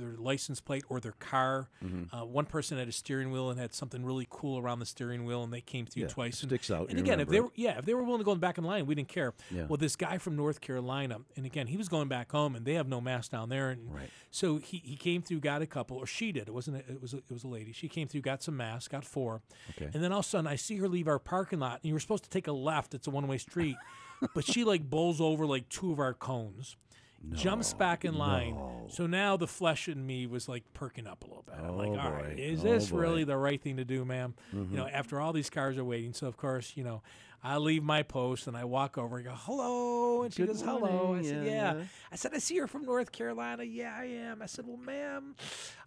their 0.00 0.14
license 0.16 0.60
plate 0.60 0.82
or 0.88 0.98
their 1.00 1.12
car. 1.12 1.68
Mm-hmm. 1.84 2.14
Uh, 2.16 2.24
one 2.24 2.46
person 2.46 2.78
had 2.78 2.88
a 2.88 2.92
steering 2.92 3.30
wheel 3.30 3.50
and 3.50 3.60
had 3.60 3.72
something 3.74 4.04
really 4.04 4.26
cool 4.28 4.58
around 4.58 4.78
the 4.80 4.86
steering 4.86 5.24
wheel, 5.24 5.42
and 5.44 5.52
they 5.52 5.60
came 5.60 5.86
through 5.86 6.02
Yeah, 6.04 6.08
twice. 6.08 6.40
And, 6.42 6.50
sticks 6.50 6.70
out, 6.70 6.88
And 6.88 6.98
you 6.98 7.04
again, 7.04 7.20
if 7.20 7.28
they 7.28 7.40
were, 7.40 7.50
yeah, 7.54 7.78
if 7.78 7.84
they 7.84 7.94
were 7.94 8.02
willing 8.02 8.20
to 8.20 8.24
go 8.24 8.34
back 8.34 8.58
in 8.58 8.64
line, 8.64 8.86
we 8.86 8.94
didn't 8.94 9.08
care. 9.08 9.34
Yeah. 9.50 9.66
Well, 9.68 9.76
this 9.76 9.94
guy 9.96 10.18
from 10.18 10.34
North 10.36 10.60
Carolina, 10.60 11.18
and 11.36 11.46
again, 11.46 11.66
he 11.68 11.76
was 11.76 11.88
going 11.88 12.08
back 12.08 12.32
home, 12.32 12.56
and 12.56 12.64
they 12.64 12.74
have 12.74 12.88
no 12.88 13.00
mask 13.00 13.30
down 13.30 13.48
there, 13.48 13.70
and 13.70 13.94
Right. 13.94 14.10
so 14.30 14.56
he, 14.56 14.78
he 14.84 14.96
came 14.96 15.22
through, 15.22 15.40
got 15.40 15.62
a 15.62 15.66
couple, 15.66 15.96
or 15.96 16.06
she 16.06 16.32
did. 16.32 16.48
It 16.48 16.54
wasn't. 16.54 16.78
A, 16.78 16.92
it 16.92 17.00
was. 17.02 17.14
A, 17.14 17.18
it 17.18 17.30
was 17.30 17.44
a 17.44 17.48
lady. 17.48 17.72
She 17.72 17.88
came 17.88 18.08
through, 18.08 18.22
got 18.22 18.42
some 18.42 18.56
masks, 18.56 18.88
got 18.88 19.04
four, 19.04 19.42
Okay. 19.76 19.90
and 19.92 20.02
then 20.02 20.12
all 20.12 20.20
of 20.20 20.24
a 20.24 20.28
sudden, 20.28 20.46
I 20.46 20.56
see 20.56 20.76
her 20.78 20.88
leave 20.88 21.06
our 21.08 21.18
parking 21.18 21.60
lot, 21.60 21.80
and 21.82 21.84
you 21.88 21.94
were 21.94 22.00
supposed 22.00 22.24
to 22.24 22.30
take 22.30 22.46
a 22.48 22.52
left. 22.52 22.94
It's 22.94 23.06
a 23.06 23.10
one 23.10 23.26
way 23.28 23.38
street, 23.38 23.76
but 24.34 24.44
she 24.44 24.64
like 24.64 24.88
bowls 24.88 25.20
over 25.20 25.46
like 25.46 25.68
two 25.68 25.92
of 25.92 25.98
our 25.98 26.14
cones. 26.14 26.76
Jumps 27.32 27.74
back 27.74 28.04
in 28.04 28.14
line. 28.14 28.56
So 28.88 29.06
now 29.06 29.36
the 29.36 29.46
flesh 29.46 29.88
in 29.88 30.04
me 30.06 30.26
was 30.26 30.48
like 30.48 30.64
perking 30.72 31.06
up 31.06 31.22
a 31.22 31.26
little 31.26 31.44
bit. 31.44 31.54
I'm 31.58 31.76
like, 31.76 31.90
Oh, 31.90 31.98
all 31.98 32.12
right, 32.12 32.38
is 32.38 32.60
Oh, 32.60 32.62
this 32.64 32.90
boy. 32.90 32.98
really 32.98 33.24
the 33.24 33.36
right 33.36 33.60
thing 33.60 33.76
to 33.76 33.84
do, 33.84 34.04
ma'am? 34.04 34.34
You 34.52 34.58
know, 34.58 34.84
mm-hmm. 34.84 34.94
after 34.96 35.20
all 35.20 35.32
these 35.32 35.50
cars 35.50 35.76
are 35.78 35.84
waiting. 35.84 36.12
So 36.14 36.26
of 36.26 36.36
course, 36.36 36.72
you 36.76 36.82
know, 36.84 37.02
I 37.42 37.56
leave 37.56 37.82
my 37.82 38.02
post 38.02 38.46
and 38.46 38.56
I 38.56 38.64
walk 38.64 38.98
over 38.98 39.16
and 39.16 39.24
go, 39.24 39.32
hello. 39.34 40.22
And 40.24 40.32
she 40.34 40.42
Good 40.42 40.48
goes, 40.48 40.60
hello. 40.60 41.14
I 41.18 41.22
said, 41.22 41.46
Yeah, 41.46 41.52
yeah. 41.74 41.82
I 42.12 42.16
said, 42.16 42.32
I 42.34 42.38
see 42.38 42.54
you're 42.56 42.66
from 42.66 42.84
North 42.84 43.12
Carolina. 43.12 43.64
Yeah, 43.64 43.94
I 43.96 44.04
am. 44.04 44.42
I 44.42 44.46
said, 44.46 44.66
well, 44.66 44.76
ma'am, 44.76 45.34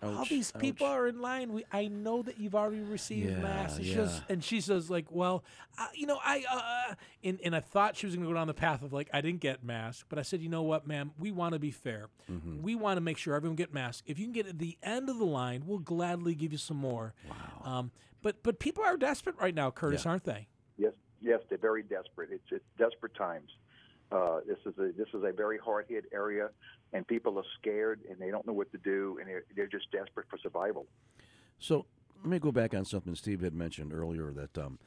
all 0.02 0.26
these 0.26 0.52
people 0.54 0.88
ouch. 0.88 0.94
are 0.94 1.08
in 1.08 1.22
line. 1.22 1.54
We, 1.54 1.64
I 1.72 1.88
know 1.90 2.24
that 2.24 2.40
you've 2.40 2.56
already 2.56 2.82
received 2.82 3.30
Yeah, 3.30 3.38
masks. 3.38 3.78
And, 3.78 3.86
she 3.86 3.92
yeah. 3.92 3.98
goes, 3.98 4.22
and 4.30 4.44
she 4.44 4.62
says, 4.62 4.90
like, 4.90 5.12
well, 5.12 5.44
uh, 5.78 5.86
you 5.94 6.08
know, 6.08 6.18
I, 6.24 6.44
uh, 6.52 6.96
and, 7.24 7.40
and 7.44 7.56
I 7.56 7.60
thought 7.60 7.96
she 7.98 8.08
was 8.08 8.16
going 8.16 8.26
to 8.26 8.32
go 8.32 8.36
down 8.38 8.48
the 8.48 8.54
path 8.56 8.82
of 8.82 8.92
like, 8.92 9.10
I 9.14 9.22
didn't 9.22 9.42
get 9.42 9.64
masks. 9.64 10.06
But 10.10 10.18
I 10.18 10.24
said, 10.24 10.42
you 10.42 10.50
know 10.50 10.64
what, 10.64 10.88
ma'am, 10.88 11.12
we 11.20 11.32
want 11.32 11.54
to 11.54 11.60
be 11.60 11.70
fair. 11.72 12.08
Mm-hmm. 12.32 12.64
We 12.64 12.74
want 12.74 12.98
to 12.98 13.02
make 13.02 13.18
sure 13.20 13.36
everyone 13.36 13.56
get 13.58 13.72
masks. 13.72 14.02
If 14.08 14.18
you 14.18 14.26
can 14.26 14.34
get 14.34 14.48
at 14.48 14.58
the 14.58 14.76
end 14.82 15.08
of 15.08 15.20
the 15.20 15.26
line, 15.26 15.64
we'll 15.68 15.78
gladly 15.80 16.34
give 16.34 16.52
you 16.52 16.58
some 16.58 16.78
more. 16.78 17.14
Wow. 17.30 17.72
Um, 17.80 17.92
but, 18.24 18.42
but 18.42 18.58
people 18.58 18.84
are 18.84 18.98
desperate 18.98 19.36
right 19.40 19.54
now, 19.54 19.70
Curtis, 19.70 20.06
Yeah. 20.06 20.12
aren't 20.12 20.24
they? 20.24 20.48
Yes, 21.24 21.40
they're 21.50 21.58
very 21.58 21.84
desperate. 21.84 22.30
It's 22.32 22.44
it's 22.52 22.66
desperate 22.78 23.16
times. 23.16 23.50
Uh, 24.12 24.42
this 24.46 24.58
is 24.66 24.78
a 24.78 24.92
this 24.92 25.08
is 25.14 25.24
a 25.24 25.32
very 25.32 25.58
hard 25.58 25.86
hit 25.88 26.06
area, 26.14 26.50
and 26.92 27.08
people 27.08 27.38
are 27.38 27.46
scared 27.60 28.02
and 28.10 28.20
they 28.20 28.30
don't 28.30 28.46
know 28.46 28.54
what 28.54 28.72
to 28.74 28.78
do, 28.78 29.18
and 29.20 29.30
they're, 29.30 29.44
they're 29.56 29.68
just 29.68 29.90
desperate 29.92 30.28
for 30.30 30.38
survival. 30.38 30.86
So 31.60 31.86
let 32.18 32.28
me 32.30 32.40
go 32.40 32.52
back 32.52 32.74
on 32.74 32.86
something 32.86 33.16
Steve 33.16 33.42
had 33.42 33.54
mentioned 33.54 33.94
earlier 33.94 34.32
that 34.32 34.58
um, 34.58 34.78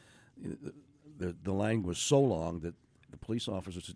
the, 1.19 1.35
the 1.43 1.53
line 1.53 1.83
was 1.83 1.99
so 1.99 2.21
long 2.21 2.61
that 2.61 2.75
the 3.11 3.17
police 3.17 3.49
officers 3.49 3.95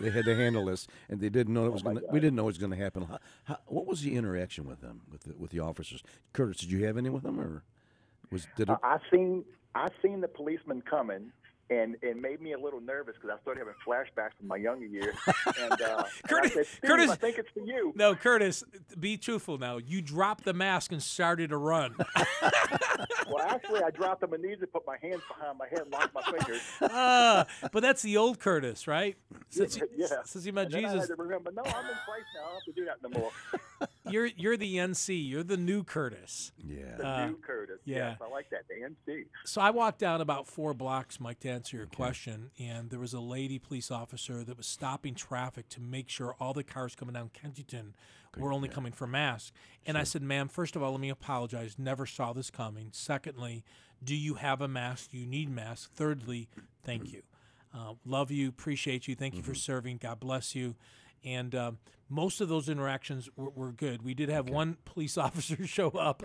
they 0.00 0.10
had 0.10 0.24
to 0.24 0.34
handle 0.34 0.64
this 0.64 0.86
and 1.08 1.20
they 1.20 1.28
didn't 1.28 1.54
know 1.54 1.66
it 1.66 1.72
was 1.72 1.82
going. 1.82 1.96
to 1.96 2.04
We 2.10 2.20
didn't 2.20 2.36
know 2.36 2.42
it 2.42 2.46
was 2.46 2.58
going 2.58 2.72
to 2.72 2.76
happen. 2.76 3.04
How, 3.04 3.18
how, 3.44 3.58
what 3.66 3.86
was 3.86 4.02
the 4.02 4.16
interaction 4.16 4.66
with 4.66 4.80
them 4.80 5.02
with 5.10 5.22
the, 5.22 5.34
with 5.36 5.50
the 5.50 5.60
officers? 5.60 6.02
Curtis, 6.32 6.58
did 6.58 6.70
you 6.70 6.84
have 6.86 6.96
any 6.96 7.08
with 7.08 7.22
them 7.22 7.40
or 7.40 7.62
was 8.30 8.46
did 8.56 8.68
it? 8.68 8.76
I 8.82 8.94
I 8.94 8.98
seen 9.10 9.44
I 9.74 9.88
seen 10.02 10.20
the 10.20 10.28
policeman 10.28 10.82
coming. 10.82 11.32
And 11.70 11.96
it 12.02 12.20
made 12.20 12.40
me 12.40 12.52
a 12.52 12.58
little 12.58 12.80
nervous 12.80 13.14
because 13.14 13.36
I 13.38 13.40
started 13.42 13.60
having 13.60 13.74
flashbacks 13.86 14.36
from 14.38 14.48
my 14.48 14.56
younger 14.56 14.86
years. 14.86 15.14
And, 15.60 15.80
uh, 15.82 16.04
Curtis- 16.26 16.52
and 16.56 16.60
I 16.60 16.64
said, 16.64 16.82
Curtis- 16.82 17.10
I 17.10 17.16
think 17.16 17.38
it's 17.38 17.48
for 17.50 17.60
you. 17.60 17.92
No, 17.94 18.14
Curtis, 18.14 18.64
be 18.98 19.16
truthful 19.16 19.58
now. 19.58 19.76
You 19.78 20.00
dropped 20.02 20.44
the 20.44 20.52
mask 20.52 20.92
and 20.92 21.02
started 21.02 21.50
to 21.50 21.56
run. 21.56 21.94
Well, 23.30 23.46
actually, 23.46 23.82
I 23.82 23.90
dropped 23.90 24.24
on 24.24 24.30
my 24.30 24.36
knees 24.36 24.58
and 24.60 24.72
put 24.72 24.84
my 24.86 24.96
hands 25.00 25.22
behind 25.28 25.56
my 25.56 25.68
head 25.68 25.80
and 25.80 25.92
locked 25.92 26.14
my 26.14 26.22
fingers. 26.22 26.60
Ah, 26.82 27.46
but 27.72 27.80
that's 27.80 28.02
the 28.02 28.16
old 28.16 28.40
Curtis, 28.40 28.88
right? 28.88 29.16
Since 29.50 29.76
you, 29.76 29.88
yeah. 29.96 30.06
since 30.24 30.44
you 30.44 30.52
met 30.52 30.66
And 30.66 30.74
Jesus, 30.74 31.10
remember, 31.16 31.52
no, 31.52 31.62
I'm 31.62 31.86
in 31.86 31.96
Christ 32.04 32.26
now. 32.34 32.42
I 32.42 32.46
don't 32.46 32.54
have 32.54 32.64
to 32.64 32.72
do 32.72 32.84
that 32.86 33.02
no 33.02 33.20
more. 33.20 33.30
you're 34.10 34.26
you're 34.26 34.56
the 34.56 34.76
NC. 34.76 35.28
You're 35.28 35.42
the 35.42 35.56
new 35.56 35.82
Curtis. 35.84 36.52
yeah. 36.58 36.96
The 36.96 37.06
Uh, 37.08 37.26
new 37.26 37.36
Curtis. 37.38 37.80
yeah. 37.84 38.10
Yes, 38.10 38.18
I 38.20 38.28
like 38.30 38.50
that. 38.50 38.64
The 38.68 38.74
NC. 39.12 39.24
So 39.44 39.60
I 39.60 39.70
walked 39.70 39.98
down 39.98 40.20
about 40.20 40.46
four 40.46 40.74
blocks, 40.74 41.18
Mike, 41.20 41.40
to 41.40 41.48
answer 41.48 41.76
your 41.76 41.86
question, 41.86 42.50
and 42.58 42.90
there 42.90 43.00
was 43.00 43.12
a 43.14 43.20
lady 43.20 43.58
police 43.58 43.90
officer 43.90 44.44
that 44.44 44.56
was 44.56 44.66
stopping 44.66 45.14
traffic 45.14 45.68
to 45.70 45.80
make 45.80 46.08
sure 46.08 46.34
all 46.40 46.52
the 46.52 46.64
cars 46.64 46.94
coming 46.94 47.14
down 47.14 47.30
Kensington 47.32 47.94
were 48.36 48.52
only 48.52 48.68
coming 48.68 48.92
for 48.92 49.06
masks. 49.06 49.52
And 49.84 49.98
I 49.98 50.04
said, 50.04 50.22
"Ma'am, 50.22 50.48
first 50.48 50.76
of 50.76 50.82
all, 50.82 50.92
let 50.92 51.00
me 51.00 51.08
apologize. 51.10 51.78
Never 51.78 52.06
saw 52.06 52.32
this 52.32 52.50
coming. 52.50 52.90
Secondly, 52.92 53.64
do 54.02 54.14
you 54.14 54.34
have 54.34 54.60
a 54.60 54.68
mask? 54.68 55.10
Do 55.10 55.18
you 55.18 55.26
need 55.26 55.50
masks? 55.50 55.90
Thirdly, 55.94 56.48
thank 56.84 57.12
you. 57.12 57.22
Uh, 57.74 57.94
love 58.04 58.30
you, 58.30 58.48
appreciate 58.48 59.06
you. 59.08 59.14
Thank 59.14 59.34
you 59.34 59.42
for 59.42 59.54
serving. 59.54 59.98
God 59.98 60.20
bless 60.20 60.54
you." 60.54 60.76
And 61.24 61.54
um, 61.54 61.78
most 62.08 62.40
of 62.40 62.48
those 62.48 62.68
interactions 62.68 63.28
were, 63.36 63.50
were 63.50 63.72
good. 63.72 64.02
We 64.02 64.14
did 64.14 64.28
have 64.28 64.48
one 64.48 64.76
police 64.84 65.16
officer 65.26 65.66
show 65.66 65.90
up 65.90 66.22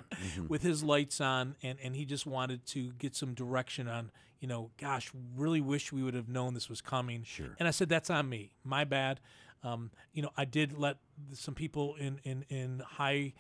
with 0.48 0.64
his 0.64 0.84
lights 0.84 1.22
on, 1.22 1.56
and, 1.62 1.80
and 1.82 1.96
he 1.96 2.06
just 2.06 2.26
wanted 2.26 2.66
to 2.68 2.92
get 2.94 3.16
some 3.16 3.34
direction 3.34 3.88
on, 3.88 4.12
you 4.40 4.48
know, 4.48 4.72
gosh, 4.80 5.12
really 5.36 5.62
wish 5.62 5.92
we 5.92 6.04
would 6.04 6.14
have 6.14 6.30
known 6.30 6.54
this 6.54 6.70
was 6.70 6.82
coming. 6.82 7.24
Sure. 7.24 7.56
And 7.60 7.68
I 7.68 7.72
said, 7.72 7.90
that's 7.90 8.10
on 8.10 8.28
me. 8.30 8.52
My 8.64 8.84
bad. 8.84 9.20
Um, 9.64 9.92
you 10.14 10.22
know, 10.22 10.30
I 10.38 10.46
did 10.46 10.78
let 10.78 10.98
some 11.34 11.56
people 11.56 11.96
in, 11.96 12.20
in, 12.24 12.46
in 12.50 12.84
high 12.86 13.34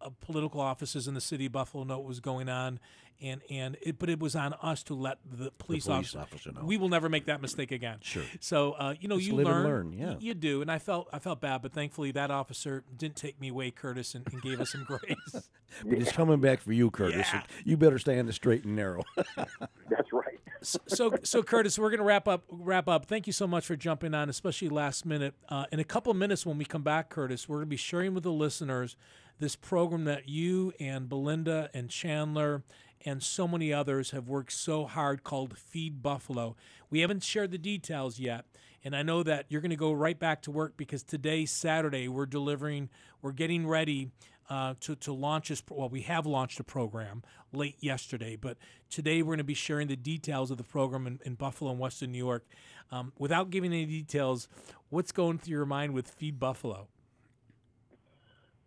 uh, 0.00 0.10
political 0.20 0.60
offices 0.60 1.08
in 1.08 1.14
the 1.14 1.20
city 1.20 1.46
of 1.46 1.52
Buffalo 1.52 1.84
know 1.84 1.98
what 1.98 2.08
was 2.08 2.20
going 2.20 2.48
on. 2.48 2.78
And, 3.20 3.40
and 3.50 3.76
it, 3.82 3.98
but 3.98 4.08
it 4.08 4.20
was 4.20 4.36
on 4.36 4.54
us 4.62 4.84
to 4.84 4.94
let 4.94 5.18
the 5.28 5.50
police, 5.50 5.86
police 5.86 5.88
officer, 5.88 6.20
officer 6.20 6.52
know. 6.52 6.64
We 6.64 6.76
will 6.76 6.88
never 6.88 7.08
make 7.08 7.26
that 7.26 7.42
mistake 7.42 7.72
again. 7.72 7.98
Sure. 8.00 8.22
So 8.38 8.72
uh, 8.72 8.94
you 9.00 9.08
know, 9.08 9.16
Just 9.16 9.28
you 9.28 9.34
live 9.34 9.48
and 9.48 9.56
learn, 9.56 9.66
learn, 9.66 9.92
yeah. 9.92 10.14
you 10.20 10.34
do, 10.34 10.62
and 10.62 10.70
I 10.70 10.78
felt 10.78 11.08
I 11.12 11.18
felt 11.18 11.40
bad, 11.40 11.62
but 11.62 11.72
thankfully 11.72 12.12
that 12.12 12.30
officer 12.30 12.84
didn't 12.96 13.16
take 13.16 13.40
me 13.40 13.48
away, 13.48 13.72
Curtis, 13.72 14.14
and, 14.14 14.24
and 14.32 14.40
gave 14.40 14.60
us 14.60 14.70
some 14.70 14.84
grace. 14.84 15.50
But 15.84 15.98
he's 15.98 16.12
coming 16.12 16.40
back 16.40 16.60
for 16.60 16.72
you, 16.72 16.90
Curtis. 16.90 17.26
Yeah. 17.32 17.42
You 17.64 17.76
better 17.76 17.98
stay 17.98 18.18
on 18.18 18.26
the 18.26 18.32
straight 18.32 18.64
and 18.64 18.74
narrow. 18.74 19.04
That's 19.36 20.12
right. 20.12 20.38
so, 20.62 20.78
so, 20.86 21.14
so 21.22 21.42
Curtis, 21.42 21.78
we're 21.78 21.90
going 21.90 21.98
to 21.98 22.04
wrap 22.04 22.26
up. 22.26 22.44
Wrap 22.50 22.88
up. 22.88 23.06
Thank 23.06 23.26
you 23.26 23.32
so 23.32 23.46
much 23.46 23.66
for 23.66 23.76
jumping 23.76 24.14
on, 24.14 24.28
especially 24.28 24.70
last 24.70 25.04
minute. 25.04 25.34
Uh, 25.48 25.66
in 25.70 25.78
a 25.78 25.84
couple 25.84 26.12
minutes, 26.14 26.46
when 26.46 26.58
we 26.58 26.64
come 26.64 26.82
back, 26.82 27.10
Curtis, 27.10 27.48
we're 27.48 27.58
going 27.58 27.66
to 27.66 27.70
be 27.70 27.76
sharing 27.76 28.14
with 28.14 28.22
the 28.22 28.32
listeners 28.32 28.96
this 29.38 29.56
program 29.56 30.04
that 30.04 30.28
you 30.28 30.72
and 30.80 31.08
Belinda 31.08 31.70
and 31.72 31.88
Chandler 31.88 32.62
and 33.04 33.22
so 33.22 33.46
many 33.46 33.72
others 33.72 34.10
have 34.10 34.28
worked 34.28 34.52
so 34.52 34.84
hard 34.84 35.22
called 35.22 35.56
Feed 35.56 36.02
Buffalo. 36.02 36.56
We 36.90 37.00
haven't 37.00 37.22
shared 37.22 37.50
the 37.50 37.58
details 37.58 38.18
yet. 38.18 38.44
And 38.84 38.94
I 38.94 39.02
know 39.02 39.22
that 39.22 39.46
you're 39.48 39.60
going 39.60 39.70
to 39.70 39.76
go 39.76 39.92
right 39.92 40.18
back 40.18 40.42
to 40.42 40.50
work 40.50 40.76
because 40.76 41.02
today, 41.02 41.46
Saturday, 41.46 42.08
we're 42.08 42.26
delivering, 42.26 42.88
we're 43.22 43.32
getting 43.32 43.66
ready 43.66 44.10
uh, 44.48 44.74
to, 44.80 44.94
to 44.96 45.12
launch 45.12 45.48
this. 45.48 45.62
Well, 45.68 45.88
we 45.88 46.02
have 46.02 46.26
launched 46.26 46.60
a 46.60 46.64
program 46.64 47.22
late 47.52 47.76
yesterday, 47.80 48.36
but 48.36 48.56
today 48.88 49.20
we're 49.22 49.30
going 49.30 49.38
to 49.38 49.44
be 49.44 49.54
sharing 49.54 49.88
the 49.88 49.96
details 49.96 50.50
of 50.50 50.58
the 50.58 50.64
program 50.64 51.06
in, 51.06 51.20
in 51.24 51.34
Buffalo 51.34 51.70
and 51.70 51.80
Western 51.80 52.12
New 52.12 52.18
York. 52.18 52.46
Um, 52.90 53.12
without 53.18 53.50
giving 53.50 53.72
any 53.72 53.84
details, 53.84 54.48
what's 54.88 55.12
going 55.12 55.38
through 55.38 55.56
your 55.56 55.66
mind 55.66 55.92
with 55.92 56.08
Feed 56.08 56.38
Buffalo? 56.38 56.88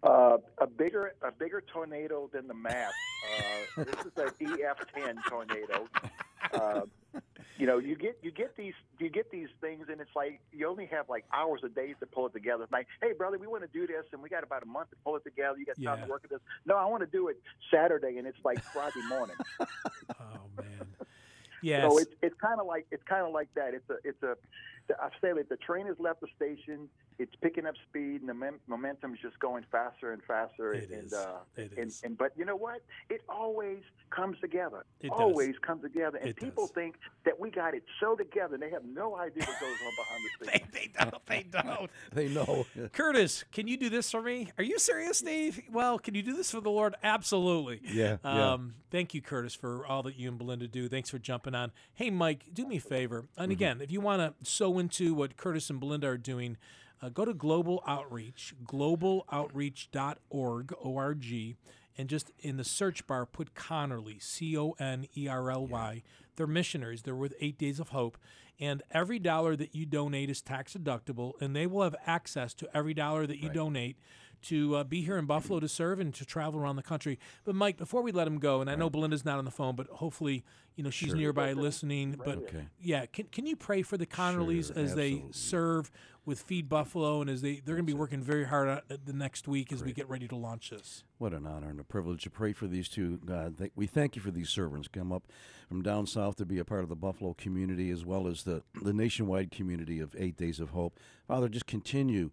Uh, 0.04 0.38
a 0.58 0.66
bigger 0.66 1.14
a 1.22 1.32
bigger 1.32 1.62
tornado 1.62 2.28
than 2.34 2.48
the 2.48 2.54
map. 2.56 2.92
Uh, 3.78 3.84
this 3.84 3.94
is 4.06 4.12
an 4.18 4.30
EF10 4.48 5.18
tornado. 5.30 5.88
Uh, 6.54 6.82
you 7.60 7.68
know, 7.68 7.78
you 7.78 7.96
get 7.96 8.18
you 8.24 8.32
get 8.32 8.58
these 8.58 8.74
you 8.98 9.10
get 9.10 9.30
these 9.30 9.50
things, 9.62 9.86
and 9.92 10.02
it's 10.02 10.10
like 10.16 10.42
you 10.52 10.68
only 10.68 10.88
have 10.88 11.08
like 11.08 11.24
hours 11.32 11.62
of 11.64 11.76
days 11.76 11.96
to 12.00 12.08
pull 12.08 12.26
it 12.26 12.34
together. 12.34 12.64
It's 12.64 12.72
like, 12.72 12.88
hey, 13.00 13.14
brother, 13.14 13.38
we 13.38 13.46
want 13.46 13.62
to 13.62 13.70
do 13.70 13.86
this, 13.86 14.06
and 14.12 14.24
we 14.24 14.30
got 14.30 14.44
about 14.44 14.64
a 14.64 14.66
month 14.66 14.90
to 14.90 14.96
pull 15.06 15.18
it 15.18 15.24
together. 15.24 15.60
You 15.60 15.66
got 15.68 15.76
time 15.76 16.00
Yeah. 16.00 16.06
to 16.06 16.10
work 16.10 16.22
at 16.24 16.32
this? 16.32 16.40
No, 16.66 16.78
I 16.78 16.86
want 16.86 17.02
to 17.02 17.08
do 17.08 17.28
it 17.28 17.40
Saturday, 17.72 18.18
and 18.18 18.26
it's 18.26 18.40
like 18.44 18.60
Friday 18.74 19.02
morning. 19.08 19.36
Oh 20.20 20.62
man, 20.62 20.88
yeah. 21.64 21.88
So 21.88 21.98
it's 22.00 22.12
it's 22.22 22.36
kind 22.42 22.60
of 22.60 22.66
like 22.66 22.86
it's 22.92 23.04
kind 23.04 23.26
of 23.26 23.32
like 23.34 23.50
that. 23.56 23.74
It's 23.74 23.90
a 23.90 23.98
it's 24.04 24.22
a 24.24 24.36
I 25.00 25.10
say 25.22 25.32
that 25.34 25.48
the 25.50 25.58
train 25.58 25.86
has 25.88 25.96
left 26.00 26.22
the 26.22 26.28
station. 26.36 26.90
It's 27.20 27.36
picking 27.42 27.66
up 27.68 27.76
speed, 27.88 28.22
and 28.22 28.28
the 28.30 28.34
mem- 28.34 28.60
momentum 28.68 29.14
is 29.14 29.20
just 29.22 29.38
going 29.40 29.64
faster 29.72 30.12
and 30.12 30.24
faster. 30.24 30.74
It 30.74 30.90
and, 30.90 31.06
is. 31.06 31.14
Uh, 31.14 31.38
It 31.56 31.72
and, 31.78 31.88
is. 31.88 32.02
and 32.04 32.18
but 32.18 32.32
you 32.36 32.46
know 32.46 32.56
what? 32.56 32.82
It 33.10 33.22
always 33.30 33.80
comes 34.10 34.40
together. 34.40 34.86
It 35.02 35.10
does. 35.10 35.20
always 35.20 35.56
comes 35.62 35.84
together. 35.84 36.18
And 36.18 36.30
It 36.30 36.36
people 36.38 36.66
does. 36.66 36.74
think 36.74 36.96
that 37.26 37.40
we 37.40 37.52
got 37.52 37.76
it 37.76 37.84
so 38.00 38.16
together, 38.16 38.56
and 38.56 38.64
they 38.64 38.72
have 38.72 38.84
no 38.86 39.16
idea 39.18 39.44
what 39.46 39.60
goes 39.60 39.78
on 39.86 39.94
behind 39.96 40.24
the 40.40 40.46
scenes. 40.52 40.72
they 40.74 40.90
don't. 41.00 41.26
They 41.28 41.44
don't. 41.44 41.92
They 42.14 42.28
know. 42.28 42.66
Curtis, 42.94 43.44
can 43.52 43.68
you 43.68 43.78
do 43.78 43.90
this 43.90 44.10
for 44.12 44.22
me? 44.22 44.52
Are 44.58 44.64
you 44.64 44.80
serious, 44.80 45.20
Steve? 45.20 45.62
Well, 45.72 46.00
can 46.00 46.16
you 46.16 46.24
do 46.24 46.34
this 46.36 46.50
for 46.52 46.60
the 46.62 46.72
Lord? 46.72 46.96
Absolutely. 47.04 47.82
Yeah, 47.84 48.18
yeah. 48.26 48.54
Um, 48.54 48.74
thank 48.90 49.14
you, 49.14 49.22
Curtis, 49.22 49.54
for 49.54 49.86
all 49.86 50.02
that 50.04 50.18
you 50.18 50.28
and 50.30 50.38
Belinda 50.38 50.68
do. 50.68 50.90
Thanks 50.90 51.10
for 51.10 51.20
jumping 51.20 51.54
on. 51.56 51.72
Hey, 51.94 52.10
Mike, 52.10 52.46
do 52.54 52.66
me 52.68 52.78
a 52.78 52.82
favor. 52.82 53.26
And 53.38 53.46
Mm-hmm. 53.46 53.52
again, 53.52 53.82
if 53.82 53.92
you 53.92 54.02
want 54.02 54.22
to 54.22 54.46
sew 54.72 54.80
into 54.80 55.14
what 55.14 55.38
Curtis 55.38 55.70
and 55.70 55.80
Belinda 55.80 56.08
are 56.08 56.18
doing, 56.18 56.58
uh, 57.02 57.10
go 57.10 57.26
to 57.26 57.34
Global 57.34 57.84
Outreach, 57.88 58.54
globaloutreach.org, 58.66 60.74
O-R-G, 60.84 61.56
and 61.98 62.10
just 62.10 62.32
in 62.40 62.58
the 62.58 62.64
search 62.64 63.06
bar, 63.06 63.26
put 63.26 63.54
Conerly, 63.54 64.22
C 64.22 64.58
O 64.58 64.72
N 64.80 65.08
E 65.16 65.28
R 65.28 65.52
L 65.52 65.68
Y. 65.68 66.04
They're 66.36 66.48
missionaries. 66.48 67.04
They're 67.04 67.16
with 67.16 67.34
Eight 67.42 67.58
Days 67.58 67.80
of 67.80 67.90
Hope. 67.90 68.18
And 68.60 68.82
every 68.92 69.20
dollar 69.20 69.56
that 69.56 69.76
you 69.76 69.86
donate 69.86 70.30
is 70.30 70.42
tax 70.42 70.74
deductible, 70.74 71.34
and 71.42 71.56
they 71.56 71.66
will 71.66 71.84
have 71.84 71.96
access 72.06 72.54
to 72.56 72.70
every 72.74 72.94
dollar 72.94 73.26
that 73.28 73.40
you 73.40 73.50
donate 73.50 73.98
to 74.44 74.76
uh, 74.76 74.84
be 74.84 75.02
here 75.02 75.18
in 75.18 75.26
Buffalo 75.26 75.60
to 75.60 75.68
serve 75.68 76.00
and 76.00 76.14
to 76.16 76.26
travel 76.26 76.60
around 76.60 76.76
the 76.76 76.84
country. 76.84 77.20
But 77.44 77.56
Mike, 77.56 77.78
before 77.78 78.02
we 78.02 78.12
let 78.12 78.28
him 78.28 78.40
go, 78.40 78.62
and 78.62 78.70
I 78.70 78.76
know 78.76 78.90
Belinda's 78.90 79.26
not 79.26 79.38
on 79.38 79.46
the 79.46 79.52
phone, 79.52 79.76
but 79.76 79.88
hopefully, 79.88 80.44
you 80.76 80.84
know, 80.84 80.90
she's 80.90 81.14
nearby 81.14 81.54
listening. 81.54 82.20
But 82.24 82.38
Okay. 82.40 82.68
yeah, 82.80 83.06
can, 83.06 83.26
can 83.32 83.46
you 83.46 83.56
pray 83.56 83.82
for 83.82 83.98
the 83.98 84.06
Conerlys 84.06 84.74
Sure, 84.74 84.84
as 84.84 84.96
they 84.96 85.24
serve 85.32 85.92
with 86.24 86.40
Feed 86.40 86.70
Buffalo 86.70 87.20
and 87.22 87.30
as 87.32 87.42
they 87.42 87.56
they're 87.66 87.74
going 87.76 87.86
to 87.86 87.92
be 87.92 87.98
working 87.98 88.22
very 88.22 88.46
hard 88.46 88.82
the 89.06 89.14
next 89.14 89.48
week 89.48 89.74
as 89.74 89.84
we 89.84 89.92
get 89.92 90.08
ready 90.08 90.28
to 90.28 90.36
launch 90.36 90.70
this. 90.70 91.04
What 91.18 91.34
an 91.34 91.48
honor 91.48 91.70
and 91.70 91.80
a 91.80 91.84
privilege 91.84 92.24
to 92.24 92.30
pray 92.30 92.54
for 92.54 92.68
these 92.68 92.88
two. 92.88 93.18
God, 93.26 93.58
Th- 93.58 93.72
we 93.76 93.88
thank 93.88 94.16
you 94.16 94.22
for 94.22 94.30
these 94.30 94.50
servants 94.50 94.88
come 94.88 95.12
up 95.12 95.24
from 95.68 95.82
down 95.82 96.06
south 96.06 96.36
to 96.36 96.46
be 96.46 96.60
a 96.60 96.66
part 96.66 96.84
of 96.84 96.90
the 96.90 96.96
Buffalo 96.96 97.34
community 97.34 97.90
as 97.90 98.06
well 98.06 98.28
as 98.28 98.44
the, 98.44 98.62
the 98.84 98.94
nationwide 98.94 99.50
community 99.52 100.00
of 100.00 100.16
Eight 100.18 100.38
Days 100.38 100.60
of 100.60 100.70
Hope. 100.72 101.00
Father, 101.28 101.50
just 101.50 101.66
continue 101.66 102.30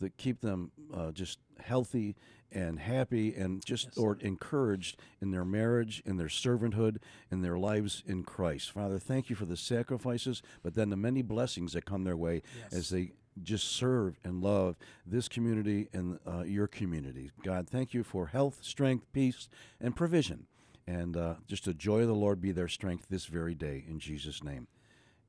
to 0.00 0.08
keep 0.10 0.40
them 0.40 0.70
uh, 0.94 1.10
just 1.10 1.38
healthy 1.62 2.16
and 2.50 2.78
happy 2.78 3.34
and 3.34 3.64
just 3.64 3.96
or 3.96 4.18
encouraged 4.20 4.96
in 5.20 5.30
their 5.30 5.44
marriage, 5.44 6.02
in 6.04 6.16
their 6.18 6.28
servanthood, 6.28 6.98
in 7.30 7.42
their 7.42 7.58
lives 7.58 8.02
in 8.06 8.22
Christ. 8.22 8.70
Father, 8.70 8.98
thank 8.98 9.30
you 9.30 9.36
for 9.36 9.46
the 9.46 9.56
sacrifices, 9.56 10.42
but 10.62 10.74
then 10.74 10.90
the 10.90 10.96
many 10.96 11.22
blessings 11.22 11.72
that 11.72 11.84
come 11.86 12.04
their 12.04 12.16
way 12.16 12.42
as 12.70 12.90
they 12.90 13.12
just 13.42 13.68
serve 13.68 14.18
and 14.24 14.42
love 14.42 14.76
this 15.06 15.28
community 15.28 15.88
and 15.92 16.18
uh, 16.26 16.42
your 16.42 16.66
community. 16.66 17.30
God, 17.42 17.68
thank 17.68 17.94
you 17.94 18.02
for 18.02 18.26
health, 18.26 18.58
strength, 18.60 19.06
peace, 19.12 19.48
and 19.80 19.96
provision. 19.96 20.46
And 20.86 21.16
uh, 21.16 21.34
just 21.46 21.64
the 21.64 21.74
joy 21.74 22.02
of 22.02 22.08
the 22.08 22.14
Lord 22.14 22.40
be 22.40 22.52
their 22.52 22.68
strength 22.68 23.06
this 23.08 23.26
very 23.26 23.54
day. 23.54 23.84
In 23.88 23.98
Jesus' 23.98 24.42
name. 24.42 24.66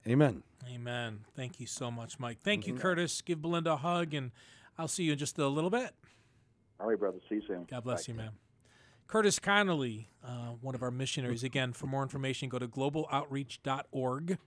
Amen. 0.07 0.43
Amen. 0.67 1.21
Thank 1.35 1.59
you 1.61 1.67
so 1.67 1.89
much, 1.89 2.19
Mike. 2.19 2.39
Thank 2.43 2.67
you, 2.67 2.73
Curtis. 2.73 3.21
Give 3.21 3.41
Belinda 3.41 3.73
a 3.73 3.77
hug, 3.77 4.13
and 4.13 4.31
I'll 4.77 4.89
see 4.89 5.03
you 5.03 5.13
in 5.13 5.17
just 5.17 5.37
a 5.37 5.47
little 5.47 5.69
bit. 5.69 5.93
All 6.83 6.89
right, 6.89 6.99
brother. 6.99 7.19
See 7.29 7.35
you 7.35 7.41
soon. 7.47 7.65
God 7.71 7.85
bless 7.85 8.09
you, 8.09 8.13
man. 8.13 8.31
Curtis 9.07 9.39
Conerly, 9.39 10.07
uh, 10.21 10.51
one 10.59 10.75
of 10.75 10.83
our 10.83 10.91
missionaries. 10.91 11.41
Again, 11.43 11.71
for 11.71 11.87
more 11.87 12.03
information, 12.03 12.49
go 12.49 12.59
to 12.59 12.67
globaloutreach.org. 12.67 14.37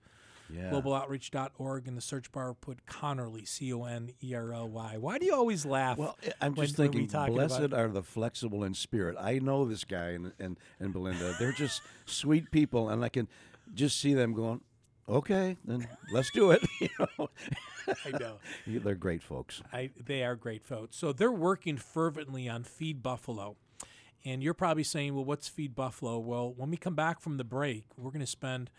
Yeah. 0.53 0.71
Globaloutreach.org. 0.71 1.89
In 1.89 1.95
the 1.95 2.01
search 2.03 2.31
bar, 2.33 2.53
put 2.53 2.85
Conerly, 2.85 3.49
C 3.49 3.73
O 3.73 3.85
N 3.85 4.11
E 4.23 4.35
R 4.35 4.53
L 4.53 4.69
Y. 4.69 4.99
Why 4.99 5.17
do 5.17 5.25
you 5.25 5.35
always 5.35 5.65
laugh? 5.65 5.97
Well, 5.97 6.19
I- 6.23 6.47
I'm 6.47 6.55
just 6.55 6.77
when 6.77 6.89
thinking, 6.93 7.09
talk 7.09 7.29
blessed 7.29 7.61
about- 7.61 7.79
are 7.81 7.89
the 7.89 8.03
flexible 8.03 8.65
in 8.65 8.75
spirit. 8.75 9.17
I 9.19 9.39
know 9.39 9.65
this 9.65 9.85
guy 9.85 10.11
and, 10.11 10.33
and, 10.39 10.59
and 10.79 10.93
Belinda. 10.93 11.37
They're 11.39 11.53
just 11.53 11.81
sweet 12.05 12.51
people, 12.51 12.91
and 12.91 13.03
I 13.03 13.09
can 13.09 13.29
just 13.75 13.99
see 13.99 14.13
them 14.13 14.35
going, 14.35 14.61
okay, 15.09 15.57
then 15.65 15.89
let's 16.13 16.31
do 16.33 16.51
it. 16.51 16.63
you 16.81 16.89
know? 16.99 17.31
I 18.05 18.11
know. 18.19 18.39
They're 18.67 18.95
great 18.95 19.23
folks. 19.23 19.63
I, 19.73 19.91
they 19.99 20.23
are 20.23 20.37
great 20.37 20.65
folks. 20.65 20.97
So 20.97 21.13
they're 21.13 21.33
working 21.33 21.77
fervently 21.77 22.49
on 22.49 22.65
Feed 22.65 23.03
Buffalo. 23.03 23.57
And 24.25 24.43
you're 24.43 24.55
probably 24.55 24.83
saying, 24.83 25.15
well, 25.15 25.25
what's 25.25 25.49
Feed 25.49 25.75
Buffalo? 25.75 26.19
Well, 26.19 26.53
when 26.57 26.71
we 26.71 26.77
come 26.77 26.97
back 26.97 27.21
from 27.21 27.37
the 27.37 27.45
break, 27.45 27.85
we're 27.97 28.11
going 28.11 28.21
to 28.21 28.27
spend, 28.27 28.71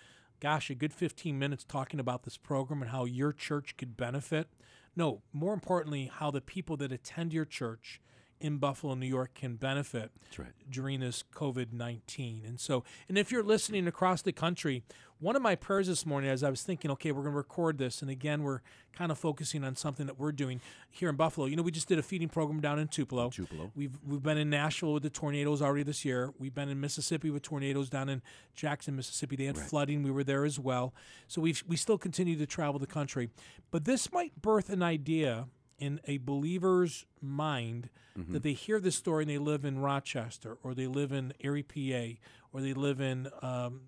gosh, 0.41 0.69
a 0.69 0.75
good 0.75 0.93
15 0.93 1.39
minutes 1.39 1.63
talking 1.63 1.99
about 1.99 2.23
this 2.23 2.35
program 2.35 2.81
and 2.81 2.91
how 2.91 3.05
your 3.05 3.31
church 3.31 3.77
could 3.77 3.95
benefit. 3.95 4.49
No, 4.95 5.21
more 5.31 5.53
importantly, 5.53 6.11
how 6.13 6.31
the 6.31 6.41
people 6.41 6.75
that 6.77 6.91
attend 6.91 7.31
your 7.31 7.45
church 7.45 8.01
in 8.39 8.57
Buffalo, 8.57 8.93
New 8.95 9.07
York 9.07 9.33
can 9.33 9.55
benefit 9.55 10.11
right. 10.37 10.49
during 10.69 10.99
this 10.99 11.23
COVID 11.33 11.73
19. 11.73 12.43
And 12.45 12.59
so, 12.59 12.83
and 13.09 13.17
if 13.17 13.31
you're 13.31 13.43
listening 13.43 13.87
across 13.87 14.21
the 14.21 14.31
country, 14.31 14.83
one 15.19 15.35
of 15.35 15.41
my 15.41 15.55
prayers 15.55 15.87
this 15.87 16.05
morning, 16.05 16.29
as 16.29 16.43
I 16.43 16.49
was 16.49 16.61
thinking, 16.61 16.91
okay, 16.91 17.11
we're 17.11 17.23
going 17.23 17.33
to 17.33 17.37
record 17.37 17.79
this, 17.79 18.01
and 18.01 18.11
again, 18.11 18.43
we're 18.43 18.61
kind 18.93 19.11
of 19.11 19.17
focusing 19.17 19.63
on 19.63 19.75
something 19.75 20.05
that 20.05 20.19
we're 20.19 20.31
doing 20.31 20.61
here 20.91 21.09
in 21.09 21.15
Buffalo. 21.15 21.47
You 21.47 21.55
know, 21.55 21.63
we 21.63 21.71
just 21.71 21.87
did 21.87 21.97
a 21.97 22.03
feeding 22.03 22.29
program 22.29 22.61
down 22.61 22.77
in 22.77 22.87
Tupelo. 22.87 23.29
Tupelo. 23.29 23.71
We've 23.75 23.97
we've 24.05 24.21
been 24.21 24.37
in 24.37 24.49
Nashville 24.49 24.93
with 24.93 25.03
the 25.03 25.09
tornadoes 25.09 25.61
already 25.61 25.83
this 25.83 26.05
year. 26.05 26.33
We've 26.37 26.53
been 26.53 26.69
in 26.69 26.79
Mississippi 26.79 27.31
with 27.31 27.41
tornadoes 27.41 27.89
down 27.89 28.09
in 28.09 28.21
Jackson, 28.53 28.95
Mississippi. 28.95 29.35
They 29.35 29.45
had 29.45 29.57
flooding. 29.57 30.03
We 30.03 30.11
were 30.11 30.23
there 30.23 30.45
as 30.45 30.59
well. 30.59 30.93
So 31.27 31.41
we 31.41 31.55
we 31.67 31.77
still 31.77 31.97
continue 31.97 32.37
to 32.37 32.45
travel 32.45 32.79
the 32.79 32.87
country, 32.87 33.29
but 33.71 33.85
this 33.85 34.11
might 34.11 34.39
birth 34.41 34.69
an 34.69 34.83
idea 34.83 35.47
in 35.79 35.99
a 36.05 36.17
believer's 36.17 37.05
mind 37.21 37.89
that 38.29 38.41
they 38.41 38.53
hear 38.53 38.79
this 38.79 38.95
story 38.95 39.23
and 39.23 39.29
they 39.29 39.37
live 39.37 39.63
in 39.63 39.77
Rochester 39.77 40.57
or 40.63 40.73
they 40.73 40.87
live 40.87 41.11
in 41.11 41.33
Erie, 41.39 41.61
PA, 41.61 42.19
or 42.51 42.61
they 42.61 42.73
live 42.73 42.99
in 42.99 43.29
um, 43.43 43.81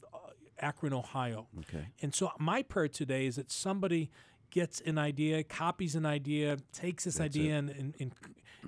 Akron, 0.60 0.94
Ohio. 0.94 1.48
Okay. 1.62 1.88
And 2.02 2.14
so 2.14 2.32
my 2.38 2.62
prayer 2.62 2.88
today 2.88 3.26
is 3.26 3.38
that 3.38 3.52
somebody 3.52 4.12
gets 4.52 4.82
an 4.82 5.00
idea, 5.00 5.44
copies 5.44 5.96
an 5.96 6.06
idea, 6.06 6.58
takes 6.74 7.06
this 7.06 7.20
idea 7.20 7.56
and, 7.58 7.70
and, 7.70 7.96
and 8.00 8.12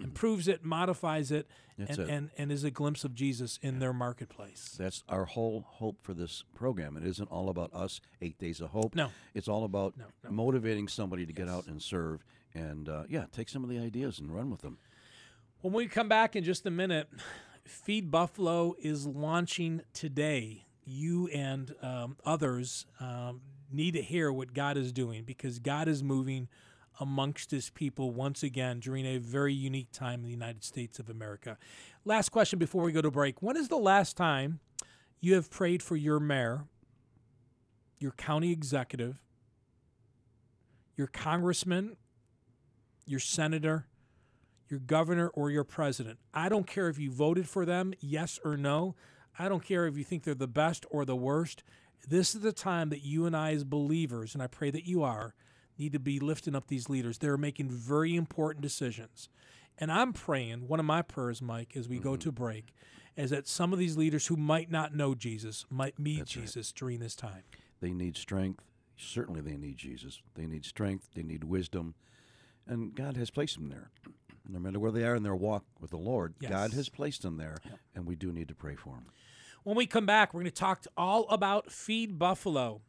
improves 0.01 0.47
it, 0.47 0.63
modifies 0.63 1.31
it, 1.31 1.47
and, 1.77 1.89
it. 1.89 2.09
and, 2.09 2.29
and 2.37 2.51
is 2.51 2.63
a 2.63 2.71
glimpse 2.71 3.03
of 3.03 3.13
Jesus 3.13 3.59
in 3.61 3.79
their 3.79 3.93
marketplace. 3.93 4.75
That's 4.77 5.03
our 5.09 5.25
whole 5.25 5.65
hope 5.67 5.97
for 6.01 6.13
this 6.13 6.43
program. 6.55 6.97
It 6.97 7.05
isn't 7.05 7.29
all 7.29 7.49
about 7.49 7.73
us, 7.73 7.99
Eight 8.21 8.37
Days 8.39 8.61
of 8.61 8.69
Hope. 8.69 8.95
No. 8.95 9.09
It's 9.33 9.47
all 9.47 9.63
about 9.63 9.97
No, 9.97 10.05
no. 10.23 10.31
motivating 10.31 10.87
somebody 10.87 11.25
to 11.25 11.33
get 11.33 11.49
out 11.49 11.67
and 11.67 11.81
serve 11.81 12.23
and, 12.53 12.89
uh, 12.89 13.03
yeah, 13.09 13.25
take 13.31 13.49
some 13.49 13.63
of 13.63 13.69
the 13.69 13.79
ideas 13.79 14.19
and 14.19 14.33
run 14.33 14.49
with 14.49 14.61
them. 14.61 14.77
When 15.61 15.73
we 15.73 15.87
come 15.87 16.09
back 16.09 16.35
in 16.35 16.43
just 16.43 16.65
a 16.65 16.71
minute, 16.71 17.09
Feed 17.65 18.11
Buffalo 18.11 18.75
is 18.79 19.05
launching 19.05 19.81
today. 19.93 20.65
You 20.83 21.27
and 21.27 21.75
um, 21.81 22.17
others 22.25 22.87
um, 22.99 23.41
need 23.71 23.93
to 23.93 24.01
hear 24.01 24.31
what 24.31 24.53
God 24.53 24.77
is 24.77 24.91
doing 24.91 25.23
because 25.23 25.59
God 25.59 25.87
is 25.87 26.03
moving 26.03 26.47
amongst 26.99 27.51
his 27.51 27.69
people 27.69 28.11
once 28.11 28.43
again 28.43 28.79
during 28.79 29.05
a 29.05 29.17
very 29.17 29.53
unique 29.53 29.91
time 29.91 30.19
in 30.19 30.25
the 30.25 30.31
United 30.31 30.63
States 30.63 30.99
of 30.99 31.09
America. 31.09 31.57
Last 32.05 32.29
question 32.29 32.59
before 32.59 32.83
we 32.83 32.91
go 32.91 33.01
to 33.01 33.11
break. 33.11 33.41
When 33.41 33.55
is 33.55 33.69
the 33.69 33.77
last 33.77 34.17
time 34.17 34.59
you 35.19 35.35
have 35.35 35.49
prayed 35.49 35.81
for 35.81 35.95
your 35.95 36.19
mayor, 36.19 36.65
your 37.99 38.11
county 38.11 38.51
executive, 38.51 39.21
your 40.97 41.07
congressman, 41.07 41.95
your 43.05 43.19
senator, 43.19 43.85
your 44.69 44.79
governor 44.79 45.29
or 45.29 45.51
your 45.51 45.63
president. 45.63 46.19
I 46.33 46.49
don't 46.49 46.67
care 46.67 46.87
if 46.87 46.97
you 46.97 47.11
voted 47.11 47.47
for 47.47 47.65
them, 47.65 47.93
yes 47.99 48.39
or 48.43 48.57
no. 48.57 48.95
I 49.37 49.49
don't 49.49 49.63
care 49.63 49.87
if 49.87 49.97
you 49.97 50.03
think 50.03 50.23
they're 50.23 50.33
the 50.33 50.47
best 50.47 50.85
or 50.89 51.05
the 51.05 51.15
worst. 51.15 51.63
This 52.07 52.33
is 52.35 52.41
the 52.41 52.51
time 52.51 52.89
that 52.89 53.03
you 53.03 53.25
and 53.25 53.35
I, 53.35 53.53
as 53.53 53.63
believers, 53.63 54.33
and 54.33 54.41
I 54.41 54.47
pray 54.47 54.71
that 54.71 54.85
you 54.85 55.03
are, 55.03 55.35
need 55.77 55.93
to 55.93 55.99
be 55.99 56.19
lifting 56.19 56.55
up 56.55 56.67
these 56.67 56.89
leaders. 56.89 57.17
They're 57.17 57.37
making 57.37 57.69
very 57.69 58.15
important 58.15 58.61
decisions. 58.61 59.29
And 59.77 59.91
I'm 59.91 60.13
praying, 60.13 60.67
one 60.67 60.79
of 60.79 60.85
my 60.85 61.01
prayers, 61.01 61.41
Mike, 61.41 61.73
as 61.75 61.87
we 61.87 61.97
go 61.97 62.11
mm-hmm. 62.11 62.19
to 62.19 62.31
break, 62.31 62.73
is 63.15 63.29
that 63.31 63.47
some 63.47 63.73
of 63.73 63.79
these 63.79 63.97
leaders 63.97 64.27
who 64.27 64.35
might 64.35 64.71
not 64.71 64.95
know 64.95 65.15
Jesus 65.15 65.65
might 65.69 65.99
meet 65.99 66.25
Jesus 66.25 66.71
during 66.71 66.99
this 66.99 67.15
time. 67.15 67.43
They 67.81 67.91
need 67.91 68.15
strength. 68.15 68.63
Certainly, 68.95 69.41
they 69.41 69.57
need 69.57 69.77
Jesus. 69.77 70.21
They 70.35 70.45
need 70.45 70.65
strength. 70.65 71.09
They 71.15 71.23
need 71.23 71.43
wisdom. 71.43 71.95
And 72.67 72.95
God 72.95 73.17
has 73.17 73.29
placed 73.29 73.55
them 73.55 73.69
there. 73.69 73.91
No 74.47 74.59
matter 74.59 74.79
where 74.79 74.91
they 74.91 75.03
are 75.03 75.15
in 75.15 75.23
their 75.23 75.35
walk 75.35 75.63
with 75.79 75.91
the 75.91 75.97
Lord, 75.97 76.33
God 76.49 76.73
has 76.73 76.89
placed 76.89 77.21
them 77.21 77.37
there, 77.37 77.57
and 77.95 78.05
we 78.05 78.15
do 78.15 78.31
need 78.31 78.47
to 78.49 78.55
pray 78.55 78.75
for 78.75 78.95
them. 78.95 79.05
When 79.63 79.75
we 79.75 79.85
come 79.85 80.05
back, 80.05 80.33
we're 80.33 80.41
going 80.41 80.51
to 80.51 80.55
talk 80.57 80.85
all 80.97 81.27
about 81.29 81.71
Feed 81.71 82.17
Buffalo. 82.17 82.81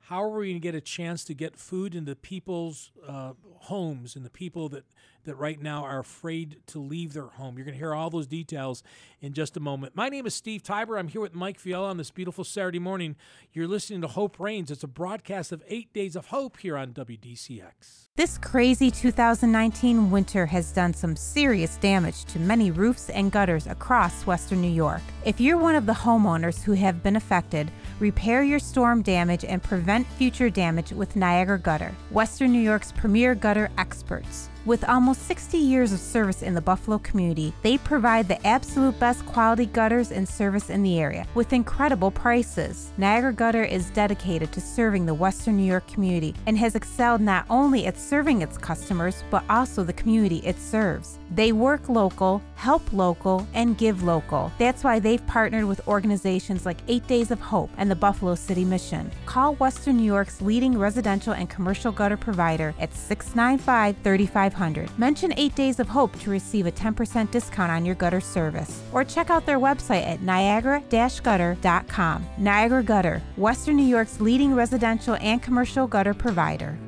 How 0.00 0.22
are 0.22 0.30
we 0.30 0.46
going 0.46 0.56
to 0.56 0.60
get 0.60 0.74
a 0.74 0.80
chance 0.80 1.24
to 1.24 1.34
get 1.34 1.56
food 1.56 1.94
into 1.94 2.14
people's 2.14 2.92
uh, 3.06 3.32
homes 3.60 4.14
and 4.16 4.24
the 4.24 4.30
people 4.30 4.68
that 4.70 4.84
that 5.26 5.36
right 5.36 5.60
now 5.60 5.84
are 5.84 5.98
afraid 5.98 6.56
to 6.68 6.78
leave 6.78 7.12
their 7.12 7.26
home. 7.26 7.56
You're 7.56 7.64
going 7.64 7.74
to 7.74 7.78
hear 7.78 7.94
all 7.94 8.10
those 8.10 8.26
details 8.26 8.82
in 9.20 9.32
just 9.32 9.56
a 9.56 9.60
moment. 9.60 9.94
My 9.94 10.08
name 10.08 10.26
is 10.26 10.34
Steve 10.34 10.62
Tybor. 10.62 10.98
I'm 10.98 11.08
here 11.08 11.20
with 11.20 11.34
Mike 11.34 11.58
Fiala 11.58 11.88
on 11.88 11.96
this 11.96 12.10
beautiful 12.10 12.44
Saturday 12.44 12.78
morning. 12.78 13.16
You're 13.52 13.68
listening 13.68 14.00
to 14.02 14.08
Hope 14.08 14.40
Reigns. 14.40 14.70
It's 14.70 14.82
a 14.82 14.88
broadcast 14.88 15.52
of 15.52 15.62
eight 15.68 15.92
days 15.92 16.16
of 16.16 16.26
hope 16.26 16.58
here 16.58 16.76
on 16.76 16.92
WDCX. 16.92 18.06
This 18.16 18.38
crazy 18.38 18.90
2019 18.90 20.10
winter 20.10 20.46
has 20.46 20.72
done 20.72 20.94
some 20.94 21.14
serious 21.16 21.76
damage 21.76 22.24
to 22.26 22.38
many 22.38 22.70
roofs 22.70 23.10
and 23.10 23.30
gutters 23.30 23.66
across 23.66 24.26
Western 24.26 24.62
New 24.62 24.70
York. 24.70 25.02
If 25.26 25.38
you're 25.38 25.58
one 25.58 25.74
of 25.74 25.84
the 25.84 25.92
homeowners 25.92 26.62
who 26.62 26.72
have 26.72 27.02
been 27.02 27.16
affected, 27.16 27.70
repair 28.00 28.42
your 28.42 28.58
storm 28.58 29.02
damage 29.02 29.44
and 29.44 29.62
prevent 29.62 30.06
future 30.06 30.48
damage 30.48 30.92
with 30.92 31.14
Niagara 31.14 31.58
Gutter, 31.58 31.94
Western 32.10 32.52
New 32.52 32.60
York's 32.60 32.90
premier 32.92 33.34
gutter 33.34 33.70
experts. 33.76 34.48
With 34.66 34.88
almost 34.88 35.22
60 35.28 35.58
years 35.58 35.92
of 35.92 36.00
service 36.00 36.42
in 36.42 36.52
the 36.54 36.60
Buffalo 36.60 36.98
community, 36.98 37.54
they 37.62 37.78
provide 37.78 38.26
the 38.26 38.44
absolute 38.44 38.98
best 38.98 39.24
quality 39.24 39.66
gutters 39.66 40.10
and 40.10 40.28
service 40.28 40.70
in 40.70 40.82
the 40.82 40.98
area 40.98 41.24
with 41.36 41.52
incredible 41.52 42.10
prices. 42.10 42.90
Niagara 42.98 43.32
Gutter 43.32 43.62
is 43.62 43.90
dedicated 43.90 44.50
to 44.50 44.60
serving 44.60 45.06
the 45.06 45.14
Western 45.14 45.56
New 45.56 45.62
York 45.62 45.86
community 45.86 46.34
and 46.46 46.58
has 46.58 46.74
excelled 46.74 47.20
not 47.20 47.46
only 47.48 47.86
at 47.86 47.96
serving 47.96 48.42
its 48.42 48.58
customers, 48.58 49.22
but 49.30 49.44
also 49.48 49.84
the 49.84 49.92
community 49.92 50.38
it 50.38 50.58
serves. 50.58 51.20
They 51.30 51.52
work 51.52 51.88
local, 51.88 52.42
help 52.56 52.92
local, 52.92 53.46
and 53.54 53.78
give 53.78 54.02
local. 54.02 54.50
That's 54.58 54.82
why 54.82 54.98
they've 54.98 55.24
partnered 55.28 55.66
with 55.66 55.86
organizations 55.86 56.66
like 56.66 56.78
Eight 56.88 57.06
Days 57.06 57.30
of 57.30 57.38
Hope 57.38 57.70
and 57.76 57.88
the 57.88 57.94
Buffalo 57.94 58.34
City 58.34 58.64
Mission. 58.64 59.12
Call 59.26 59.54
Western 59.54 59.98
New 59.98 60.02
York's 60.02 60.42
leading 60.42 60.76
residential 60.76 61.34
and 61.34 61.48
commercial 61.48 61.92
gutter 61.92 62.16
provider 62.16 62.74
at 62.80 62.92
695 62.92 63.94
3500. 64.02 64.55
Mention 64.98 65.32
8 65.36 65.54
Days 65.54 65.80
of 65.80 65.88
Hope 65.88 66.18
to 66.20 66.30
receive 66.30 66.66
a 66.66 66.72
10% 66.72 67.30
discount 67.30 67.70
on 67.70 67.84
your 67.84 67.94
gutter 67.94 68.20
service. 68.20 68.82
Or 68.92 69.04
check 69.04 69.30
out 69.30 69.44
their 69.46 69.58
website 69.58 70.06
at 70.06 70.22
niagara 70.22 70.82
gutter.com. 71.22 72.26
Niagara 72.38 72.82
Gutter, 72.82 73.22
Western 73.36 73.76
New 73.76 73.86
York's 73.86 74.20
leading 74.20 74.54
residential 74.54 75.16
and 75.20 75.42
commercial 75.42 75.86
gutter 75.86 76.14
provider. 76.14 76.78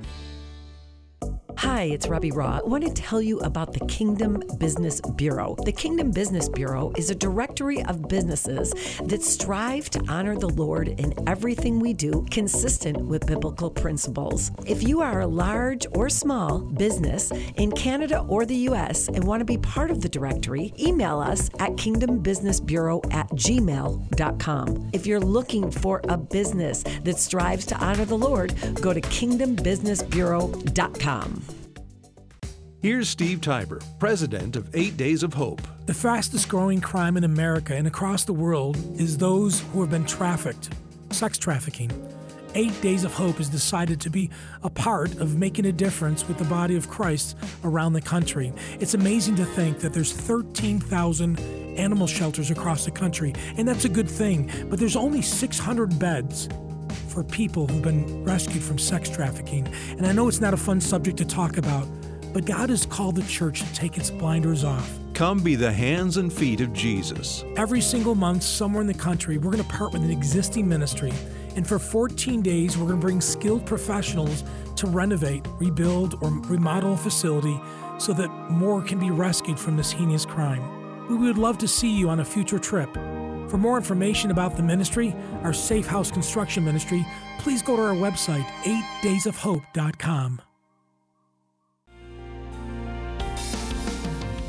Hi, 1.63 1.83
it's 1.83 2.07
Robbie 2.07 2.31
Raw. 2.31 2.61
I 2.65 2.69
want 2.69 2.87
to 2.87 2.93
tell 2.93 3.21
you 3.21 3.41
about 3.41 3.73
the 3.73 3.85
Kingdom 3.87 4.41
Business 4.59 5.01
Bureau. 5.17 5.57
The 5.65 5.73
Kingdom 5.73 6.13
Business 6.13 6.49
Bureau 6.49 6.93
is 6.97 7.11
a 7.11 7.17
directory 7.17 7.83
of 7.83 8.07
businesses 8.07 8.73
that 9.03 9.25
strive 9.25 9.91
to 9.91 10.01
honor 10.09 10.39
the 10.39 10.51
Lord 10.51 10.87
in 10.87 11.13
everything 11.29 11.81
we 11.81 11.95
do, 11.95 12.25
consistent 12.31 12.99
with 12.99 13.27
biblical 13.27 13.73
principles. 13.73 14.53
If 14.67 14.85
you 14.85 15.01
are 15.01 15.23
a 15.23 15.27
large 15.27 15.85
or 15.97 16.09
small 16.09 16.61
business 16.61 17.33
in 17.57 17.73
Canada 17.73 18.25
or 18.29 18.47
the 18.47 18.55
U.S. 18.71 19.09
and 19.09 19.25
want 19.25 19.41
to 19.41 19.45
be 19.45 19.59
part 19.59 19.91
of 19.91 20.01
the 20.01 20.09
directory, 20.09 20.73
email 20.79 21.19
us 21.19 21.51
at 21.59 21.73
kingdombusinessbureau 21.73 23.13
at 23.13 23.29
gmail.com. 23.31 24.91
If 24.93 25.09
you're 25.09 25.19
looking 25.19 25.73
for 25.73 26.03
a 26.09 26.17
business 26.17 26.85
that 27.03 27.19
strives 27.19 27.67
to 27.67 27.75
honor 27.85 28.05
the 28.05 28.17
Lord, 28.17 28.55
go 28.81 28.93
to 28.93 29.01
kingdombusinessbureau.com. 29.01 31.48
Here's 32.81 33.09
Steve 33.09 33.41
Tybor, 33.41 33.83
president 33.99 34.55
of 34.55 34.73
Eight 34.73 34.97
Days 34.97 35.25
of 35.25 35.35
Hope. 35.35 35.61
The 35.87 35.95
fastest 35.95 36.49
growing 36.49 36.81
crime 36.81 37.17
in 37.17 37.25
America 37.25 37.75
and 37.75 37.89
across 37.89 38.25
the 38.25 38.33
world 38.33 38.77
is 39.01 39.19
those 39.19 39.63
who 39.73 39.81
have 39.81 39.91
been 39.91 40.05
trafficked, 40.05 40.71
sex 41.11 41.39
trafficking. 41.39 41.91
Eight 42.55 42.81
Days 42.81 43.03
of 43.03 43.13
Hope 43.13 43.39
has 43.39 43.49
decided 43.49 44.01
to 44.03 44.11
be 44.11 44.31
a 44.63 44.71
part 44.71 45.11
of 45.17 45.37
making 45.37 45.67
a 45.67 45.73
difference 45.73 46.29
with 46.29 46.39
the 46.39 46.45
body 46.45 46.77
of 46.77 46.89
Christ 46.89 47.37
around 47.65 47.95
the 47.95 48.01
country. 48.01 48.53
It's 48.79 48.95
amazing 48.95 49.35
to 49.37 49.45
think 49.45 49.81
that 49.81 49.93
there's 49.93 50.13
13,000 50.13 51.41
animal 51.77 52.07
shelters 52.07 52.53
across 52.53 52.85
the 52.85 52.93
country, 52.93 53.35
and 53.57 53.67
that's 53.67 53.87
a 53.87 53.89
good 53.89 54.09
thing, 54.09 54.53
but 54.71 54.79
there's 54.79 54.95
only 54.95 55.21
600 55.21 55.99
beds 55.99 56.49
for 57.09 57.25
people 57.25 57.67
who've 57.67 57.83
been 57.83 58.23
rescued 58.23 58.63
from 58.63 58.79
sex 58.79 59.11
trafficking. 59.11 59.67
And 59.91 60.07
I 60.07 60.13
know 60.13 60.29
it's 60.29 60.41
not 60.41 60.55
a 60.55 60.57
fun 60.57 60.81
subject 60.81 61.19
to 61.19 61.25
talk 61.25 61.57
about, 61.57 61.89
but 62.33 62.45
God 62.45 62.71
has 62.71 62.87
called 62.87 63.17
the 63.17 63.23
church 63.23 63.61
to 63.61 63.73
take 63.75 63.97
its 63.97 64.11
blinders 64.11 64.65
off. 64.65 64.99
Come 65.15 65.41
be 65.41 65.57
the 65.57 65.73
hands 65.73 66.17
and 66.17 66.33
feet 66.33 66.61
of 66.61 66.73
Jesus. 66.73 67.45
Every 67.57 67.81
single 67.81 68.15
month, 68.15 68.43
somewhere 68.43 68.81
in 68.81 68.87
the 68.87 68.95
country, 68.95 69.37
we're 69.39 69.51
going 69.51 69.65
to 69.65 69.69
partner 69.69 69.99
with 69.99 70.09
an 70.09 70.17
existing 70.17 70.69
ministry. 70.69 71.13
And 71.57 71.67
for 71.67 71.79
14 71.79 72.41
days, 72.41 72.79
we're 72.79 72.87
going 72.87 73.01
to 73.01 73.05
bring 73.05 73.21
skilled 73.21 73.67
professionals 73.67 74.45
to 74.77 74.87
renovate, 74.87 75.45
rebuild, 75.59 76.15
or 76.23 76.31
remodel 76.31 76.93
a 76.93 76.97
facility 76.97 77.61
so 77.99 78.13
that 78.13 78.29
more 78.51 78.81
can 78.81 79.01
be 79.01 79.11
rescued 79.11 79.59
from 79.59 79.77
this 79.77 79.91
heinous 79.91 80.25
crime. 80.25 81.09
We 81.09 81.17
would 81.17 81.39
love 81.39 81.59
to 81.59 81.69
see 81.69 81.91
you 81.91 82.09
on 82.11 82.21
a 82.21 82.25
future 82.25 82.59
trip. 82.59 82.95
For 83.49 83.57
more 83.57 83.77
information 83.79 84.31
about 84.31 84.57
the 84.57 84.63
ministry, 84.63 85.17
our 85.43 85.55
Safe 85.55 85.87
House 85.87 86.11
Construction 86.11 86.65
Ministry, 86.65 87.05
please 87.39 87.63
go 87.63 87.77
to 87.77 87.83
our 87.83 87.95
website, 87.95 88.45
8daysofhope.com. 89.03 90.48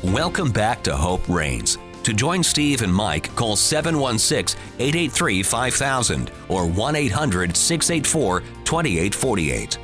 Welcome 0.04 0.50
back 0.50 0.82
to 0.84 0.96
Hope 0.96 1.28
Reigns. 1.28 1.76
To 2.04 2.14
join 2.14 2.42
Steve 2.42 2.80
and 2.80 2.92
Mike, 2.92 3.36
call 3.36 3.54
716 3.54 4.58
883 4.78 5.42
5000 5.42 6.30
or 6.48 6.66
1 6.66 6.96
800 6.96 7.54
684 7.54 8.40
2848. 8.40 9.78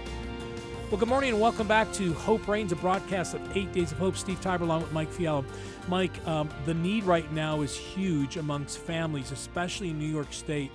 Well, 0.91 0.99
good 0.99 1.09
morning 1.11 1.33
and 1.33 1.41
welcome 1.41 1.69
back 1.69 1.93
to 1.93 2.15
Hope 2.15 2.49
Reigns, 2.49 2.73
a 2.73 2.77
broadcast 2.77 3.35
of 3.35 3.55
Eight 3.55 3.71
Days 3.73 3.93
of 3.93 3.99
Hope. 3.99 4.17
Steve 4.17 4.41
Tybor 4.41 4.63
along 4.63 4.81
with 4.81 4.93
Mike 4.95 5.11
Fiala. 5.11 5.45
Mike, 5.87 6.27
um, 6.27 6.49
the 6.65 6.73
need 6.73 7.05
right 7.05 7.31
now 7.33 7.61
is 7.61 7.77
huge 7.77 8.39
amongst 8.39 8.79
families, 8.79 9.33
especially 9.33 9.91
in 9.91 9.99
New 9.99 10.09
York 10.09 10.33
State. 10.33 10.73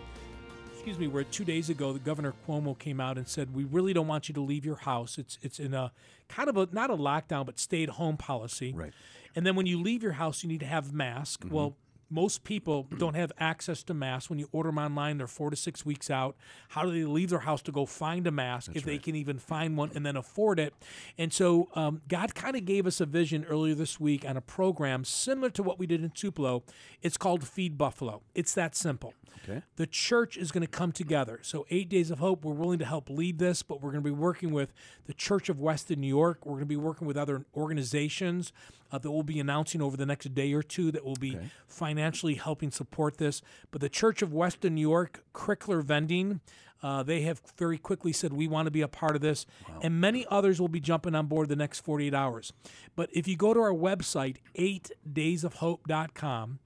Excuse 0.73 0.99
me, 0.99 1.07
where 1.07 1.23
two 1.23 1.45
days 1.45 1.71
ago 1.71 1.93
the 1.93 1.99
Governor 1.99 2.35
Cuomo 2.47 2.77
came 2.77 2.99
out 2.99 3.17
and 3.17 3.27
said, 3.27 3.55
"We 3.55 3.63
really 3.63 3.93
don't 3.93 4.07
want 4.07 4.29
you 4.29 4.35
to 4.35 4.41
leave 4.41 4.65
your 4.65 4.75
house. 4.75 5.17
It's 5.17 5.39
it's 5.41 5.59
in 5.59 5.73
a 5.73 5.91
kind 6.29 6.47
of 6.47 6.57
a 6.57 6.69
not 6.71 6.91
a 6.91 6.95
lockdown, 6.95 7.47
but 7.47 7.57
stay 7.57 7.81
at 7.81 7.89
home 7.89 8.17
policy. 8.17 8.73
Right. 8.73 8.93
And 9.35 9.45
then 9.45 9.55
when 9.55 9.65
you 9.65 9.81
leave 9.81 10.03
your 10.03 10.13
house, 10.13 10.43
you 10.43 10.49
need 10.49 10.59
to 10.61 10.65
have 10.65 10.89
a 10.89 10.93
mask. 10.93 11.45
Well, 11.49 11.75
most 12.11 12.43
people 12.43 12.87
don't 12.97 13.15
have 13.15 13.31
access 13.39 13.81
to 13.83 13.93
masks. 13.93 14.29
When 14.29 14.37
you 14.37 14.49
order 14.51 14.69
them 14.69 14.77
online, 14.77 15.17
they're 15.17 15.27
four 15.27 15.49
to 15.49 15.55
six 15.55 15.85
weeks 15.85 16.09
out. 16.09 16.35
How 16.69 16.83
do 16.83 16.91
they 16.91 17.05
leave 17.05 17.29
their 17.29 17.39
house 17.39 17.61
to 17.63 17.71
go 17.71 17.85
find 17.85 18.27
a 18.27 18.31
mask 18.31 18.71
if 18.75 18.83
they 18.83 18.97
can 18.97 19.15
even 19.15 19.39
find 19.39 19.77
one 19.77 19.91
and 19.95 20.05
then 20.05 20.17
afford 20.17 20.59
it? 20.59 20.73
And 21.17 21.31
so 21.31 21.69
um, 21.73 22.01
God 22.07 22.35
kind 22.35 22.55
of 22.55 22.65
gave 22.65 22.85
us 22.85 22.99
a 22.99 23.05
vision 23.05 23.45
earlier 23.45 23.73
this 23.73 23.99
week 23.99 24.25
on 24.27 24.37
a 24.37 24.41
program 24.41 25.05
similar 25.05 25.49
to 25.51 25.63
what 25.63 25.79
we 25.79 25.87
did 25.87 26.03
in 26.03 26.09
Tupelo. 26.11 26.63
It's 27.01 27.17
called 27.17 27.47
Feed 27.47 27.77
Buffalo. 27.77 28.21
It's 28.35 28.53
that 28.53 28.75
simple. 28.75 29.13
Okay. 29.43 29.63
The 29.77 29.87
church 29.87 30.37
is 30.37 30.51
going 30.51 30.61
to 30.61 30.69
come 30.69 30.91
together. 30.91 31.39
So, 31.41 31.65
Eight 31.71 31.89
Days 31.89 32.11
of 32.11 32.19
Hope, 32.19 32.45
we're 32.45 32.53
willing 32.53 32.77
to 32.77 32.85
help 32.85 33.09
lead 33.09 33.39
this, 33.39 33.63
but 33.63 33.81
we're 33.81 33.89
going 33.89 34.03
to 34.03 34.07
be 34.07 34.15
working 34.15 34.51
with 34.51 34.71
the 35.07 35.15
Church 35.15 35.49
of 35.49 35.59
Western 35.59 35.99
New 35.99 36.07
York. 36.07 36.45
We're 36.45 36.53
going 36.53 36.61
to 36.61 36.65
be 36.67 36.75
working 36.75 37.07
with 37.07 37.17
other 37.17 37.45
organizations 37.55 38.53
uh, 38.91 38.97
that 38.97 39.11
we'll 39.11 39.23
be 39.23 39.39
announcing 39.39 39.81
over 39.81 39.95
the 39.95 40.05
next 40.05 40.33
day 40.33 40.53
or 40.53 40.61
two 40.61 40.91
that 40.91 41.05
will 41.05 41.15
be 41.15 41.37
financially 41.67 42.35
helping 42.35 42.71
support 42.71 43.17
this. 43.17 43.41
But 43.71 43.81
the 43.81 43.89
Church 43.89 44.21
of 44.21 44.33
Western 44.33 44.75
New 44.75 44.81
York, 44.81 45.23
Crickler 45.33 45.81
Vending, 45.81 46.41
uh, 46.83 47.03
they 47.03 47.21
have 47.21 47.41
very 47.57 47.77
quickly 47.77 48.11
said 48.11 48.33
we 48.33 48.47
want 48.47 48.65
to 48.65 48.71
be 48.71 48.81
a 48.81 48.87
part 48.87 49.15
of 49.15 49.21
this, 49.21 49.45
and 49.81 50.01
many 50.01 50.25
others 50.29 50.59
will 50.59 50.67
be 50.67 50.79
jumping 50.79 51.13
on 51.13 51.27
board 51.27 51.47
the 51.47 51.55
next 51.55 51.81
48 51.81 52.13
hours. 52.13 52.53
But 52.95 53.09
if 53.13 53.27
you 53.27 53.37
go 53.37 53.53
to 53.53 53.59
our 53.59 53.73
website, 53.73 54.37
8daysofhope.com, 54.57 56.59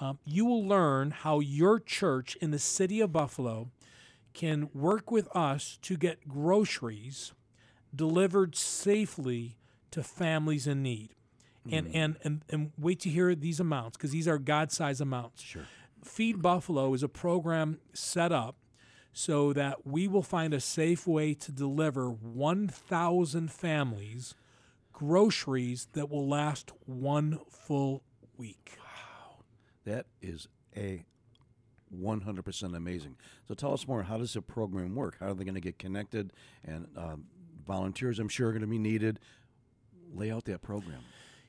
um, 0.00 0.18
you 0.24 0.44
will 0.44 0.64
learn 0.64 1.10
how 1.10 1.40
your 1.40 1.80
church 1.80 2.36
in 2.36 2.50
the 2.50 2.58
city 2.58 3.00
of 3.00 3.12
Buffalo 3.12 3.70
can 4.34 4.68
work 4.74 5.10
with 5.10 5.34
us 5.34 5.78
to 5.82 5.96
get 5.96 6.28
groceries 6.28 7.32
delivered 7.94 8.54
safely 8.54 9.56
to 9.90 10.02
families 10.02 10.66
in 10.66 10.82
need. 10.82 11.14
And, 11.72 11.94
and, 11.94 12.16
and, 12.22 12.44
and 12.48 12.72
wait 12.78 13.00
to 13.00 13.08
hear 13.08 13.34
these 13.34 13.60
amounts 13.60 13.96
because 13.96 14.10
these 14.10 14.28
are 14.28 14.38
God 14.38 14.70
sized 14.72 15.00
amounts. 15.00 15.42
Sure. 15.42 15.66
Feed 16.04 16.40
Buffalo 16.40 16.94
is 16.94 17.02
a 17.02 17.08
program 17.08 17.78
set 17.92 18.32
up 18.32 18.56
so 19.12 19.52
that 19.54 19.86
we 19.86 20.06
will 20.06 20.22
find 20.22 20.52
a 20.52 20.60
safe 20.60 21.06
way 21.06 21.34
to 21.34 21.50
deliver 21.50 22.10
1,000 22.10 23.50
families 23.50 24.34
groceries 24.96 25.88
that 25.92 26.10
will 26.10 26.26
last 26.26 26.72
one 26.86 27.38
full 27.50 28.02
week. 28.38 28.78
Wow. 28.78 29.44
That 29.84 30.06
is 30.22 30.48
a 30.74 31.04
100% 31.94 32.74
amazing. 32.74 33.16
So 33.46 33.52
tell 33.54 33.74
us 33.74 33.86
more. 33.86 34.04
How 34.04 34.16
does 34.16 34.32
the 34.32 34.40
program 34.40 34.94
work? 34.94 35.18
How 35.20 35.26
are 35.26 35.34
they 35.34 35.44
going 35.44 35.54
to 35.54 35.60
get 35.60 35.78
connected? 35.78 36.32
And 36.64 36.86
um, 36.96 37.24
volunteers, 37.66 38.18
I'm 38.18 38.30
sure, 38.30 38.48
are 38.48 38.52
going 38.52 38.62
to 38.62 38.66
be 38.66 38.78
needed. 38.78 39.20
Lay 40.14 40.30
out 40.30 40.46
that 40.46 40.62
program. 40.62 41.00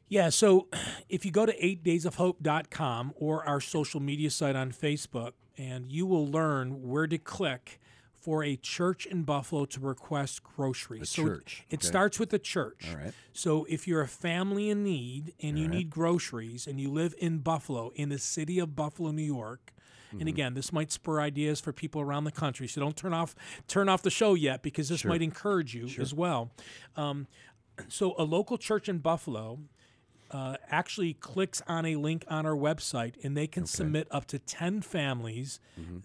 Yeah, 0.10 0.30
so 0.30 0.68
if 1.10 1.26
you 1.26 1.32
go 1.32 1.46
to 1.46 1.54
8daysofhope.com 1.62 3.14
or 3.16 3.46
our 3.48 3.62
social 3.62 4.00
media 4.00 4.30
site 4.30 4.56
on 4.56 4.72
Facebook, 4.72 5.34
and 5.58 5.92
you 5.92 6.06
will 6.06 6.28
learn 6.28 6.88
where 6.88 7.08
to 7.08 7.18
click 7.18 7.80
for 8.14 8.44
a 8.44 8.56
church 8.58 9.06
in 9.06 9.24
Buffalo 9.24 9.66
to 9.66 9.80
request 9.80 10.44
groceries. 10.44 11.04
A 11.04 11.06
so 11.06 11.22
it- 11.22 11.26
church, 11.26 11.66
It, 11.70 11.76
okay. 11.80 11.88
starts 11.88 12.20
with 12.20 12.30
the 12.30 12.40
church. 12.40 12.86
All 12.90 12.98
right. 12.98 13.14
So 13.34 13.66
if 13.70 13.88
you're 13.88 14.02
a 14.02 14.08
family 14.08 14.70
in 14.70 14.84
need 14.84 15.34
and 15.42 15.58
you 15.58 15.68
need 15.68 15.90
groceries 15.90 16.68
and 16.68 16.80
you 16.80 16.92
live 16.92 17.16
in 17.20 17.40
Buffalo, 17.40 17.92
in 17.96 18.10
the 18.10 18.20
city 18.20 18.60
of 18.60 18.76
Buffalo, 18.76 19.12
New 19.12 19.24
York, 19.24 19.74
Mm-hmm. 20.08 20.20
and 20.22 20.30
again, 20.30 20.54
this 20.54 20.72
might 20.72 20.90
spur 20.90 21.20
ideas 21.20 21.60
for 21.60 21.74
people 21.74 22.00
around 22.00 22.24
the 22.24 22.32
country. 22.32 22.66
So 22.70 22.80
don't 22.80 22.96
turn 22.96 23.14
off 23.14 23.36
turn 23.68 23.90
off 23.90 24.04
the 24.04 24.10
show 24.10 24.36
yet 24.36 24.62
because 24.64 24.88
this 24.88 25.04
might 25.04 25.22
encourage 25.22 25.76
you 25.76 25.90
as 26.00 26.14
well. 26.14 26.50
Um, 26.96 27.28
so 27.90 28.16
a 28.18 28.24
local 28.24 28.58
church 28.58 28.88
in 28.88 29.00
Buffalo 29.00 29.60
uh, 30.32 30.58
actually 30.70 31.14
clicks 31.14 31.62
on 31.68 31.86
a 31.86 31.96
link 31.96 32.26
on 32.28 32.46
our 32.46 32.56
website 32.56 33.14
and 33.24 33.36
they 33.38 33.48
can 33.48 33.66
submit 33.66 34.08
up 34.12 34.26
to 34.28 34.40
10 34.40 34.82
families 34.82 35.60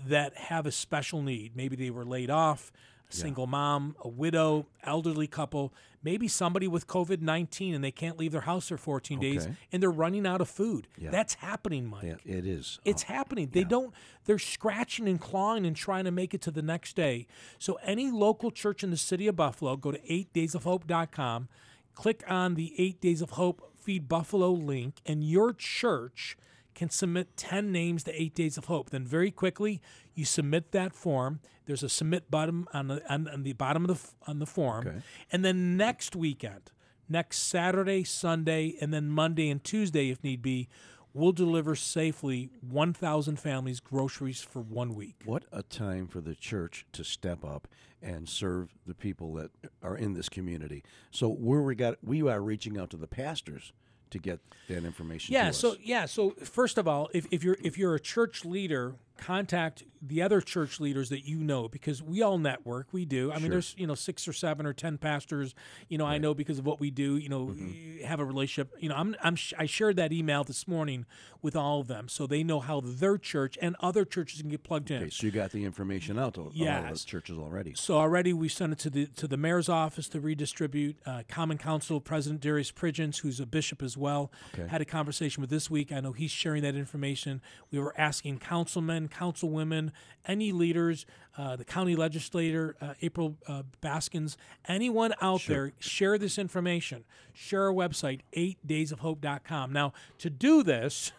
that 0.07 0.37
have 0.37 0.67
a 0.67 0.73
special 0.73 1.23
need. 1.23 1.57
Maybe 1.57 1.77
they 1.77 1.91
were 1.91 2.05
laid 2.05 2.31
off, 2.31 2.71
a 3.11 3.15
single 3.15 3.47
mom, 3.47 3.95
a 4.01 4.09
widow, 4.09 4.67
elderly 4.85 5.27
couple, 5.27 5.73
maybe 6.03 6.29
somebody 6.29 6.67
with 6.69 6.87
COVID 6.87 7.21
19 7.21 7.75
and 7.75 7.83
they 7.85 7.91
can't 7.91 8.19
leave 8.19 8.33
their 8.33 8.43
house 8.43 8.69
for 8.69 8.77
14 8.79 9.19
days 9.21 9.49
and 9.71 9.83
they're 9.83 9.91
running 9.91 10.27
out 10.27 10.41
of 10.41 10.49
food. 10.49 10.89
Yeah. 10.97 11.11
That's 11.11 11.35
happening, 11.35 11.87
Mike. 11.87 12.05
Yeah, 12.05 12.15
it 12.39 12.47
is. 12.47 12.79
It's 12.85 13.05
Oh, 13.09 13.13
happening. 13.13 13.49
They 13.53 13.65
don't, 13.65 13.93
they're 14.25 14.39
scratching 14.39 15.09
and 15.09 15.21
clawing 15.21 15.67
and 15.67 15.75
trying 15.77 16.05
to 16.05 16.11
make 16.11 16.33
it 16.33 16.41
to 16.43 16.51
the 16.51 16.63
next 16.63 16.97
day. 16.97 17.27
So, 17.59 17.79
any 17.83 18.11
local 18.11 18.51
church 18.51 18.83
in 18.85 18.91
the 18.91 18.97
city 18.97 19.27
of 19.27 19.37
Buffalo, 19.37 19.77
go 19.77 19.91
to 19.93 19.99
8daysofhope.com, 19.99 21.49
click 21.95 22.23
on 22.29 22.55
the 22.55 22.73
8 22.79 23.01
Days 23.01 23.23
of 23.23 23.31
Hope 23.31 23.72
Feed 23.83 24.09
Buffalo 24.09 24.51
link, 24.51 25.01
and 25.05 25.25
your 25.25 25.53
church 25.53 26.37
can 26.75 26.89
submit 26.89 27.37
10 27.37 27.71
names 27.71 28.05
to 28.05 28.23
8 28.23 28.35
Days 28.35 28.57
of 28.57 28.67
Hope. 28.67 28.91
Then, 28.91 29.05
very 29.05 29.31
quickly, 29.31 29.81
you 30.15 30.25
submit 30.25 30.73
that 30.73 30.95
form. 30.95 31.41
There's 31.67 31.83
a 31.83 31.89
submit 31.89 32.31
button 32.31 32.67
on 32.73 32.89
the, 32.89 33.13
on, 33.13 33.29
on 33.29 33.43
the 33.43 33.53
bottom 33.53 33.85
of 33.85 33.89
the, 33.89 34.31
on 34.31 34.39
the 34.39 34.47
form. 34.47 34.87
Okay. 34.87 35.03
And 35.31 35.45
then 35.45 35.77
next 35.77 36.17
weekend, 36.17 36.71
next 37.09 37.39
Saturday, 37.39 38.05
Sunday, 38.05 38.77
and 38.81 38.93
then 38.93 39.11
Monday 39.11 39.51
and 39.51 39.63
Tuesday, 39.63 40.11
if 40.11 40.23
need 40.23 40.43
be, 40.43 40.69
we'll 41.13 41.33
deliver 41.33 41.75
safely 41.75 42.51
1,000 42.69 43.39
families 43.39 43.81
groceries 43.81 44.41
for 44.41 44.61
one 44.61 44.95
week. 44.95 45.17
What 45.25 45.45
a 45.53 45.63
time 45.63 46.07
for 46.07 46.21
the 46.21 46.35
church 46.35 46.87
to 46.93 47.05
step 47.05 47.45
up 47.45 47.69
and 48.03 48.29
serve 48.29 48.75
the 48.87 48.95
people 48.95 49.35
that 49.35 49.51
are 49.83 49.97
in 49.97 50.15
this 50.15 50.29
community. 50.29 50.83
So 51.11 51.29
where 51.29 51.63
we 51.63 51.75
got 51.75 51.97
we 52.03 52.23
are 52.29 52.41
reaching 52.41 52.79
out 52.79 52.91
to 52.91 52.97
the 52.97 53.07
pastors 53.07 53.73
to 54.11 54.19
get 54.19 54.41
that 54.69 54.85
information. 54.85 55.33
Yeah. 55.33 55.51
So 55.51 55.77
yeah. 55.83 56.07
So 56.07 56.31
first 56.31 56.79
of 56.79 56.87
all, 56.87 57.09
if, 57.13 57.27
if 57.31 57.43
you're 57.43 57.59
if 57.63 57.77
you're 57.77 57.95
a 57.95 58.01
church 58.01 58.45
leader, 58.45 58.95
contact 59.19 59.85
the 60.05 60.21
other 60.21 60.41
church 60.41 60.81
leaders 60.81 61.11
that 61.11 61.25
you 61.29 61.39
know 61.45 61.69
because 61.69 62.03
we 62.03 62.23
all 62.23 62.37
network. 62.39 62.89
We 62.93 63.05
do. 63.05 63.31
I 63.31 63.39
mean, 63.39 63.51
there's 63.51 63.75
you 63.79 63.87
know 63.87 63.95
six 63.95 64.27
or 64.27 64.33
seven 64.33 64.67
or 64.67 64.73
ten 64.73 64.99
pastors. 64.99 65.55
You 65.89 65.97
know, 65.99 66.07
I 66.07 66.19
know 66.19 66.35
because 66.35 66.59
of 66.59 66.67
what 66.67 66.81
we 66.81 66.91
do. 66.91 67.17
You 67.17 67.29
know, 67.29 67.47
Mm-hmm. 67.47 68.05
have 68.05 68.19
a 68.21 68.25
relationship. 68.25 68.73
You 68.81 68.89
know, 68.89 68.97
I'm 68.97 69.15
I'm 69.23 69.37
sh- 69.37 69.55
I 69.59 69.67
shared 69.67 69.97
that 69.97 70.13
email 70.13 70.43
this 70.45 70.67
morning 70.67 71.07
with 71.41 71.55
all 71.57 71.81
of 71.81 71.89
them, 71.89 72.09
so 72.09 72.27
they 72.27 72.43
know 72.43 72.61
how 72.61 72.81
their 72.81 73.19
church 73.19 73.59
and 73.61 73.75
other 73.81 74.05
churches 74.05 74.41
can 74.41 74.51
get 74.51 74.63
plugged 74.63 74.91
in. 74.91 75.03
okay, 75.03 75.11
so 75.11 75.27
you 75.27 75.33
got 75.33 75.51
the 75.51 75.65
information 75.65 76.19
out 76.19 76.35
to 76.35 76.41
all 76.43 76.47
of 76.49 76.57
Yes. 76.57 77.05
churches 77.05 77.37
already. 77.39 77.75
So 77.75 77.97
already 77.97 78.33
we 78.33 78.49
sent 78.49 78.73
it 78.73 78.79
to 78.81 78.91
the 78.91 79.07
to 79.07 79.29
the 79.29 79.37
mayor's 79.37 79.69
office 79.69 80.09
to 80.09 80.21
redistribute. 80.21 80.97
Uh, 81.07 81.23
Common 81.29 81.59
Council 81.59 82.01
President 82.01 82.41
Darius 82.41 82.73
Pridgens, 82.73 83.19
who's 83.21 83.39
a 83.41 83.47
bishop 83.47 83.83
as 83.83 83.97
well, 83.97 84.33
Okay. 84.55 84.69
had 84.69 84.81
a 84.81 84.85
conversation 84.85 85.41
with 85.41 85.51
this 85.51 85.71
week. 85.71 85.93
I 85.93 86.01
know 86.01 86.13
he's 86.13 86.31
sharing 86.31 86.63
that 86.63 86.75
information. 86.75 87.41
We 87.71 87.79
were 87.79 87.95
asking 87.99 88.39
councilmen, 88.39 89.02
councilwomen, 89.09 89.91
any 90.27 90.53
leaders, 90.53 91.07
uh, 91.37 91.57
the 91.57 91.65
county 91.65 91.97
legislator, 91.97 92.77
uh, 92.81 92.95
April 93.03 93.37
uh, 93.47 93.63
Baskins, 93.81 94.37
anyone 94.67 95.15
out 95.21 95.43
there, 95.47 95.73
share 95.79 96.19
this 96.19 96.39
information. 96.39 97.05
Share 97.33 97.67
our 97.69 97.73
website, 97.73 98.21
8daysofhope.com. 98.37 99.73
Now, 99.73 99.93
to 100.19 100.31
do 100.31 100.63
this, 100.63 101.13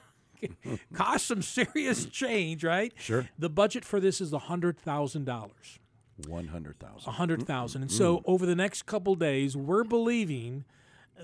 costs 0.94 1.28
some 1.28 1.42
serious 1.42 2.06
change, 2.06 2.64
right? 2.64 2.94
Sure. 2.98 3.30
The 3.38 3.50
budget 3.50 3.86
for 3.86 4.00
this 4.00 4.22
is 4.22 4.32
$100,000. 4.32 5.52
One 6.28 6.48
hundred 6.50 6.78
thousand. 6.80 7.10
a 7.10 7.12
hundred 7.14 7.48
thousand. 7.48 7.82
And 7.82 7.92
so 7.92 8.22
over 8.26 8.46
the 8.46 8.56
next 8.56 8.86
couple 8.86 9.16
days, 9.16 9.58
we're 9.58 9.84
believing 9.84 10.64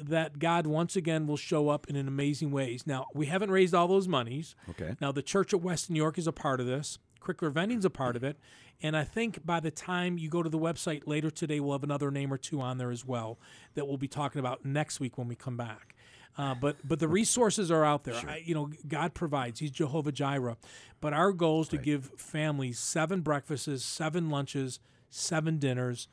that 0.02 0.40
God 0.40 0.68
once 0.68 0.96
again 0.96 1.28
will 1.28 1.38
show 1.38 1.70
up 1.70 1.88
in 1.88 1.96
an 1.96 2.08
amazing 2.08 2.52
ways. 2.52 2.86
Now 2.86 3.08
we 3.14 3.26
haven't 3.28 3.52
raised 3.52 3.74
all 3.74 3.88
those 3.88 4.08
monies. 4.08 4.56
Okay. 4.70 4.96
Now 5.02 5.12
the 5.12 5.22
Church 5.22 5.54
at 5.54 5.62
West 5.62 5.90
New 5.90 5.98
York 5.98 6.18
is 6.18 6.28
a 6.28 6.32
part 6.32 6.60
of 6.60 6.66
this. 6.66 7.00
Crickler 7.20 7.50
Vending's 7.50 7.86
a 7.86 7.90
part 7.90 8.16
of 8.16 8.24
it. 8.24 8.38
And 8.82 8.96
I 8.96 9.04
think 9.04 9.46
by 9.46 9.60
the 9.60 9.72
time 9.72 10.18
you 10.18 10.30
go 10.30 10.42
to 10.42 10.50
the 10.50 10.58
website 10.60 11.04
later 11.06 11.30
today, 11.30 11.60
we'll 11.60 11.74
have 11.74 11.84
another 11.84 12.12
name 12.12 12.32
or 12.32 12.38
two 12.38 12.62
on 12.62 12.78
there 12.78 12.92
as 12.92 13.06
well 13.06 13.38
that 13.74 13.88
we'll 13.88 13.98
be 13.98 14.08
talking 14.08 14.40
about 14.40 14.64
next 14.64 15.00
week 15.00 15.18
when 15.18 15.28
we 15.28 15.36
come 15.36 15.58
back. 15.58 15.96
Uh, 16.38 16.56
but 16.56 16.78
but 16.88 17.00
the 17.00 17.08
resources 17.08 17.70
are 17.70 17.84
out 17.84 18.06
there. 18.06 18.16
I, 18.26 18.42
you 18.46 18.56
know, 18.56 18.70
God 18.88 19.14
provides. 19.14 19.60
He's 19.60 19.72
Jehovah 19.72 20.14
Jireh. 20.14 20.56
But 21.02 21.12
our 21.12 21.34
goal 21.34 21.62
is 21.64 21.68
to 21.70 21.78
give 21.78 22.06
families 22.16 22.80
seven 22.80 23.20
breakfasts, 23.20 23.84
seven 23.84 24.30
lunches, 24.30 24.80
seven 25.10 25.58
dinners, 25.58 26.08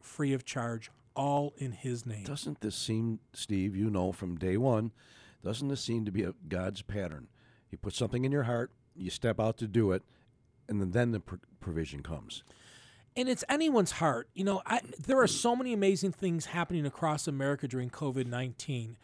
free 0.00 0.32
of 0.32 0.44
charge, 0.44 0.90
all 1.16 1.54
in 1.56 1.72
His 1.72 2.06
name. 2.06 2.24
Doesn't 2.24 2.60
this 2.60 2.76
seem, 2.76 3.18
Steve? 3.32 3.74
You 3.74 3.90
know 3.90 4.12
from 4.12 4.36
day 4.36 4.56
one, 4.56 4.92
doesn't 5.42 5.66
this 5.68 5.80
seem 5.80 6.04
to 6.04 6.12
be 6.12 6.22
a 6.22 6.34
God's 6.48 6.82
pattern? 6.82 7.28
He 7.68 7.76
puts 7.76 7.96
something 7.96 8.24
in 8.24 8.30
your 8.32 8.44
heart, 8.44 8.70
you 8.94 9.10
step 9.10 9.40
out 9.40 9.58
to 9.58 9.66
do 9.66 9.92
it, 9.92 10.02
and 10.68 10.92
then, 10.92 11.10
the 11.12 11.20
pr- 11.20 11.36
provision 11.60 12.02
comes. 12.02 12.42
and 13.16 13.28
it's 13.28 13.44
anyone's 13.48 13.92
heart. 13.92 14.28
You 14.34 14.44
know, 14.44 14.62
I, 14.66 14.80
there 14.98 15.18
are 15.18 15.26
so 15.26 15.56
many 15.56 15.72
amazing 15.72 16.12
things 16.12 16.46
happening 16.46 16.84
across 16.86 17.26
America 17.26 17.66
during 17.66 17.90
COVID 17.90 18.26
nineteen, 18.26 18.96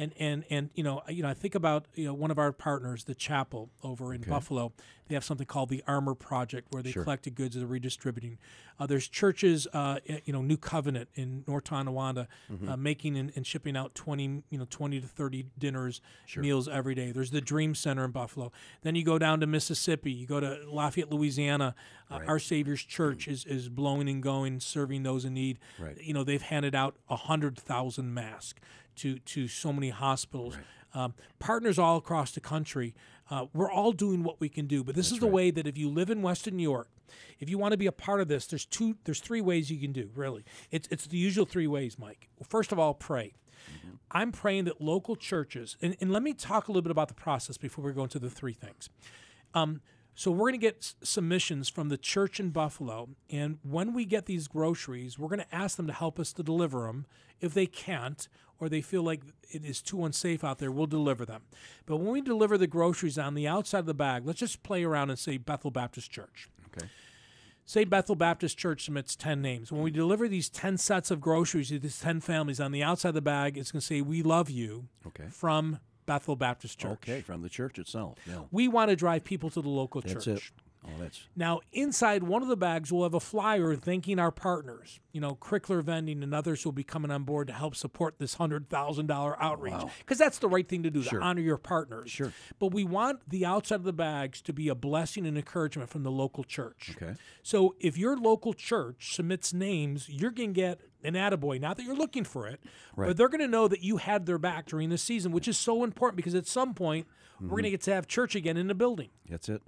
and 0.00 0.12
and 0.18 0.44
and 0.50 0.70
you 0.74 0.82
know, 0.82 1.02
you 1.08 1.22
know, 1.22 1.28
I 1.28 1.34
think 1.34 1.54
about 1.54 1.86
you 1.94 2.06
know 2.06 2.14
one 2.14 2.30
of 2.30 2.38
our 2.38 2.52
partners, 2.52 3.04
the 3.04 3.14
Chapel 3.14 3.70
over 3.84 4.12
in 4.14 4.22
Buffalo. 4.22 4.72
They 5.08 5.14
have 5.14 5.24
something 5.24 5.46
called 5.46 5.70
the 5.70 5.82
Armor 5.88 6.14
Project, 6.14 6.68
where 6.70 6.84
they 6.84 6.92
collected 7.02 7.34
goods 7.34 7.56
and 7.56 7.62
they're 7.62 7.68
redistributing. 7.68 8.38
Uh, 8.78 8.86
there's 8.86 9.08
churches, 9.08 9.66
uh, 9.72 9.98
you 10.24 10.32
know, 10.32 10.40
New 10.40 10.56
Covenant 10.56 11.08
in 11.16 11.42
North 11.48 11.64
Tonawanda, 11.64 12.28
uh, 12.68 12.76
making 12.76 13.16
and, 13.16 13.32
and 13.34 13.44
shipping 13.44 13.76
out 13.76 13.92
twenty, 13.96 14.42
you 14.50 14.56
know, 14.58 14.66
twenty 14.70 15.00
to 15.00 15.06
thirty 15.08 15.46
dinners, 15.58 16.00
meals 16.42 16.68
every 16.68 16.94
day. 16.94 17.10
There's 17.10 17.32
the 17.32 17.40
Dream 17.40 17.74
Center 17.74 18.04
in 18.04 18.12
Buffalo. 18.12 18.52
Then 18.82 18.94
you 18.94 19.04
go 19.04 19.18
down 19.18 19.40
to 19.40 19.46
Mississippi. 19.48 20.12
You 20.12 20.26
go 20.26 20.38
to 20.40 20.60
Lafayette, 20.68 21.10
Louisiana. 21.10 21.74
Uh, 22.08 22.20
Our 22.28 22.38
Savior's 22.38 22.82
Church 22.84 23.26
is 23.28 23.44
is 23.44 23.68
blowing 23.68 24.08
and 24.08 24.22
going, 24.22 24.60
serving 24.60 25.02
those 25.02 25.24
in 25.24 25.34
need. 25.34 25.58
Right. 25.78 26.00
You 26.00 26.14
know, 26.14 26.22
they've 26.24 26.40
handed 26.40 26.74
out 26.76 26.94
a 27.08 27.16
hundred 27.16 27.58
thousand 27.58 28.14
masks 28.14 28.60
to 28.96 29.18
to 29.18 29.48
so 29.48 29.72
many 29.72 29.90
hospitals. 29.90 30.56
Um, 30.92 31.14
partners 31.38 31.78
all 31.78 31.96
across 31.96 32.32
the 32.32 32.40
country. 32.40 32.94
Uh, 33.30 33.46
we're 33.54 33.70
all 33.70 33.92
doing 33.92 34.24
what 34.24 34.40
we 34.40 34.48
can 34.48 34.66
do, 34.66 34.82
but 34.82 34.96
this 34.96 35.12
is 35.12 35.20
the 35.20 35.26
way 35.28 35.52
that 35.52 35.66
if 35.68 35.78
you 35.78 35.88
live 35.88 36.10
in 36.10 36.20
Western 36.20 36.56
New 36.56 36.64
York, 36.64 36.88
if 37.38 37.48
you 37.48 37.58
want 37.58 37.70
to 37.72 37.78
be 37.78 37.86
a 37.86 37.92
part 37.92 38.20
of 38.20 38.26
this, 38.26 38.46
there's 38.46 38.66
two, 38.66 38.96
there's 39.04 39.20
three 39.20 39.40
ways 39.40 39.70
you 39.70 39.78
can 39.78 39.92
do. 39.92 40.10
Really, 40.16 40.44
it's 40.72 40.88
it's 40.90 41.06
the 41.06 41.16
usual 41.16 41.44
three 41.46 41.68
ways, 41.68 41.96
Mike. 41.98 42.28
Well, 42.38 42.46
First 42.48 42.72
of 42.72 42.78
all, 42.78 42.94
pray. 42.94 43.34
I'm 44.10 44.32
praying 44.32 44.64
that 44.64 44.80
local 44.80 45.14
churches, 45.14 45.76
and, 45.80 45.96
and 46.00 46.10
let 46.10 46.22
me 46.22 46.32
talk 46.32 46.66
a 46.66 46.72
little 46.72 46.82
bit 46.82 46.90
about 46.90 47.08
the 47.08 47.14
process 47.14 47.56
before 47.56 47.84
we 47.84 47.92
go 47.92 48.02
into 48.02 48.18
the 48.18 48.30
three 48.30 48.54
things. 48.54 48.88
Um, 49.54 49.82
so 50.14 50.30
we're 50.30 50.50
going 50.50 50.54
to 50.54 50.58
get 50.58 50.78
s- 50.78 50.94
submissions 51.02 51.68
from 51.68 51.88
the 51.88 51.96
church 51.98 52.40
in 52.40 52.50
Buffalo, 52.50 53.10
and 53.28 53.58
when 53.62 53.92
we 53.94 54.04
get 54.06 54.26
these 54.26 54.48
groceries, 54.48 55.18
we're 55.18 55.28
going 55.28 55.40
to 55.40 55.54
ask 55.54 55.76
them 55.76 55.86
to 55.86 55.92
help 55.92 56.18
us 56.18 56.32
to 56.32 56.42
deliver 56.42 56.86
them. 56.86 57.06
If 57.40 57.54
they 57.54 57.66
can't, 57.66 58.26
or 58.60 58.68
they 58.68 58.80
feel 58.82 59.02
like 59.02 59.22
it 59.50 59.64
is 59.64 59.80
too 59.82 60.04
unsafe 60.04 60.44
out 60.44 60.58
there, 60.58 60.70
we'll 60.70 60.86
deliver 60.86 61.24
them. 61.24 61.42
But 61.86 61.96
when 61.96 62.12
we 62.12 62.20
deliver 62.20 62.56
the 62.58 62.66
groceries 62.66 63.18
on 63.18 63.34
the 63.34 63.48
outside 63.48 63.80
of 63.80 63.86
the 63.86 63.94
bag, 63.94 64.26
let's 64.26 64.38
just 64.38 64.62
play 64.62 64.84
around 64.84 65.10
and 65.10 65.18
say 65.18 65.38
Bethel 65.38 65.70
Baptist 65.70 66.10
Church. 66.10 66.48
Okay. 66.76 66.86
Say 67.64 67.84
Bethel 67.84 68.16
Baptist 68.16 68.58
Church 68.58 68.84
submits 68.84 69.16
10 69.16 69.40
names. 69.40 69.72
When 69.72 69.82
we 69.82 69.90
deliver 69.90 70.28
these 70.28 70.48
10 70.50 70.76
sets 70.76 71.10
of 71.10 71.20
groceries 71.20 71.68
to 71.68 71.78
these 71.78 71.98
10 72.00 72.20
families, 72.20 72.60
on 72.60 72.72
the 72.72 72.82
outside 72.82 73.10
of 73.10 73.14
the 73.14 73.20
bag, 73.22 73.56
it's 73.56 73.72
going 73.72 73.80
to 73.80 73.86
say, 73.86 74.00
We 74.02 74.22
love 74.22 74.50
you 74.50 74.88
Okay. 75.06 75.24
from 75.30 75.78
Bethel 76.04 76.36
Baptist 76.36 76.78
Church. 76.78 76.90
Okay, 76.92 77.20
from 77.20 77.42
the 77.42 77.48
church 77.48 77.78
itself. 77.78 78.18
Yeah. 78.26 78.40
We 78.50 78.66
want 78.68 78.90
to 78.90 78.96
drive 78.96 79.24
people 79.24 79.50
to 79.50 79.62
the 79.62 79.68
local 79.68 80.00
That's 80.00 80.24
church. 80.24 80.52
it. 80.56 80.62
Oh, 80.82 80.90
that's 80.98 81.28
Now, 81.36 81.60
inside 81.72 82.22
one 82.22 82.40
of 82.42 82.48
the 82.48 82.56
bags, 82.56 82.90
we'll 82.90 83.02
have 83.02 83.12
a 83.14 83.20
flyer 83.20 83.76
thanking 83.76 84.18
our 84.18 84.30
partners. 84.30 84.98
You 85.12 85.20
know, 85.20 85.34
Crickler 85.34 85.82
Vending 85.82 86.22
and 86.22 86.34
others 86.34 86.64
will 86.64 86.72
be 86.72 86.84
coming 86.84 87.10
on 87.10 87.24
board 87.24 87.48
to 87.48 87.52
help 87.52 87.76
support 87.76 88.18
this 88.18 88.36
$100,000 88.36 89.36
outreach. 89.38 89.74
Because 89.98 90.16
that's 90.18 90.38
the 90.38 90.48
right 90.48 90.66
thing 90.66 90.82
to 90.84 90.90
do, 90.90 91.02
to 91.02 91.20
honor 91.20 91.42
your 91.42 91.58
partners. 91.58 92.10
Sure. 92.10 92.32
But 92.58 92.72
we 92.72 92.84
want 92.84 93.28
the 93.28 93.44
outside 93.44 93.74
of 93.76 93.84
the 93.84 93.92
bags 93.92 94.40
to 94.42 94.52
be 94.54 94.68
a 94.68 94.74
blessing 94.74 95.26
and 95.26 95.36
encouragement 95.36 95.90
from 95.90 96.02
the 96.02 96.10
local 96.10 96.44
church. 96.44 96.92
Okay. 96.96 97.14
So 97.42 97.74
if 97.78 97.98
your 97.98 98.16
local 98.16 98.54
church 98.54 99.14
submits 99.14 99.52
names, 99.52 100.08
you're 100.08 100.30
going 100.30 100.54
to 100.54 100.60
get 100.60 100.80
an 101.04 101.12
attaboy. 101.14 101.60
Not 101.60 101.76
that 101.76 101.82
you're 101.84 101.94
looking 101.96 102.24
for 102.24 102.46
it, 102.46 102.60
but 102.96 103.16
they're 103.18 103.28
going 103.28 103.40
to 103.40 103.48
know 103.48 103.68
that 103.68 103.82
you 103.82 103.98
had 103.98 104.24
their 104.26 104.38
back 104.38 104.66
during 104.66 104.88
the 104.88 104.98
season, 104.98 105.32
which 105.32 105.46
is 105.48 105.58
so 105.58 105.84
important 105.84 106.16
because 106.16 106.34
at 106.34 106.46
some 106.46 106.72
point, 106.74 107.06
we're 107.06 107.46
Mm-hmm. 107.46 107.50
going 107.54 107.62
to 107.64 107.70
get 107.70 107.80
to 107.82 107.94
have 107.94 108.06
church 108.06 108.34
again 108.34 108.58
in 108.58 108.66
the 108.66 108.74
building. 108.74 109.08
that's 109.28 109.48
it. 109.48 109.62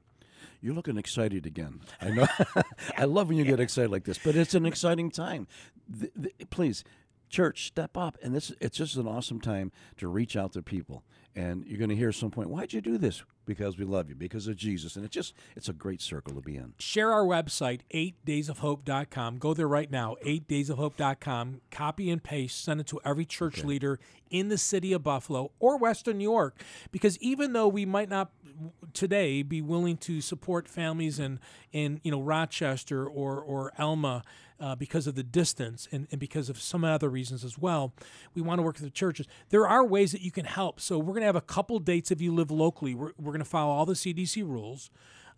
You're 0.63 0.75
looking 0.75 0.97
excited 0.97 1.45
again. 1.45 1.81
I 2.01 2.11
know. 2.11 2.27
I 2.97 3.05
love 3.05 3.29
when 3.29 3.37
you 3.37 3.45
get 3.45 3.61
excited 3.61 3.91
like 3.91 4.05
this, 4.05 4.19
but 4.19 4.37
it's 4.37 4.55
an 4.55 4.65
exciting 4.65 5.11
time. 5.11 5.49
Th- 6.01 6.13
th- 6.15 6.35
please, 6.51 6.85
church, 7.29 7.67
step 7.67 7.97
up, 7.97 8.17
and 8.23 8.35
this 8.35 8.53
it's 8.61 8.79
just 8.79 8.97
an 8.97 9.09
awesome 9.09 9.41
time 9.41 9.73
to 9.97 10.09
reach 10.09 10.37
out 10.37 10.53
to 10.53 10.63
people. 10.63 11.03
And 11.35 11.65
you're 11.67 11.79
going 11.79 11.89
to 11.89 11.97
hear 11.97 12.11
at 12.11 12.15
some 12.15 12.31
point, 12.31 12.51
"Why'd 12.51 12.73
you 12.73 12.81
do 12.81 12.97
this?" 12.99 13.23
Because 13.45 13.77
we 13.77 13.85
love 13.85 14.09
you, 14.09 14.15
because 14.15 14.47
of 14.47 14.55
Jesus, 14.55 14.95
and 14.95 15.05
it's 15.05 15.15
just 15.15 15.35
it's 15.57 15.69
a 15.69 15.73
great 15.73 16.01
circle 16.01 16.35
to 16.35 16.41
be 16.41 16.57
in. 16.57 16.75
Share 16.79 17.11
our 17.11 17.25
website, 17.25 17.81
8daysofhope.com. 17.93 19.39
Go 19.39 19.53
there 19.53 19.67
right 19.67 19.91
now, 19.91 20.15
8daysofhope.com. 20.25 21.61
Copy 21.73 22.11
and 22.11 22.23
paste, 22.23 22.63
send 22.63 22.81
it 22.81 22.87
to 22.89 23.01
every 23.05 23.25
church 23.25 23.65
leader 23.65 23.99
in 24.31 24.49
the 24.49 24.59
city 24.59 24.93
of 24.93 25.03
Buffalo 25.03 25.51
or 25.59 25.77
Western 25.77 26.19
New 26.19 26.31
York. 26.31 26.61
Because 26.93 27.19
even 27.19 27.53
though 27.53 27.67
we 27.67 27.85
might 27.85 28.09
not 28.09 28.31
today 28.93 29.43
be 29.43 29.61
willing 29.61 29.97
to 29.99 30.21
support 30.21 30.69
families 30.69 31.19
in, 31.19 31.41
in 31.73 32.01
you 32.03 32.11
know 32.11 32.21
Rochester 32.21 33.07
or, 33.07 33.41
or 33.41 33.73
Elma 33.79 34.23
uh, 34.61 34.77
because 34.77 35.07
of 35.07 35.17
the 35.17 35.23
distance 35.25 35.89
and, 35.91 36.07
and 36.11 36.21
because 36.21 36.49
of 36.49 36.61
some 36.61 36.85
other 36.85 37.09
reasons 37.09 37.45
as 37.45 37.59
well, 37.59 37.93
we 38.35 38.41
want 38.41 38.59
to 38.59 38.63
work 38.63 38.77
with 38.77 38.85
the 38.85 38.91
churches. 38.91 39.27
There 39.51 39.67
are 39.67 39.85
ways 39.85 40.13
that 40.13 40.21
you 40.21 40.31
can 40.31 40.45
help. 40.45 40.81
So 40.81 40.99
we're 40.99 41.15
going 41.15 41.23
to 41.23 41.27
have 41.27 41.37
a 41.37 41.41
couple 41.41 41.79
dates 41.81 42.11
if 42.11 42.21
you 42.21 42.33
live 42.33 42.51
locally. 42.51 42.95
We're, 42.95 43.13
we're 43.19 43.33
going 43.33 43.41
to 43.41 43.45
follow 43.45 43.73
all 43.73 43.87
the 43.87 43.95
CDC 43.95 44.47
rules. 44.47 44.91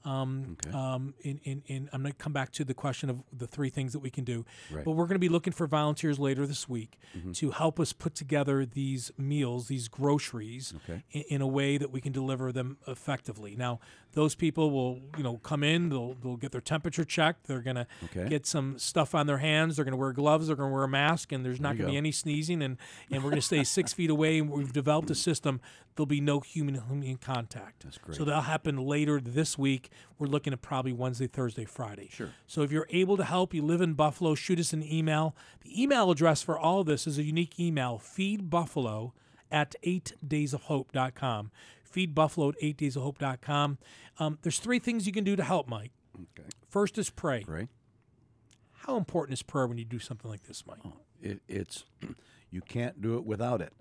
Um, 0.04 0.56
um, 0.72 1.14
in, 1.22 1.38
in, 1.44 1.62
in, 1.66 1.88
I'm 1.92 2.02
going 2.02 2.12
to 2.12 2.18
come 2.18 2.32
back 2.32 2.52
to 2.52 2.64
the 2.64 2.74
question 2.74 3.08
of 3.08 3.22
the 3.32 3.46
three 3.46 3.70
things 3.70 3.92
that 3.94 4.00
we 4.00 4.10
can 4.10 4.24
do. 4.24 4.44
Right. 4.70 4.84
But 4.84 4.92
we're 4.92 5.06
going 5.06 5.14
to 5.14 5.18
be 5.18 5.28
looking 5.30 5.52
for 5.52 5.66
volunteers 5.66 6.18
later 6.18 6.46
this 6.46 6.68
week 6.68 6.98
to 7.34 7.50
help 7.52 7.80
us 7.80 7.92
put 7.92 8.14
together 8.14 8.66
these 8.66 9.10
meals, 9.16 9.68
these 9.68 9.88
groceries, 9.88 10.74
Okay. 10.84 11.02
in, 11.12 11.22
in 11.28 11.40
a 11.40 11.46
way 11.46 11.78
that 11.78 11.90
we 11.90 12.00
can 12.00 12.12
deliver 12.12 12.52
them 12.52 12.76
effectively. 12.86 13.56
Now, 13.56 13.80
those 14.14 14.34
people 14.34 14.70
will, 14.70 15.00
you 15.16 15.22
know, 15.22 15.36
come 15.38 15.62
in. 15.62 15.88
They'll, 15.90 16.14
they'll 16.14 16.36
get 16.36 16.52
their 16.52 16.60
temperature 16.60 17.04
checked. 17.04 17.46
They're 17.46 17.60
going 17.62 17.76
to 17.76 17.86
Okay. 18.04 18.28
get 18.28 18.46
some 18.46 18.78
stuff 18.78 19.14
on 19.14 19.26
their 19.26 19.38
hands. 19.38 19.76
They're 19.76 19.84
going 19.84 19.92
to 19.92 19.98
wear 19.98 20.12
gloves. 20.12 20.46
They're 20.46 20.56
going 20.56 20.70
to 20.70 20.74
wear 20.74 20.84
a 20.84 20.88
mask, 20.88 21.32
and 21.32 21.44
there's 21.44 21.60
not 21.60 21.76
going 21.76 21.86
to 21.86 21.92
be 21.92 21.96
any 21.96 22.12
sneezing. 22.12 22.62
And, 22.62 22.78
and 23.10 23.22
we're 23.22 23.30
going 23.30 23.40
to 23.40 23.46
stay 23.46 23.62
six 23.64 23.92
feet 23.92 24.10
away. 24.10 24.38
And 24.38 24.50
we've 24.50 24.72
developed 24.72 25.10
a 25.10 25.14
system. 25.14 25.60
There'll 25.96 26.06
be 26.06 26.20
no 26.20 26.40
human 26.40 26.74
human 26.74 27.16
contact. 27.18 27.84
That's 27.84 27.98
great. 27.98 28.16
So 28.16 28.24
that'll 28.24 28.42
happen 28.42 28.76
later 28.78 29.20
this 29.20 29.56
week. 29.58 29.90
We're 30.18 30.26
looking 30.26 30.52
at 30.52 30.60
probably 30.62 30.92
Wednesday, 30.92 31.26
Thursday, 31.28 31.64
Friday. 31.64 32.08
Sure. 32.12 32.30
So 32.46 32.62
if 32.62 32.72
you're 32.72 32.88
able 32.90 33.16
to 33.16 33.24
help, 33.24 33.54
you 33.54 33.62
live 33.62 33.80
in 33.80 33.94
Buffalo, 33.94 34.34
shoot 34.34 34.58
us 34.58 34.72
an 34.72 34.82
email. 34.82 35.36
The 35.62 35.82
email 35.82 36.10
address 36.10 36.42
for 36.42 36.58
all 36.58 36.80
of 36.80 36.86
this 36.86 37.06
is 37.06 37.18
a 37.18 37.22
unique 37.22 37.60
email: 37.60 38.00
feedbuffalo 38.04 39.12
at 39.52 39.74
8daysofhope.com. 39.84 41.50
Feedbuffalo 41.94 42.54
at 42.54 42.60
8daysofhope.com. 42.60 43.78
Um, 44.18 44.38
there's 44.42 44.58
three 44.58 44.78
things 44.78 45.06
you 45.06 45.12
can 45.12 45.24
do 45.24 45.36
to 45.36 45.44
help, 45.44 45.68
Mike. 45.68 45.92
Okay. 46.14 46.48
First 46.68 46.98
is 46.98 47.10
pray. 47.10 47.44
Right. 47.46 47.68
How 48.72 48.96
important 48.96 49.34
is 49.34 49.42
prayer 49.42 49.66
when 49.66 49.78
you 49.78 49.84
do 49.84 49.98
something 49.98 50.30
like 50.30 50.44
this, 50.44 50.64
Mike? 50.66 50.80
It, 51.22 51.40
it's 51.48 51.84
you 52.50 52.60
can't 52.60 53.00
do 53.00 53.16
it 53.16 53.24
without 53.24 53.60
it. 53.60 53.72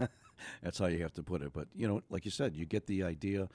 That's 0.62 0.78
how 0.78 0.86
you 0.86 1.02
have 1.02 1.12
to 1.14 1.22
put 1.22 1.42
it. 1.42 1.52
But 1.52 1.68
you 1.74 1.86
know, 1.86 2.02
like 2.10 2.24
you 2.24 2.30
said, 2.30 2.56
you 2.56 2.66
get 2.66 2.86
the 2.86 3.02
idea 3.02 3.48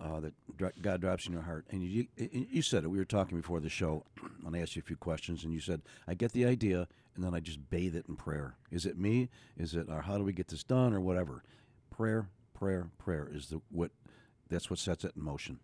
uh, 0.00 0.20
that 0.20 0.34
God 0.82 1.00
drops 1.00 1.26
in 1.26 1.32
your 1.32 1.42
heart, 1.42 1.66
and 1.70 1.82
you, 1.82 2.06
you 2.16 2.46
you 2.50 2.62
said 2.62 2.84
it. 2.84 2.88
We 2.88 2.98
were 2.98 3.04
talking 3.04 3.36
before 3.38 3.60
the 3.60 3.68
show, 3.68 4.04
and 4.46 4.54
I 4.54 4.60
asked 4.60 4.76
you 4.76 4.82
a 4.84 4.86
few 4.86 4.96
questions, 4.96 5.44
and 5.44 5.52
you 5.52 5.60
said, 5.60 5.82
"I 6.06 6.14
get 6.14 6.32
the 6.32 6.44
idea, 6.44 6.86
and 7.14 7.24
then 7.24 7.34
I 7.34 7.40
just 7.40 7.70
bathe 7.70 7.96
it 7.96 8.06
in 8.08 8.16
prayer." 8.16 8.54
Is 8.70 8.86
it 8.86 8.98
me? 8.98 9.28
Is 9.56 9.74
it 9.74 9.86
or 9.88 10.02
how 10.02 10.18
do 10.18 10.24
we 10.24 10.32
get 10.32 10.48
this 10.48 10.64
done, 10.64 10.92
or 10.92 11.00
whatever? 11.00 11.42
Prayer, 11.90 12.28
prayer, 12.58 12.88
prayer 12.98 13.28
is 13.32 13.48
the 13.48 13.60
what. 13.70 13.90
That's 14.48 14.70
what 14.70 14.78
sets 14.78 15.04
it 15.04 15.12
in 15.16 15.22
motion. 15.22 15.58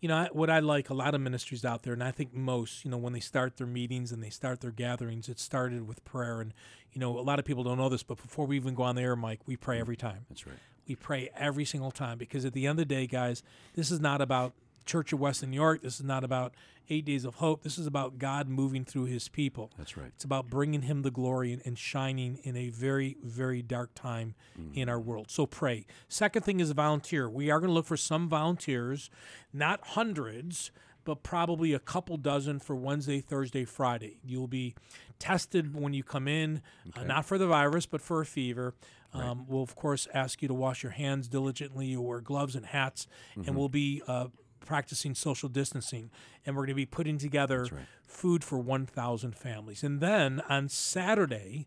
you 0.00 0.08
know 0.08 0.16
I- 0.16 0.30
what 0.32 0.48
I 0.48 0.60
like 0.60 0.90
a 0.90 0.94
lot 0.94 1.14
of 1.14 1.20
ministries 1.20 1.64
out 1.64 1.82
there, 1.82 1.92
and 1.92 2.02
I 2.02 2.10
think 2.10 2.32
most, 2.32 2.84
you 2.84 2.90
know, 2.90 2.96
when 2.96 3.12
they 3.12 3.20
start 3.20 3.56
their 3.56 3.66
meetings 3.66 4.12
and 4.12 4.22
they 4.22 4.30
start 4.30 4.60
their 4.60 4.70
gatherings, 4.70 5.28
it 5.28 5.38
started 5.38 5.86
with 5.86 6.04
prayer. 6.04 6.40
And 6.40 6.54
you 6.92 7.00
know, 7.00 7.18
a 7.18 7.20
lot 7.20 7.38
of 7.38 7.44
people 7.44 7.64
don't 7.64 7.78
know 7.78 7.88
this, 7.88 8.02
but 8.02 8.16
before 8.16 8.46
we 8.46 8.56
even 8.56 8.74
go 8.74 8.84
on 8.84 8.94
the 8.96 9.02
air, 9.02 9.16
Mike, 9.16 9.40
we 9.46 9.56
pray 9.56 9.76
mm. 9.76 9.80
every 9.80 9.96
time. 9.96 10.24
That's 10.28 10.46
right. 10.46 10.56
We 10.86 10.96
pray 10.96 11.28
every 11.36 11.66
single 11.66 11.90
time 11.90 12.16
because 12.16 12.44
at 12.46 12.54
the 12.54 12.66
end 12.66 12.80
of 12.80 12.88
the 12.88 12.94
day, 12.94 13.06
guys, 13.06 13.42
this 13.74 13.90
is 13.90 14.00
not 14.00 14.22
about 14.22 14.54
Church 14.88 15.12
of 15.12 15.20
Western 15.20 15.50
New 15.50 15.56
York. 15.56 15.82
This 15.82 16.00
is 16.00 16.06
not 16.06 16.24
about 16.24 16.54
Eight 16.88 17.04
Days 17.04 17.26
of 17.26 17.36
Hope. 17.36 17.62
This 17.62 17.76
is 17.76 17.86
about 17.86 18.18
God 18.18 18.48
moving 18.48 18.84
through 18.84 19.04
His 19.04 19.28
people. 19.28 19.70
That's 19.76 19.96
right. 19.98 20.10
It's 20.14 20.24
about 20.24 20.48
bringing 20.48 20.82
Him 20.82 21.02
the 21.02 21.10
glory 21.10 21.52
and, 21.52 21.60
and 21.66 21.78
shining 21.78 22.38
in 22.42 22.56
a 22.56 22.70
very, 22.70 23.18
very 23.22 23.60
dark 23.60 23.90
time 23.94 24.34
in 24.72 24.88
our 24.88 24.98
world. 24.98 25.30
So 25.30 25.44
pray. 25.44 25.84
Second 26.08 26.42
thing 26.42 26.58
is 26.58 26.70
volunteer. 26.72 27.28
We 27.28 27.50
are 27.50 27.60
going 27.60 27.68
to 27.68 27.74
look 27.74 27.84
for 27.86 27.98
some 27.98 28.28
volunteers, 28.28 29.10
not 29.52 29.80
hundreds, 29.88 30.70
but 31.04 31.22
probably 31.22 31.74
a 31.74 31.78
couple 31.78 32.16
dozen 32.16 32.58
for 32.58 32.74
Wednesday, 32.74 33.20
Thursday, 33.20 33.66
Friday. 33.66 34.20
You'll 34.24 34.48
be 34.48 34.74
tested 35.18 35.74
when 35.78 35.92
you 35.92 36.02
come 36.02 36.26
in, 36.26 36.62
uh, 36.96 37.02
not 37.04 37.24
for 37.26 37.36
the 37.36 37.46
virus, 37.46 37.84
but 37.86 38.00
for 38.00 38.22
a 38.22 38.26
fever. 38.26 38.74
Um, 39.14 39.46
we'll, 39.48 39.62
of 39.62 39.74
course, 39.74 40.06
ask 40.12 40.42
you 40.42 40.48
to 40.48 40.54
wash 40.54 40.82
your 40.82 40.92
hands 40.92 41.28
diligently. 41.28 41.86
You'll 41.86 42.04
wear 42.04 42.20
gloves 42.20 42.54
and 42.54 42.66
hats, 42.66 43.06
and 43.36 43.56
we'll 43.56 43.70
be 43.70 44.02
uh, 44.06 44.26
practicing 44.60 45.14
social 45.14 45.48
distancing. 45.48 46.10
And 46.44 46.56
we're 46.56 46.62
going 46.62 46.68
to 46.70 46.74
be 46.74 46.86
putting 46.86 47.18
together 47.18 47.66
food 48.06 48.44
for 48.44 48.58
1,000 48.58 49.36
families. 49.36 49.82
And 49.82 50.00
then 50.00 50.42
on 50.48 50.68
Saturday, 50.68 51.66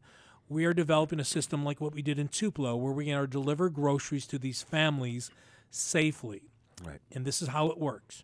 we 0.49 0.65
are 0.65 0.73
developing 0.73 1.19
a 1.19 1.23
system 1.23 1.63
like 1.63 1.79
what 1.79 1.93
we 1.93 2.01
did 2.01 2.19
in 2.19 2.27
Tupelo, 2.27 2.75
where 2.75 2.91
we 2.91 3.11
are 3.11 3.25
deliver 3.25 3.69
groceries 3.69 4.27
to 4.27 4.37
these 4.37 4.61
families 4.61 5.31
safely. 5.69 6.43
Right. 6.83 6.99
And 7.11 7.25
this 7.25 7.41
is 7.41 7.49
how 7.49 7.67
it 7.67 7.77
works. 7.77 8.23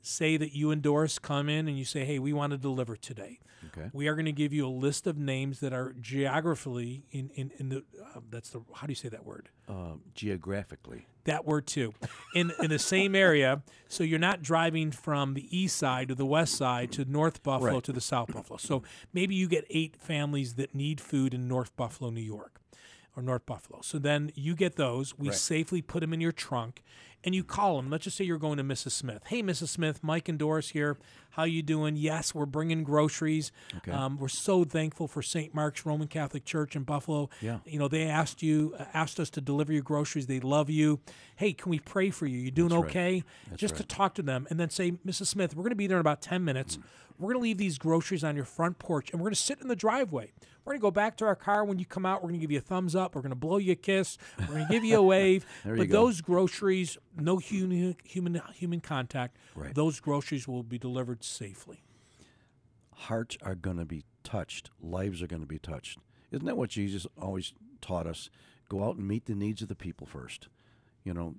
Say 0.00 0.36
that 0.36 0.54
you 0.54 0.70
and 0.70 0.80
Doris 0.80 1.18
come 1.18 1.48
in 1.48 1.68
and 1.68 1.76
you 1.76 1.84
say, 1.84 2.04
hey, 2.04 2.18
we 2.18 2.32
want 2.32 2.52
to 2.52 2.58
deliver 2.58 2.96
today. 2.96 3.40
Okay. 3.66 3.90
We 3.92 4.06
are 4.08 4.14
going 4.14 4.26
to 4.26 4.32
give 4.32 4.52
you 4.52 4.66
a 4.66 4.70
list 4.70 5.06
of 5.06 5.18
names 5.18 5.60
that 5.60 5.72
are 5.72 5.94
geographically 6.00 7.04
in, 7.10 7.30
in, 7.34 7.50
in 7.58 7.68
the, 7.70 7.76
uh, 8.14 8.20
that's 8.30 8.50
the, 8.50 8.60
how 8.74 8.86
do 8.86 8.90
you 8.90 8.96
say 8.96 9.08
that 9.08 9.24
word? 9.24 9.48
Um, 9.68 10.02
geographically. 10.14 11.06
That 11.26 11.44
were 11.44 11.60
too, 11.60 11.92
in 12.34 12.52
in 12.62 12.70
the 12.70 12.78
same 12.78 13.14
area. 13.14 13.62
So 13.88 14.02
you're 14.02 14.18
not 14.18 14.42
driving 14.42 14.90
from 14.90 15.34
the 15.34 15.46
east 15.56 15.76
side 15.76 16.08
to 16.08 16.14
the 16.14 16.26
west 16.26 16.54
side 16.56 16.90
to 16.92 17.04
North 17.04 17.42
Buffalo 17.42 17.74
Right. 17.74 17.84
to 17.84 17.92
the 17.92 18.00
South 18.00 18.32
Buffalo. 18.32 18.56
So 18.56 18.82
maybe 19.12 19.34
you 19.34 19.46
get 19.48 19.64
eight 19.70 19.96
families 19.96 20.54
that 20.54 20.74
need 20.74 21.00
food 21.00 21.34
in 21.34 21.46
North 21.46 21.76
Buffalo, 21.76 22.10
New 22.10 22.20
York, 22.20 22.60
or 23.16 23.22
North 23.22 23.46
Buffalo. 23.46 23.80
So 23.82 23.98
then 23.98 24.30
you 24.34 24.54
get 24.56 24.76
those. 24.76 25.16
We 25.18 25.28
Right. 25.28 25.36
safely 25.36 25.82
put 25.82 26.00
them 26.00 26.12
in 26.12 26.20
your 26.20 26.32
trunk, 26.32 26.82
and 27.24 27.34
you 27.34 27.44
call 27.44 27.76
them. 27.76 27.90
Let's 27.90 28.04
just 28.04 28.16
say 28.16 28.24
you're 28.24 28.38
going 28.38 28.58
to 28.58 28.64
Mrs. 28.64 28.92
Smith. 28.92 29.22
Hey, 29.26 29.42
Mrs. 29.42 29.68
Smith, 29.68 30.02
Mike 30.02 30.28
and 30.28 30.38
Doris 30.38 30.70
here. 30.70 30.96
How 31.36 31.44
you 31.44 31.62
doing? 31.62 31.96
Yes, 31.96 32.34
we're 32.34 32.46
bringing 32.46 32.82
groceries. 32.82 33.52
Okay. 33.76 33.92
Um, 33.92 34.16
we're 34.16 34.26
so 34.28 34.64
thankful 34.64 35.06
for 35.06 35.20
St. 35.20 35.54
Mark's 35.54 35.84
Roman 35.84 36.08
Catholic 36.08 36.46
Church 36.46 36.74
in 36.74 36.84
Buffalo. 36.84 37.28
Yeah. 37.42 37.58
You 37.66 37.78
know, 37.78 37.88
they 37.88 38.04
asked 38.04 38.42
you, 38.42 38.74
uh, 38.78 38.86
asked 38.94 39.20
us 39.20 39.28
to 39.30 39.42
deliver 39.42 39.70
your 39.70 39.82
groceries. 39.82 40.28
They 40.28 40.40
love 40.40 40.70
you. 40.70 40.98
Hey, 41.36 41.52
can 41.52 41.68
we 41.68 41.78
pray 41.78 42.08
for 42.08 42.24
you? 42.24 42.38
You 42.38 42.50
doing 42.50 42.70
That's 42.70 42.82
right. 42.84 42.90
okay? 42.90 43.24
That's 43.50 43.60
Just 43.60 43.76
to 43.76 43.82
talk 43.84 44.14
to 44.14 44.22
them 44.22 44.46
and 44.48 44.58
then 44.58 44.70
say, 44.70 44.92
Mrs. 45.06 45.26
Smith, 45.26 45.54
we're 45.54 45.62
going 45.62 45.72
to 45.72 45.76
be 45.76 45.86
there 45.86 45.98
in 45.98 46.00
about 46.00 46.22
10 46.22 46.42
minutes. 46.42 46.78
We're 47.18 47.34
going 47.34 47.42
to 47.42 47.42
leave 47.42 47.58
these 47.58 47.76
groceries 47.76 48.24
on 48.24 48.34
your 48.34 48.46
front 48.46 48.78
porch 48.78 49.10
and 49.10 49.20
we're 49.20 49.26
going 49.26 49.34
to 49.34 49.40
sit 49.42 49.60
in 49.60 49.68
the 49.68 49.76
driveway. 49.76 50.32
We're 50.66 50.72
going 50.72 50.80
to 50.80 50.82
go 50.82 50.90
back 50.90 51.16
to 51.18 51.24
our 51.26 51.36
car. 51.36 51.64
When 51.64 51.78
you 51.78 51.84
come 51.84 52.04
out, 52.04 52.22
we're 52.22 52.30
going 52.30 52.40
to 52.40 52.44
give 52.44 52.50
you 52.50 52.58
a 52.58 52.60
thumbs 52.60 52.96
up. 52.96 53.14
We're 53.14 53.20
going 53.22 53.30
to 53.30 53.36
blow 53.36 53.58
you 53.58 53.72
a 53.72 53.76
kiss. 53.76 54.18
We're 54.36 54.46
going 54.46 54.66
to 54.66 54.72
give 54.72 54.84
you 54.84 54.96
a 54.96 55.02
wave. 55.14 55.46
There 55.64 55.76
but 55.76 55.82
you 55.82 55.88
go. 55.88 56.06
those 56.06 56.20
groceries, 56.20 56.98
no 57.16 57.38
human 57.38 57.94
human 58.02 58.42
human 58.52 58.80
contact. 58.80 59.36
Right. 59.54 59.72
Those 59.72 60.00
groceries 60.00 60.48
will 60.48 60.64
be 60.64 60.76
delivered 60.76 61.22
safely. 61.26 61.82
hearts 62.96 63.36
are 63.42 63.54
going 63.54 63.76
to 63.76 63.84
be 63.84 64.04
touched, 64.24 64.70
lives 64.80 65.22
are 65.22 65.26
going 65.26 65.42
to 65.42 65.46
be 65.46 65.58
touched. 65.58 65.98
Isn't 66.32 66.46
that 66.46 66.56
what 66.56 66.70
Jesus 66.70 67.06
always 67.20 67.52
taught 67.80 68.06
us? 68.06 68.30
Go 68.68 68.84
out 68.84 68.96
and 68.96 69.06
meet 69.06 69.26
the 69.26 69.34
needs 69.34 69.62
of 69.62 69.68
the 69.68 69.76
people 69.76 70.06
first. 70.06 70.48
You 71.04 71.14
know, 71.14 71.34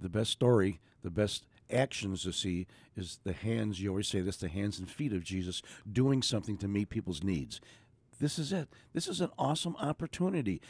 the 0.00 0.08
best 0.08 0.30
story, 0.30 0.80
the 1.02 1.10
best 1.10 1.44
actions 1.70 2.22
to 2.22 2.32
see 2.32 2.66
is 2.96 3.18
the 3.24 3.32
hands, 3.32 3.80
you 3.80 3.90
always 3.90 4.08
say 4.08 4.20
this, 4.20 4.36
the 4.36 4.48
hands 4.48 4.78
and 4.78 4.88
feet 4.88 5.12
of 5.12 5.22
Jesus 5.22 5.60
doing 5.90 6.22
something 6.22 6.56
to 6.58 6.68
meet 6.68 6.88
people's 6.88 7.22
needs. 7.22 7.60
This 8.20 8.38
is 8.38 8.52
it. 8.52 8.68
This 8.94 9.08
is 9.08 9.20
an 9.20 9.30
awesome 9.38 9.76
opportunity. 9.76 10.60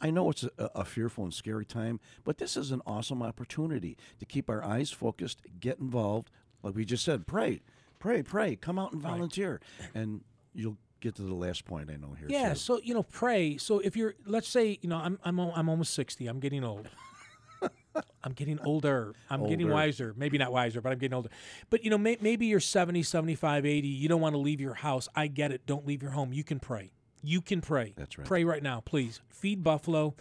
I, 0.00 0.10
know 0.10 0.30
it's 0.30 0.46
a 0.58 0.84
fearful 0.84 1.24
and 1.24 1.34
scary 1.34 1.66
time, 1.66 2.00
but 2.24 2.38
this 2.38 2.56
is 2.56 2.70
an 2.70 2.80
awesome 2.86 3.22
opportunity 3.22 3.96
to 4.18 4.24
keep 4.24 4.48
our 4.48 4.64
eyes 4.64 4.90
focused, 4.90 5.42
get 5.60 5.78
involved. 5.78 6.30
Like 6.62 6.74
we 6.74 6.84
just 6.84 7.04
said, 7.04 7.26
pray, 7.26 7.60
pray, 7.98 8.22
pray. 8.22 8.56
Come 8.56 8.78
out 8.78 8.92
and 8.92 9.02
volunteer, 9.02 9.60
and 9.94 10.22
you'll 10.54 10.78
get 11.00 11.14
to 11.16 11.22
the 11.22 11.34
last 11.34 11.64
point. 11.64 11.90
I 11.90 11.96
know 11.96 12.14
here. 12.18 12.28
Yeah, 12.28 12.50
too. 12.50 12.58
so 12.58 12.80
you 12.82 12.94
know, 12.94 13.02
pray. 13.02 13.56
So 13.56 13.78
if 13.78 13.96
you're, 13.96 14.14
let's 14.26 14.48
say, 14.48 14.78
you 14.82 14.88
know, 14.88 14.96
I'm 14.96 15.18
I'm 15.24 15.38
I'm 15.38 15.68
almost 15.68 15.94
sixty. 15.94 16.26
I'm 16.26 16.40
getting 16.40 16.64
old. 16.64 16.88
I'm 18.22 18.32
getting 18.32 18.60
older. 18.60 19.14
I'm 19.30 19.46
getting 19.48 19.68
wiser. 19.68 20.14
Maybe 20.16 20.38
not 20.38 20.52
wiser, 20.52 20.80
but 20.80 20.92
I'm 20.92 20.98
getting 20.98 21.16
older. 21.16 21.30
But 21.70 21.84
you 21.84 21.90
know, 21.90 21.98
may, 21.98 22.16
maybe 22.20 22.46
you're 22.46 22.60
70, 22.60 23.02
75, 23.02 23.66
80. 23.66 23.88
You 23.88 24.08
don't 24.08 24.20
want 24.20 24.34
to 24.34 24.38
leave 24.38 24.60
your 24.60 24.74
house. 24.74 25.08
I 25.16 25.26
get 25.26 25.50
it. 25.50 25.66
Don't 25.66 25.86
leave 25.86 26.02
your 26.02 26.12
home. 26.12 26.32
You 26.32 26.44
can 26.44 26.60
pray. 26.60 26.92
You 27.22 27.40
can 27.40 27.60
pray. 27.60 27.94
That's 27.96 28.16
right. 28.16 28.26
Pray 28.26 28.44
right 28.44 28.62
now, 28.62 28.80
please. 28.80 29.20
Feed 29.30 29.64
Buffalo. 29.64 30.14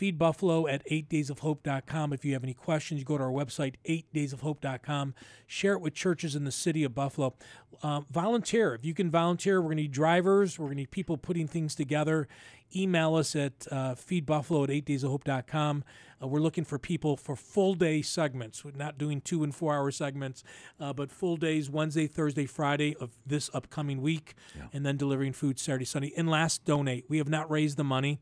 Feed 0.00 0.16
Buffalo 0.16 0.66
at 0.66 0.82
8daysofhope.com. 0.86 2.14
If 2.14 2.24
you 2.24 2.32
have 2.32 2.42
any 2.42 2.54
questions, 2.54 3.00
you 3.00 3.04
go 3.04 3.18
to 3.18 3.24
our 3.24 3.30
website, 3.30 3.74
8daysofhope.com. 3.84 5.12
Share 5.46 5.74
it 5.74 5.82
with 5.82 5.92
churches 5.92 6.34
in 6.34 6.44
the 6.44 6.50
city 6.50 6.84
of 6.84 6.94
Buffalo. 6.94 7.34
Um, 7.82 8.06
volunteer. 8.10 8.74
If 8.74 8.82
you 8.82 8.94
can 8.94 9.10
volunteer, 9.10 9.60
we're 9.60 9.66
going 9.66 9.76
to 9.76 9.82
need 9.82 9.92
drivers. 9.92 10.58
We're 10.58 10.68
going 10.68 10.76
to 10.76 10.80
need 10.84 10.90
people 10.90 11.18
putting 11.18 11.46
things 11.46 11.74
together. 11.74 12.28
Email 12.74 13.14
us 13.14 13.36
at 13.36 13.66
uh, 13.70 13.94
feedbuffalo 13.94 14.64
at 14.64 14.86
8daysofhope.com. 14.86 15.84
Uh, 16.22 16.26
we're 16.26 16.40
looking 16.40 16.64
for 16.64 16.78
people 16.78 17.16
for 17.16 17.36
full 17.36 17.74
day 17.74 18.02
segments. 18.02 18.64
We're 18.64 18.72
not 18.72 18.98
doing 18.98 19.20
two 19.20 19.42
and 19.42 19.54
four 19.54 19.74
hour 19.74 19.90
segments, 19.90 20.44
uh, 20.78 20.92
but 20.92 21.10
full 21.10 21.36
days 21.36 21.70
Wednesday, 21.70 22.06
Thursday, 22.06 22.46
Friday 22.46 22.94
of 23.00 23.10
this 23.26 23.50
upcoming 23.54 24.02
week, 24.02 24.34
and 24.72 24.84
then 24.84 24.96
delivering 24.96 25.32
food 25.32 25.58
Saturday, 25.58 25.84
Sunday. 25.84 26.12
And 26.16 26.28
last, 26.28 26.64
donate. 26.64 27.04
We 27.08 27.18
have 27.18 27.28
not 27.28 27.50
raised 27.50 27.76
the 27.76 27.84
money. 27.84 28.20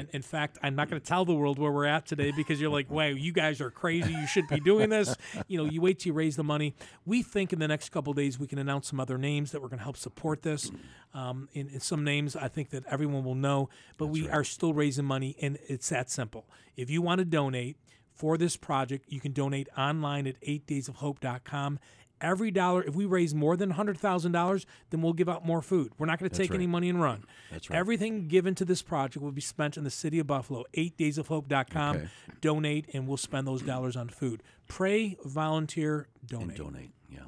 And 0.00 0.08
in 0.12 0.20
fact, 0.22 0.58
I'm 0.62 0.74
not 0.74 0.90
going 0.90 1.00
to 1.00 1.06
tell 1.06 1.24
the 1.24 1.34
world 1.34 1.58
where 1.58 1.72
we're 1.72 1.86
at 1.86 2.04
today 2.04 2.30
because 2.36 2.60
you're 2.60 2.70
like, 2.70 2.90
wow, 2.90 3.06
you 3.06 3.32
guys 3.32 3.60
are 3.62 3.70
crazy. 3.70 4.12
You 4.12 4.26
should 4.26 4.46
be 4.48 4.60
doing 4.60 4.90
this. 4.90 5.14
You 5.46 5.56
know, 5.58 5.64
you 5.64 5.80
wait 5.80 6.00
till 6.00 6.10
you 6.10 6.14
raise 6.14 6.36
the 6.36 6.44
money. 6.44 6.74
We 7.06 7.22
think 7.22 7.54
in 7.54 7.58
the 7.58 7.68
next 7.68 7.88
couple 7.88 8.12
days 8.12 8.38
we 8.38 8.46
can 8.46 8.58
announce 8.58 8.88
some 8.88 9.00
other 9.00 9.16
names 9.16 9.52
that 9.52 9.62
we're 9.62 9.68
going 9.68 9.78
to 9.78 9.84
help 9.84 9.96
support 9.96 10.42
this. 10.42 10.70
Um, 11.14 11.48
in, 11.52 11.68
in 11.68 11.80
some 11.80 12.04
names, 12.04 12.36
I 12.36 12.48
think 12.48 12.70
that 12.70 12.84
everyone 12.86 13.24
will 13.24 13.34
know, 13.34 13.70
but 13.96 14.08
we 14.08 14.28
are 14.28 14.44
still 14.44 14.74
raising 14.74 15.04
money, 15.04 15.36
and 15.40 15.58
it's 15.66 15.88
that 15.88 16.10
simple. 16.10 16.46
If 16.76 16.90
you 16.90 17.00
want 17.02 17.18
to 17.20 17.24
donate 17.24 17.76
for 18.14 18.36
this 18.36 18.56
project, 18.56 19.06
you 19.08 19.20
can 19.20 19.32
donate 19.32 19.68
online 19.76 20.26
at 20.26 20.40
8daysofhope.com. 20.42 21.78
Every 22.20 22.50
dollar, 22.50 22.82
if 22.82 22.96
we 22.96 23.04
raise 23.04 23.32
more 23.32 23.56
than 23.56 23.72
$100,000, 23.74 24.64
then 24.90 25.02
we'll 25.02 25.12
give 25.12 25.28
out 25.28 25.46
more 25.46 25.62
food. 25.62 25.92
We're 25.98 26.06
not 26.06 26.18
going 26.18 26.28
to 26.28 26.36
take 26.36 26.52
any 26.52 26.66
money 26.66 26.88
and 26.88 27.00
run. 27.00 27.24
That's 27.50 27.70
right. 27.70 27.78
Everything 27.78 28.26
given 28.26 28.56
to 28.56 28.64
this 28.64 28.82
project 28.82 29.22
will 29.22 29.30
be 29.30 29.40
spent 29.40 29.76
in 29.76 29.84
the 29.84 29.90
city 29.90 30.18
of 30.18 30.26
Buffalo. 30.26 30.64
8daysofhope.com. 30.74 31.96
Okay. 31.96 32.08
Donate, 32.40 32.86
and 32.92 33.06
we'll 33.06 33.18
spend 33.18 33.46
those 33.46 33.62
dollars 33.62 33.96
on 33.96 34.08
food. 34.08 34.42
Pray, 34.66 35.16
volunteer, 35.24 36.08
donate. 36.26 36.48
and 36.48 36.56
donate. 36.56 36.90
Yeah. 37.08 37.20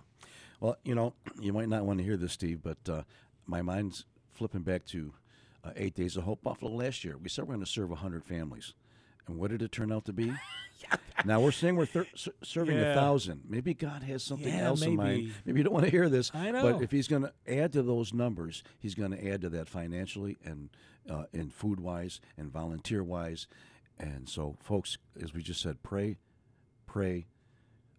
Well, 0.58 0.76
you 0.84 0.96
know, 0.96 1.14
you 1.40 1.52
might 1.52 1.68
not 1.68 1.84
want 1.84 2.00
to 2.00 2.04
hear 2.04 2.16
this, 2.16 2.32
Steve, 2.32 2.60
but 2.62 2.78
uh, 2.88 3.02
my 3.46 3.62
mind's 3.62 4.04
flipping 4.32 4.62
back 4.62 4.84
to 4.86 5.12
uh, 5.64 5.70
Eight 5.76 5.94
Days 5.94 6.16
of 6.16 6.24
Hope 6.24 6.42
Buffalo 6.42 6.70
last 6.72 7.04
year. 7.04 7.16
We 7.18 7.28
said 7.28 7.44
we're 7.46 7.54
going 7.54 7.64
to 7.64 7.70
serve 7.70 7.90
100 7.90 8.24
families. 8.24 8.74
And 9.26 9.38
what 9.38 9.50
did 9.50 9.62
it 9.62 9.70
turn 9.72 9.92
out 9.92 10.04
to 10.06 10.12
be? 10.12 10.32
Now 11.26 11.38
we're 11.42 11.50
saying 11.50 11.76
we're 11.76 11.84
thir- 11.84 12.06
serving 12.42 12.78
a 12.78 12.80
Yeah. 12.80 12.94
thousand. 12.94 13.42
Maybe 13.46 13.74
God 13.74 14.02
has 14.04 14.22
something 14.22 14.48
Yeah, 14.50 14.68
else 14.68 14.80
in 14.80 14.96
mind. 14.96 15.18
maybe. 15.18 15.32
Maybe 15.44 15.58
you 15.60 15.64
don't 15.64 15.74
want 15.74 15.84
to 15.84 15.90
hear 15.90 16.08
this. 16.08 16.30
I 16.32 16.50
know. 16.50 16.62
But 16.72 16.82
if 16.82 16.90
He's 16.90 17.06
going 17.08 17.24
to 17.24 17.32
add 17.46 17.74
to 17.74 17.82
those 17.82 18.14
numbers, 18.14 18.62
He's 18.78 18.94
going 18.94 19.10
to 19.10 19.28
add 19.30 19.42
to 19.42 19.50
that 19.50 19.68
financially 19.68 20.38
and 20.42 20.70
uh, 21.10 21.24
in 21.34 21.50
food 21.50 21.78
wise 21.80 22.22
and 22.38 22.50
volunteer 22.50 23.04
wise. 23.04 23.46
And 23.98 24.26
so, 24.30 24.56
folks, 24.62 24.96
as 25.22 25.34
we 25.34 25.42
just 25.42 25.60
said, 25.60 25.82
pray, 25.82 26.16
pray, 26.86 27.26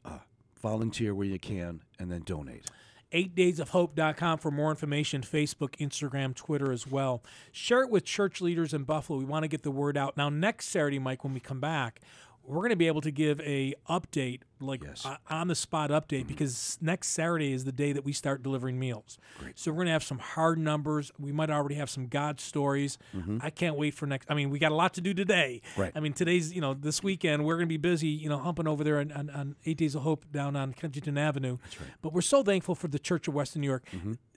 uh, 0.04 0.18
volunteer 0.60 1.14
where 1.14 1.28
you 1.28 1.38
can, 1.38 1.84
and 2.00 2.12
then 2.12 2.24
donate. 2.24 2.66
8daysofhope.com 3.12 4.38
for 4.39 4.51
more 4.51 4.70
information. 4.70 5.22
Facebook 5.22 5.76
instagram 5.78 6.36
twitter 6.36 6.72
as 6.72 6.88
well. 6.88 7.24
Share 7.51 7.82
it 7.82 7.89
with 7.89 8.05
church 8.05 8.41
leaders 8.41 8.74
in 8.74 8.84
buffalo. 8.84 9.20
We 9.20 9.26
want 9.26 9.43
to 9.43 9.47
get 9.47 9.64
the 9.64 9.72
word 9.72 9.97
out. 9.97 10.18
Now 10.18 10.30
next 10.30 10.70
saturday 10.70 10.99
mike 10.99 11.24
when 11.24 11.34
we 11.34 11.39
come 11.39 11.59
back 11.59 12.01
we're 12.43 12.57
going 12.57 12.70
to 12.72 12.76
be 12.76 12.88
able 12.88 13.01
to 13.01 13.12
give 13.12 13.39
a 13.41 13.74
update 13.89 14.41
like 14.62 14.84
Yes. 14.84 15.05
uh, 15.05 15.18
on 15.30 15.47
the 15.47 15.55
spot 15.55 15.89
update 15.89 16.28
because 16.28 16.78
next 16.82 17.09
saturday 17.09 17.51
is 17.53 17.66
the 17.66 17.72
day 17.72 17.91
that 17.93 18.03
we 18.05 18.14
start 18.14 18.41
delivering 18.43 18.80
meals. 18.80 19.18
So 19.55 19.72
we're 19.72 19.78
going 19.78 19.88
to 19.88 19.93
have 19.93 20.03
some 20.03 20.20
hard 20.20 20.57
numbers. 20.59 21.12
We 21.20 21.32
might 21.32 21.49
already 21.49 21.76
have 21.76 21.89
some 21.89 22.07
god 22.07 22.39
stories. 22.39 22.97
I 23.41 23.49
can't 23.49 23.76
wait 23.76 23.93
for 23.93 24.05
next 24.05 24.30
i 24.30 24.34
mean 24.34 24.49
we 24.49 24.59
got 24.59 24.72
a 24.72 24.76
lot 24.76 24.93
to 24.95 25.01
do 25.01 25.14
today. 25.14 25.62
Right. 25.78 25.91
i 25.95 25.99
mean 25.99 26.14
today's 26.14 26.53
you 26.53 26.62
know 26.62 26.74
this 26.74 27.01
weekend 27.03 27.45
we're 27.45 27.55
going 27.55 27.68
to 27.68 27.74
be 27.74 27.78
busy 27.78 28.07
you 28.07 28.30
know 28.30 28.38
humping 28.38 28.68
over 28.68 28.84
there 28.84 28.99
on, 28.99 29.12
on, 29.12 29.30
on 29.30 29.55
eight 29.66 29.78
days 29.78 29.95
of 29.95 30.03
hope 30.03 30.26
down 30.32 30.55
on 30.55 30.74
kensington 30.74 31.18
avenue. 31.18 31.57
But 32.01 32.14
we're 32.14 32.22
so 32.22 32.43
thankful 32.43 32.76
for 32.76 32.88
the 32.88 32.99
church 32.99 33.28
of 33.28 33.34
western 33.34 33.62
new 33.62 33.68
york. 33.68 33.86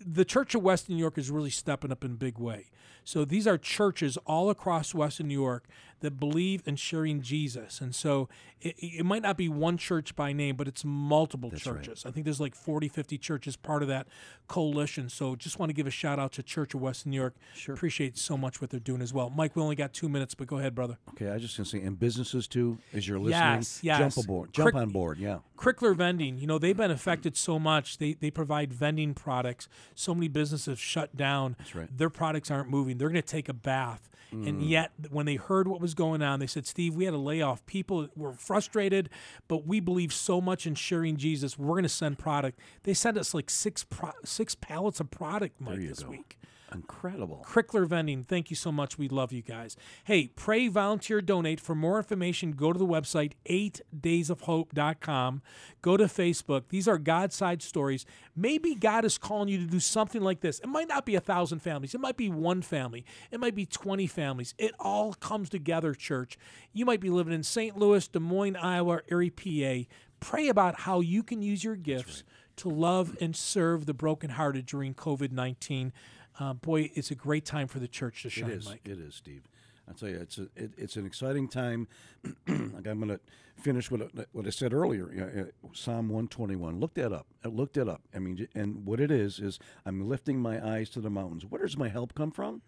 The 0.07 0.25
church 0.25 0.55
of 0.55 0.63
western 0.63 0.97
new 0.97 1.01
york 1.01 1.17
is 1.19 1.31
really 1.31 1.51
stepping 1.51 1.91
up 1.93 2.05
in 2.05 2.13
a 2.13 2.15
big 2.15 2.39
way. 2.39 2.71
So 3.07 3.25
these 3.27 3.47
are 3.47 3.59
churches 3.59 4.17
all 4.27 4.49
across 4.51 4.95
western 4.95 5.29
new 5.29 5.35
york 5.41 5.67
that 6.01 6.19
believe 6.19 6.63
in 6.67 6.77
sharing 6.77 7.21
jesus. 7.23 7.81
And 7.81 7.95
so 7.95 8.29
it, 8.61 8.75
it 8.79 9.05
might 9.05 9.23
not 9.23 9.37
be 9.37 9.49
one 9.49 9.77
church 9.77 10.14
by 10.17 10.33
name 10.33 10.57
but 10.57 10.67
it's 10.69 10.85
multiple 10.85 11.51
right. 11.51 11.61
churches 11.61 12.05
i 12.07 12.11
think 12.11 12.25
there's 12.25 12.41
like 12.41 12.55
40 12.55 12.89
50 12.89 13.19
churches 13.19 13.57
part 13.57 13.83
of 13.83 13.89
that 13.89 14.07
coalition 14.49 15.09
so 15.09 15.37
just 15.37 15.59
want 15.59 15.71
to 15.71 15.75
give 15.75 15.87
a 15.87 15.91
shout 15.91 16.19
out 16.19 16.33
to 16.33 16.43
church 16.43 16.75
of 16.75 16.81
western 16.81 17.11
new 17.13 17.17
york 17.17 17.35
Sure. 17.55 17.75
appreciate 17.75 18.19
so 18.19 18.37
much 18.37 18.61
what 18.61 18.71
they're 18.71 18.81
doing 18.81 19.01
as 19.01 19.13
well 19.13 19.31
mike 19.31 19.57
we 19.57 19.63
only 19.63 19.77
got 19.77 19.93
two 19.93 20.09
minutes 20.09 20.35
but 20.35 20.47
go 20.47 20.59
ahead 20.59 20.75
brother 20.75 20.99
Okay, 21.15 21.31
I 21.31 21.39
just 21.39 21.57
going 21.57 21.65
to 21.65 21.71
say, 21.71 21.81
and 21.81 21.99
businesses 21.99 22.49
too, 22.49 22.79
as 22.93 23.07
you're 23.07 23.19
listening, 23.19 23.41
Yes, 23.41 23.81
yes. 23.83 23.99
jump 23.99 24.25
aboard, 24.25 24.53
jump 24.53 24.73
Crick- 24.73 24.83
on 24.83 24.89
board. 24.91 25.19
Yeah. 25.19 25.39
Crickler 25.57 25.95
Vending, 25.95 26.39
you 26.39 26.47
know, 26.47 26.59
they've 26.59 26.77
been 26.77 26.91
affected 26.91 27.37
so 27.37 27.59
much. 27.59 27.99
They, 27.99 28.15
they 28.15 28.31
provide 28.31 28.73
vending 28.73 29.15
products. 29.15 29.69
So 29.95 30.15
many 30.15 30.29
businesses 30.29 30.79
shut 30.79 31.17
down. 31.17 31.55
That's 31.59 31.75
right. 31.75 31.97
Their 31.97 32.11
products 32.11 32.51
aren't 32.51 32.69
moving. 32.69 32.99
They're 32.99 33.09
going 33.11 33.23
to 33.23 33.29
take 33.29 33.49
a 33.49 33.55
bath. 33.55 34.11
And 34.33 34.63
mm. 34.63 34.69
yet, 34.69 34.91
when 35.11 35.27
they 35.27 35.37
heard 35.37 35.69
what 35.69 35.81
was 35.81 35.95
going 35.95 36.21
on, 36.21 36.41
they 36.41 36.49
said, 36.49 36.67
Steve, 36.67 36.97
we 36.97 37.05
had 37.05 37.15
a 37.15 37.19
layoff. 37.19 37.65
People 37.67 38.09
were 38.17 38.33
frustrated, 38.33 39.09
but 39.47 39.65
we 39.65 39.79
believe 39.79 40.04
so 40.13 40.41
much 40.41 40.67
in 40.67 40.75
sharing 40.75 41.17
Jesus. 41.17 41.59
We're 41.59 41.69
going 41.75 41.83
to 41.85 41.89
send 41.89 42.19
product. 42.19 42.59
They 42.83 42.95
sent 42.95 43.17
us 43.17 43.35
like 43.35 43.51
six 43.51 43.85
pro- 43.85 44.13
six 44.25 44.55
pallets 44.55 45.01
of 45.01 45.11
product, 45.11 45.61
Mike, 45.61 45.79
this 45.79 46.01
go. 46.01 46.11
week. 46.11 46.39
Incredible. 46.75 47.43
Crickler 47.45 47.85
Vending, 47.85 48.25
thank 48.25 48.51
you 48.51 48.57
so 48.57 48.73
much. 48.73 48.99
We 48.99 49.09
love 49.09 49.33
you 49.33 49.43
guys. 49.43 49.77
Hey, 50.05 50.29
pray, 50.29 50.69
volunteer, 50.69 51.21
donate. 51.21 51.61
For 51.61 51.75
more 51.75 51.99
information, 51.99 52.53
go 52.53 52.73
to 52.73 52.79
the 52.79 52.87
website 52.87 53.33
8daysofhope.com. 53.49 55.43
Go 55.83 55.97
to 55.97 56.05
Facebook. 56.05 56.65
These 56.69 56.89
are 56.89 56.99
God 56.99 57.33
side 57.33 57.63
stories. 57.63 58.05
Maybe 58.35 58.75
God 58.75 59.05
is 59.05 59.19
calling 59.19 59.49
you 59.49 59.59
to 59.59 59.67
do 59.67 59.81
something 59.81 60.21
like 60.21 60.41
this. 60.41 60.59
It 60.59 60.69
might 60.69 60.89
not 60.89 61.07
be 61.07 61.15
a 61.15 61.21
thousand 61.21 61.61
families, 61.61 61.95
it 61.95 62.01
might 62.01 62.17
be 62.17 62.29
one 62.29 62.63
family, 62.63 63.05
it 63.31 63.39
might 63.41 63.55
be 63.55 63.67
20 63.67 64.07
families. 64.07 64.55
It 64.59 64.75
all 64.79 65.15
comes 65.15 65.49
together, 65.49 65.95
church. 65.95 66.37
You 66.73 66.85
might 66.85 67.01
be 67.01 67.11
living 67.11 67.33
in 67.33 67.43
St. 67.43 67.79
Louis, 67.79 68.07
Des 68.09 68.19
Moines, 68.19 68.57
Iowa, 68.57 69.01
Erie, 69.09 69.31
PA. 69.31 69.89
Pray 70.21 70.49
about 70.49 70.81
how 70.81 71.01
you 71.01 71.23
can 71.23 71.43
use 71.43 71.63
your 71.63 71.77
gifts 71.77 72.25
to 72.57 72.69
love 72.69 73.17
and 73.21 73.35
serve 73.35 73.87
the 73.87 73.95
brokenhearted 73.95 74.67
during 74.67 74.95
COVID 74.95 75.33
19. 75.33 75.93
Uh, 76.39 76.53
boy, 76.53 76.91
it's 76.95 77.11
a 77.11 77.15
great 77.15 77.45
time 77.45 77.69
for 77.69 77.79
the 77.79 77.89
church 77.89 78.23
to 78.23 78.31
shine, 78.31 78.51
It 78.51 78.55
is. 78.59 78.67
Mike. 78.67 78.81
It 78.85 78.99
is, 78.99 79.15
Steve. 79.15 79.43
I 79.89 79.93
tell 79.93 80.09
you, 80.09 80.17
it's 80.17 80.39
a, 80.39 80.49
it, 80.57 80.73
it's 80.79 80.97
an 80.97 81.05
exciting 81.07 81.47
time. 81.47 81.87
like 82.49 82.87
I'm 82.87 82.99
going 82.99 83.09
to 83.09 83.21
finish 83.57 83.91
what 83.91 84.01
I- 84.03 84.25
what 84.33 84.47
I 84.47 84.51
said 84.51 84.73
earlier. 84.73 85.13
you 85.13 85.21
know, 85.21 85.43
uh, 85.43 85.69
Psalm 85.75 86.09
121. 86.09 86.81
Look 86.81 86.95
that 86.95 87.13
up. 87.13 87.27
I 87.45 87.49
looked 87.49 87.77
it 87.77 87.89
up. 87.89 88.01
I 88.15 88.19
mean, 88.19 88.49
and 88.55 88.87
what 88.87 88.99
it 88.99 89.11
is 89.11 89.39
is 89.39 89.59
I'm 89.85 90.09
lifting 90.09 90.41
my 90.41 90.65
eyes 90.67 90.89
to 90.91 91.01
the 91.01 91.11
mountains. 91.11 91.45
Where 91.45 91.61
does 91.63 91.77
my 91.77 91.89
help 91.89 92.15
come 92.15 92.31
from? 92.31 92.63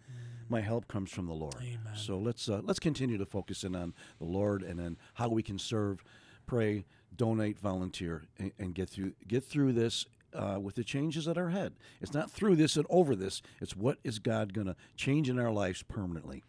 My 0.49 0.61
help 0.61 0.87
comes 0.89 1.11
from 1.11 1.27
the 1.27 1.33
Lord. 1.35 1.57
Amen. 1.57 1.81
So 1.97 2.19
let's 2.19 2.49
uh, 2.49 2.61
let's 2.63 2.79
continue 2.79 3.19
to 3.19 3.27
focus 3.27 3.65
in 3.65 3.75
on 3.75 3.95
the 4.19 4.27
Lord 4.27 4.63
and 4.63 4.79
then 4.79 4.97
how 5.15 5.29
we 5.29 5.43
can 5.43 5.59
serve, 5.59 6.05
pray, 6.47 6.85
donate, 7.17 7.59
volunteer, 7.59 8.27
and, 8.39 8.53
and 8.59 8.75
get 8.75 8.89
through 8.91 9.15
get 9.27 9.43
through 9.43 9.73
this 9.73 10.07
uh, 10.37 10.59
with 10.61 10.75
the 10.75 10.85
changes 10.85 11.25
that 11.25 11.39
are 11.39 11.49
ahead. 11.49 11.75
It's 12.01 12.15
not 12.15 12.31
through 12.31 12.57
this 12.57 12.77
and 12.77 12.87
over 12.91 13.17
this. 13.17 13.43
It's 13.61 13.77
what 13.77 13.99
is 14.05 14.19
God 14.19 14.53
going 14.53 14.67
to 14.67 14.77
change 14.97 15.29
in 15.29 15.39
our 15.39 15.51
lives 15.51 15.83
permanently. 15.83 16.43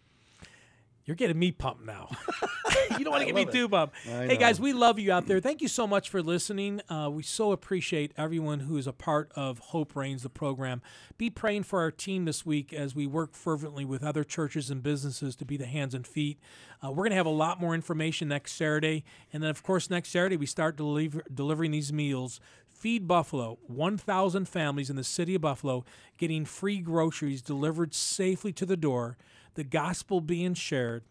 You're 1.08 1.16
getting 1.16 1.40
me 1.40 1.54
pumped 1.54 1.86
now. 1.86 2.10
you 2.98 3.06
don't 3.06 3.12
want 3.12 3.22
to 3.22 3.26
get 3.26 3.34
me 3.34 3.44
it. 3.44 3.52
too 3.54 3.70
pumped. 3.70 3.96
Hey, 4.04 4.36
guys, 4.36 4.60
we 4.60 4.74
love 4.74 5.00
you 5.00 5.14
out 5.14 5.26
there. 5.26 5.40
Thank 5.40 5.62
you 5.62 5.70
so 5.70 5.88
much 5.88 6.10
for 6.10 6.22
listening. 6.22 6.82
Uh, 6.90 7.10
we 7.10 7.24
so 7.24 7.54
appreciate 7.54 8.12
everyone 8.18 8.60
who 8.60 8.76
is 8.76 8.88
a 8.88 8.92
part 8.92 9.32
of 9.34 9.60
Hope 9.60 9.96
Reigns, 9.96 10.24
the 10.24 10.30
program. 10.30 10.82
Be 11.18 11.30
praying 11.30 11.64
for 11.64 11.80
our 11.80 11.92
team 11.92 12.26
this 12.26 12.46
week 12.46 12.74
as 12.74 12.94
we 12.94 13.08
work 13.08 13.36
fervently 13.36 13.86
with 13.86 14.04
other 14.04 14.26
churches 14.26 14.70
and 14.70 14.84
businesses 14.84 15.38
to 15.38 15.46
be 15.46 15.56
the 15.56 15.66
hands 15.66 15.94
and 15.94 16.06
feet. 16.06 16.40
Uh, 16.84 16.90
we're 16.90 17.04
going 17.04 17.12
to 17.12 17.16
have 17.16 17.26
a 17.26 17.30
lot 17.30 17.62
more 17.62 17.74
information 17.74 18.28
next 18.28 18.52
Saturday. 18.52 19.06
And 19.32 19.42
then, 19.42 19.50
of 19.50 19.64
course, 19.64 19.90
next 19.90 20.10
Saturday, 20.10 20.36
we 20.36 20.46
start 20.46 20.76
deliver- 20.76 21.24
delivering 21.34 21.72
these 21.72 21.94
meals. 21.94 22.42
Feed 22.78 23.08
Buffalo, 23.08 23.58
1,000 23.66 24.48
families 24.48 24.92
in 24.92 24.98
the 24.98 25.04
city 25.04 25.34
of 25.34 25.42
Buffalo 25.42 25.84
getting 26.20 26.46
free 26.46 26.78
groceries 26.78 27.42
delivered 27.42 27.96
safely 27.96 28.54
to 28.54 28.68
the 28.68 28.78
door, 28.78 29.18
the 29.56 29.64
gospel 29.64 30.22
being 30.22 30.54
shared, 30.54 31.04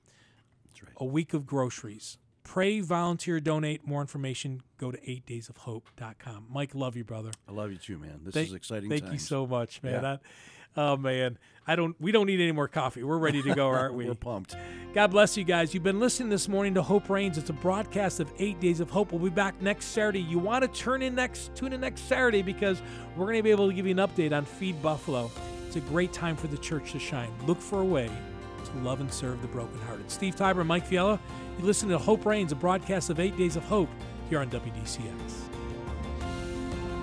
a 0.99 1.05
week 1.05 1.35
of 1.35 1.45
groceries. 1.45 2.19
Pray, 2.45 2.79
volunteer, 2.79 3.41
donate. 3.41 3.85
More 3.85 4.01
information, 4.01 4.63
go 4.79 4.93
to 4.93 4.99
8daysofhope.com. 4.99 6.47
Mike, 6.49 6.73
love 6.77 6.95
you, 6.95 7.03
brother. 7.03 7.33
I 7.49 7.53
love 7.53 7.73
you 7.73 7.79
too, 7.79 7.99
man. 7.99 8.21
This 8.23 8.35
Thank, 8.35 8.49
is 8.49 8.55
exciting. 8.55 8.89
Thank 8.89 9.11
you 9.11 9.19
so 9.19 9.45
much, 9.45 9.83
man. 9.83 9.93
Yeah. 9.95 10.01
That- 10.01 10.21
oh 10.77 10.97
man, 10.97 11.39
I 11.67 11.77
don't. 11.77 11.97
We 12.01 12.13
don't 12.13 12.27
need 12.27 12.41
any 12.41 12.53
more 12.53 12.69
coffee. 12.69 13.03
We're 13.03 13.19
ready 13.19 13.43
to 13.43 13.55
go, 13.55 13.67
aren't 13.69 13.95
we? 13.95 14.07
We're 14.07 14.15
pumped. 14.15 14.57
God 14.95 15.11
bless 15.11 15.37
you 15.37 15.45
guys. 15.45 15.75
You've 15.75 15.83
been 15.83 16.01
listening 16.01 16.31
this 16.31 16.49
morning 16.49 16.75
to 16.75 16.83
Hope 16.83 17.11
Reigns. 17.11 17.37
It's 17.39 17.51
a 17.51 17.55
broadcast 17.55 18.21
of 18.21 18.33
Eight 18.39 18.61
Days 18.61 18.81
of 18.81 18.89
Hope. 18.89 19.13
We'll 19.13 19.23
be 19.23 19.31
back 19.31 19.61
next 19.61 19.87
Saturday. 19.87 20.21
You 20.21 20.39
want 20.39 20.63
to 20.63 20.69
turn 20.69 21.03
in 21.03 21.15
next, 21.15 21.55
tune 21.55 21.73
in 21.73 21.81
next 21.81 22.09
Saturday 22.09 22.43
because 22.43 22.81
we're 23.17 23.27
going 23.27 23.37
to 23.39 23.43
be 23.43 23.51
able 23.51 23.69
to 23.69 23.75
give 23.75 23.87
you 23.87 23.93
an 23.93 23.99
update 23.99 24.35
on 24.35 24.45
Feed 24.45 24.81
Buffalo. 24.83 25.31
It's 25.67 25.77
a 25.77 25.81
great 25.81 26.13
time 26.13 26.37
for 26.37 26.47
the 26.47 26.57
church 26.57 26.93
to 26.93 26.99
shine. 26.99 27.31
Look 27.47 27.61
for 27.61 27.81
a 27.81 27.85
way 27.85 28.11
to 28.65 28.79
love 28.79 29.01
and 29.01 29.13
serve 29.13 29.43
the 29.43 29.49
brokenhearted. 29.49 30.11
Steve 30.11 30.37
Tybor 30.37 30.61
and 30.61 30.69
Mike 30.69 30.87
Fiala, 30.87 31.21
you 31.59 31.65
listen 31.65 31.89
to 31.91 31.99
Hope 31.99 32.25
Reigns, 32.25 32.53
a 32.53 32.57
broadcast 32.57 33.11
of 33.11 33.21
Eight 33.21 33.37
Days 33.37 33.57
of 33.57 33.65
Hope 33.65 33.91
here 34.31 34.41
on 34.41 34.49
WDCX. 34.49 35.13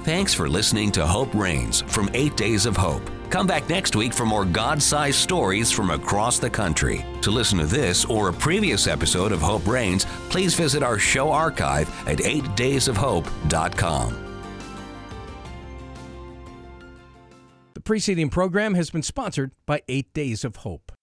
Thanks 0.04 0.34
for 0.34 0.50
listening 0.50 0.92
to 0.94 1.06
Hope 1.06 1.34
Reigns 1.34 1.82
from 1.82 2.10
Eight 2.14 2.36
Days 2.36 2.66
of 2.66 2.76
Hope. 2.76 3.08
Come 3.34 3.48
back 3.48 3.68
next 3.68 3.96
week 3.96 4.14
for 4.14 4.28
more 4.28 4.46
God 4.46 4.80
sized 4.80 5.18
stories 5.18 5.72
from 5.72 5.90
across 5.90 6.38
the 6.38 6.52
country. 6.52 7.04
To 7.24 7.32
listen 7.32 7.58
to 7.58 7.66
this 7.66 8.06
or 8.06 8.30
a 8.30 8.34
previous 8.34 8.86
episode 8.86 9.32
of 9.32 9.42
Hope 9.42 9.66
Reigns, 9.66 10.06
please 10.30 10.54
visit 10.54 10.84
our 10.84 11.00
show 11.00 11.32
archive 11.32 11.90
at 12.08 12.20
8daysofhope.com. 12.20 14.44
The 17.74 17.82
preceding 17.82 18.30
program 18.30 18.76
has 18.76 18.92
been 18.92 19.02
sponsored 19.02 19.54
by 19.66 19.82
Eight 19.88 20.14
Days 20.14 20.46
of 20.46 20.58
Hope. 20.58 20.94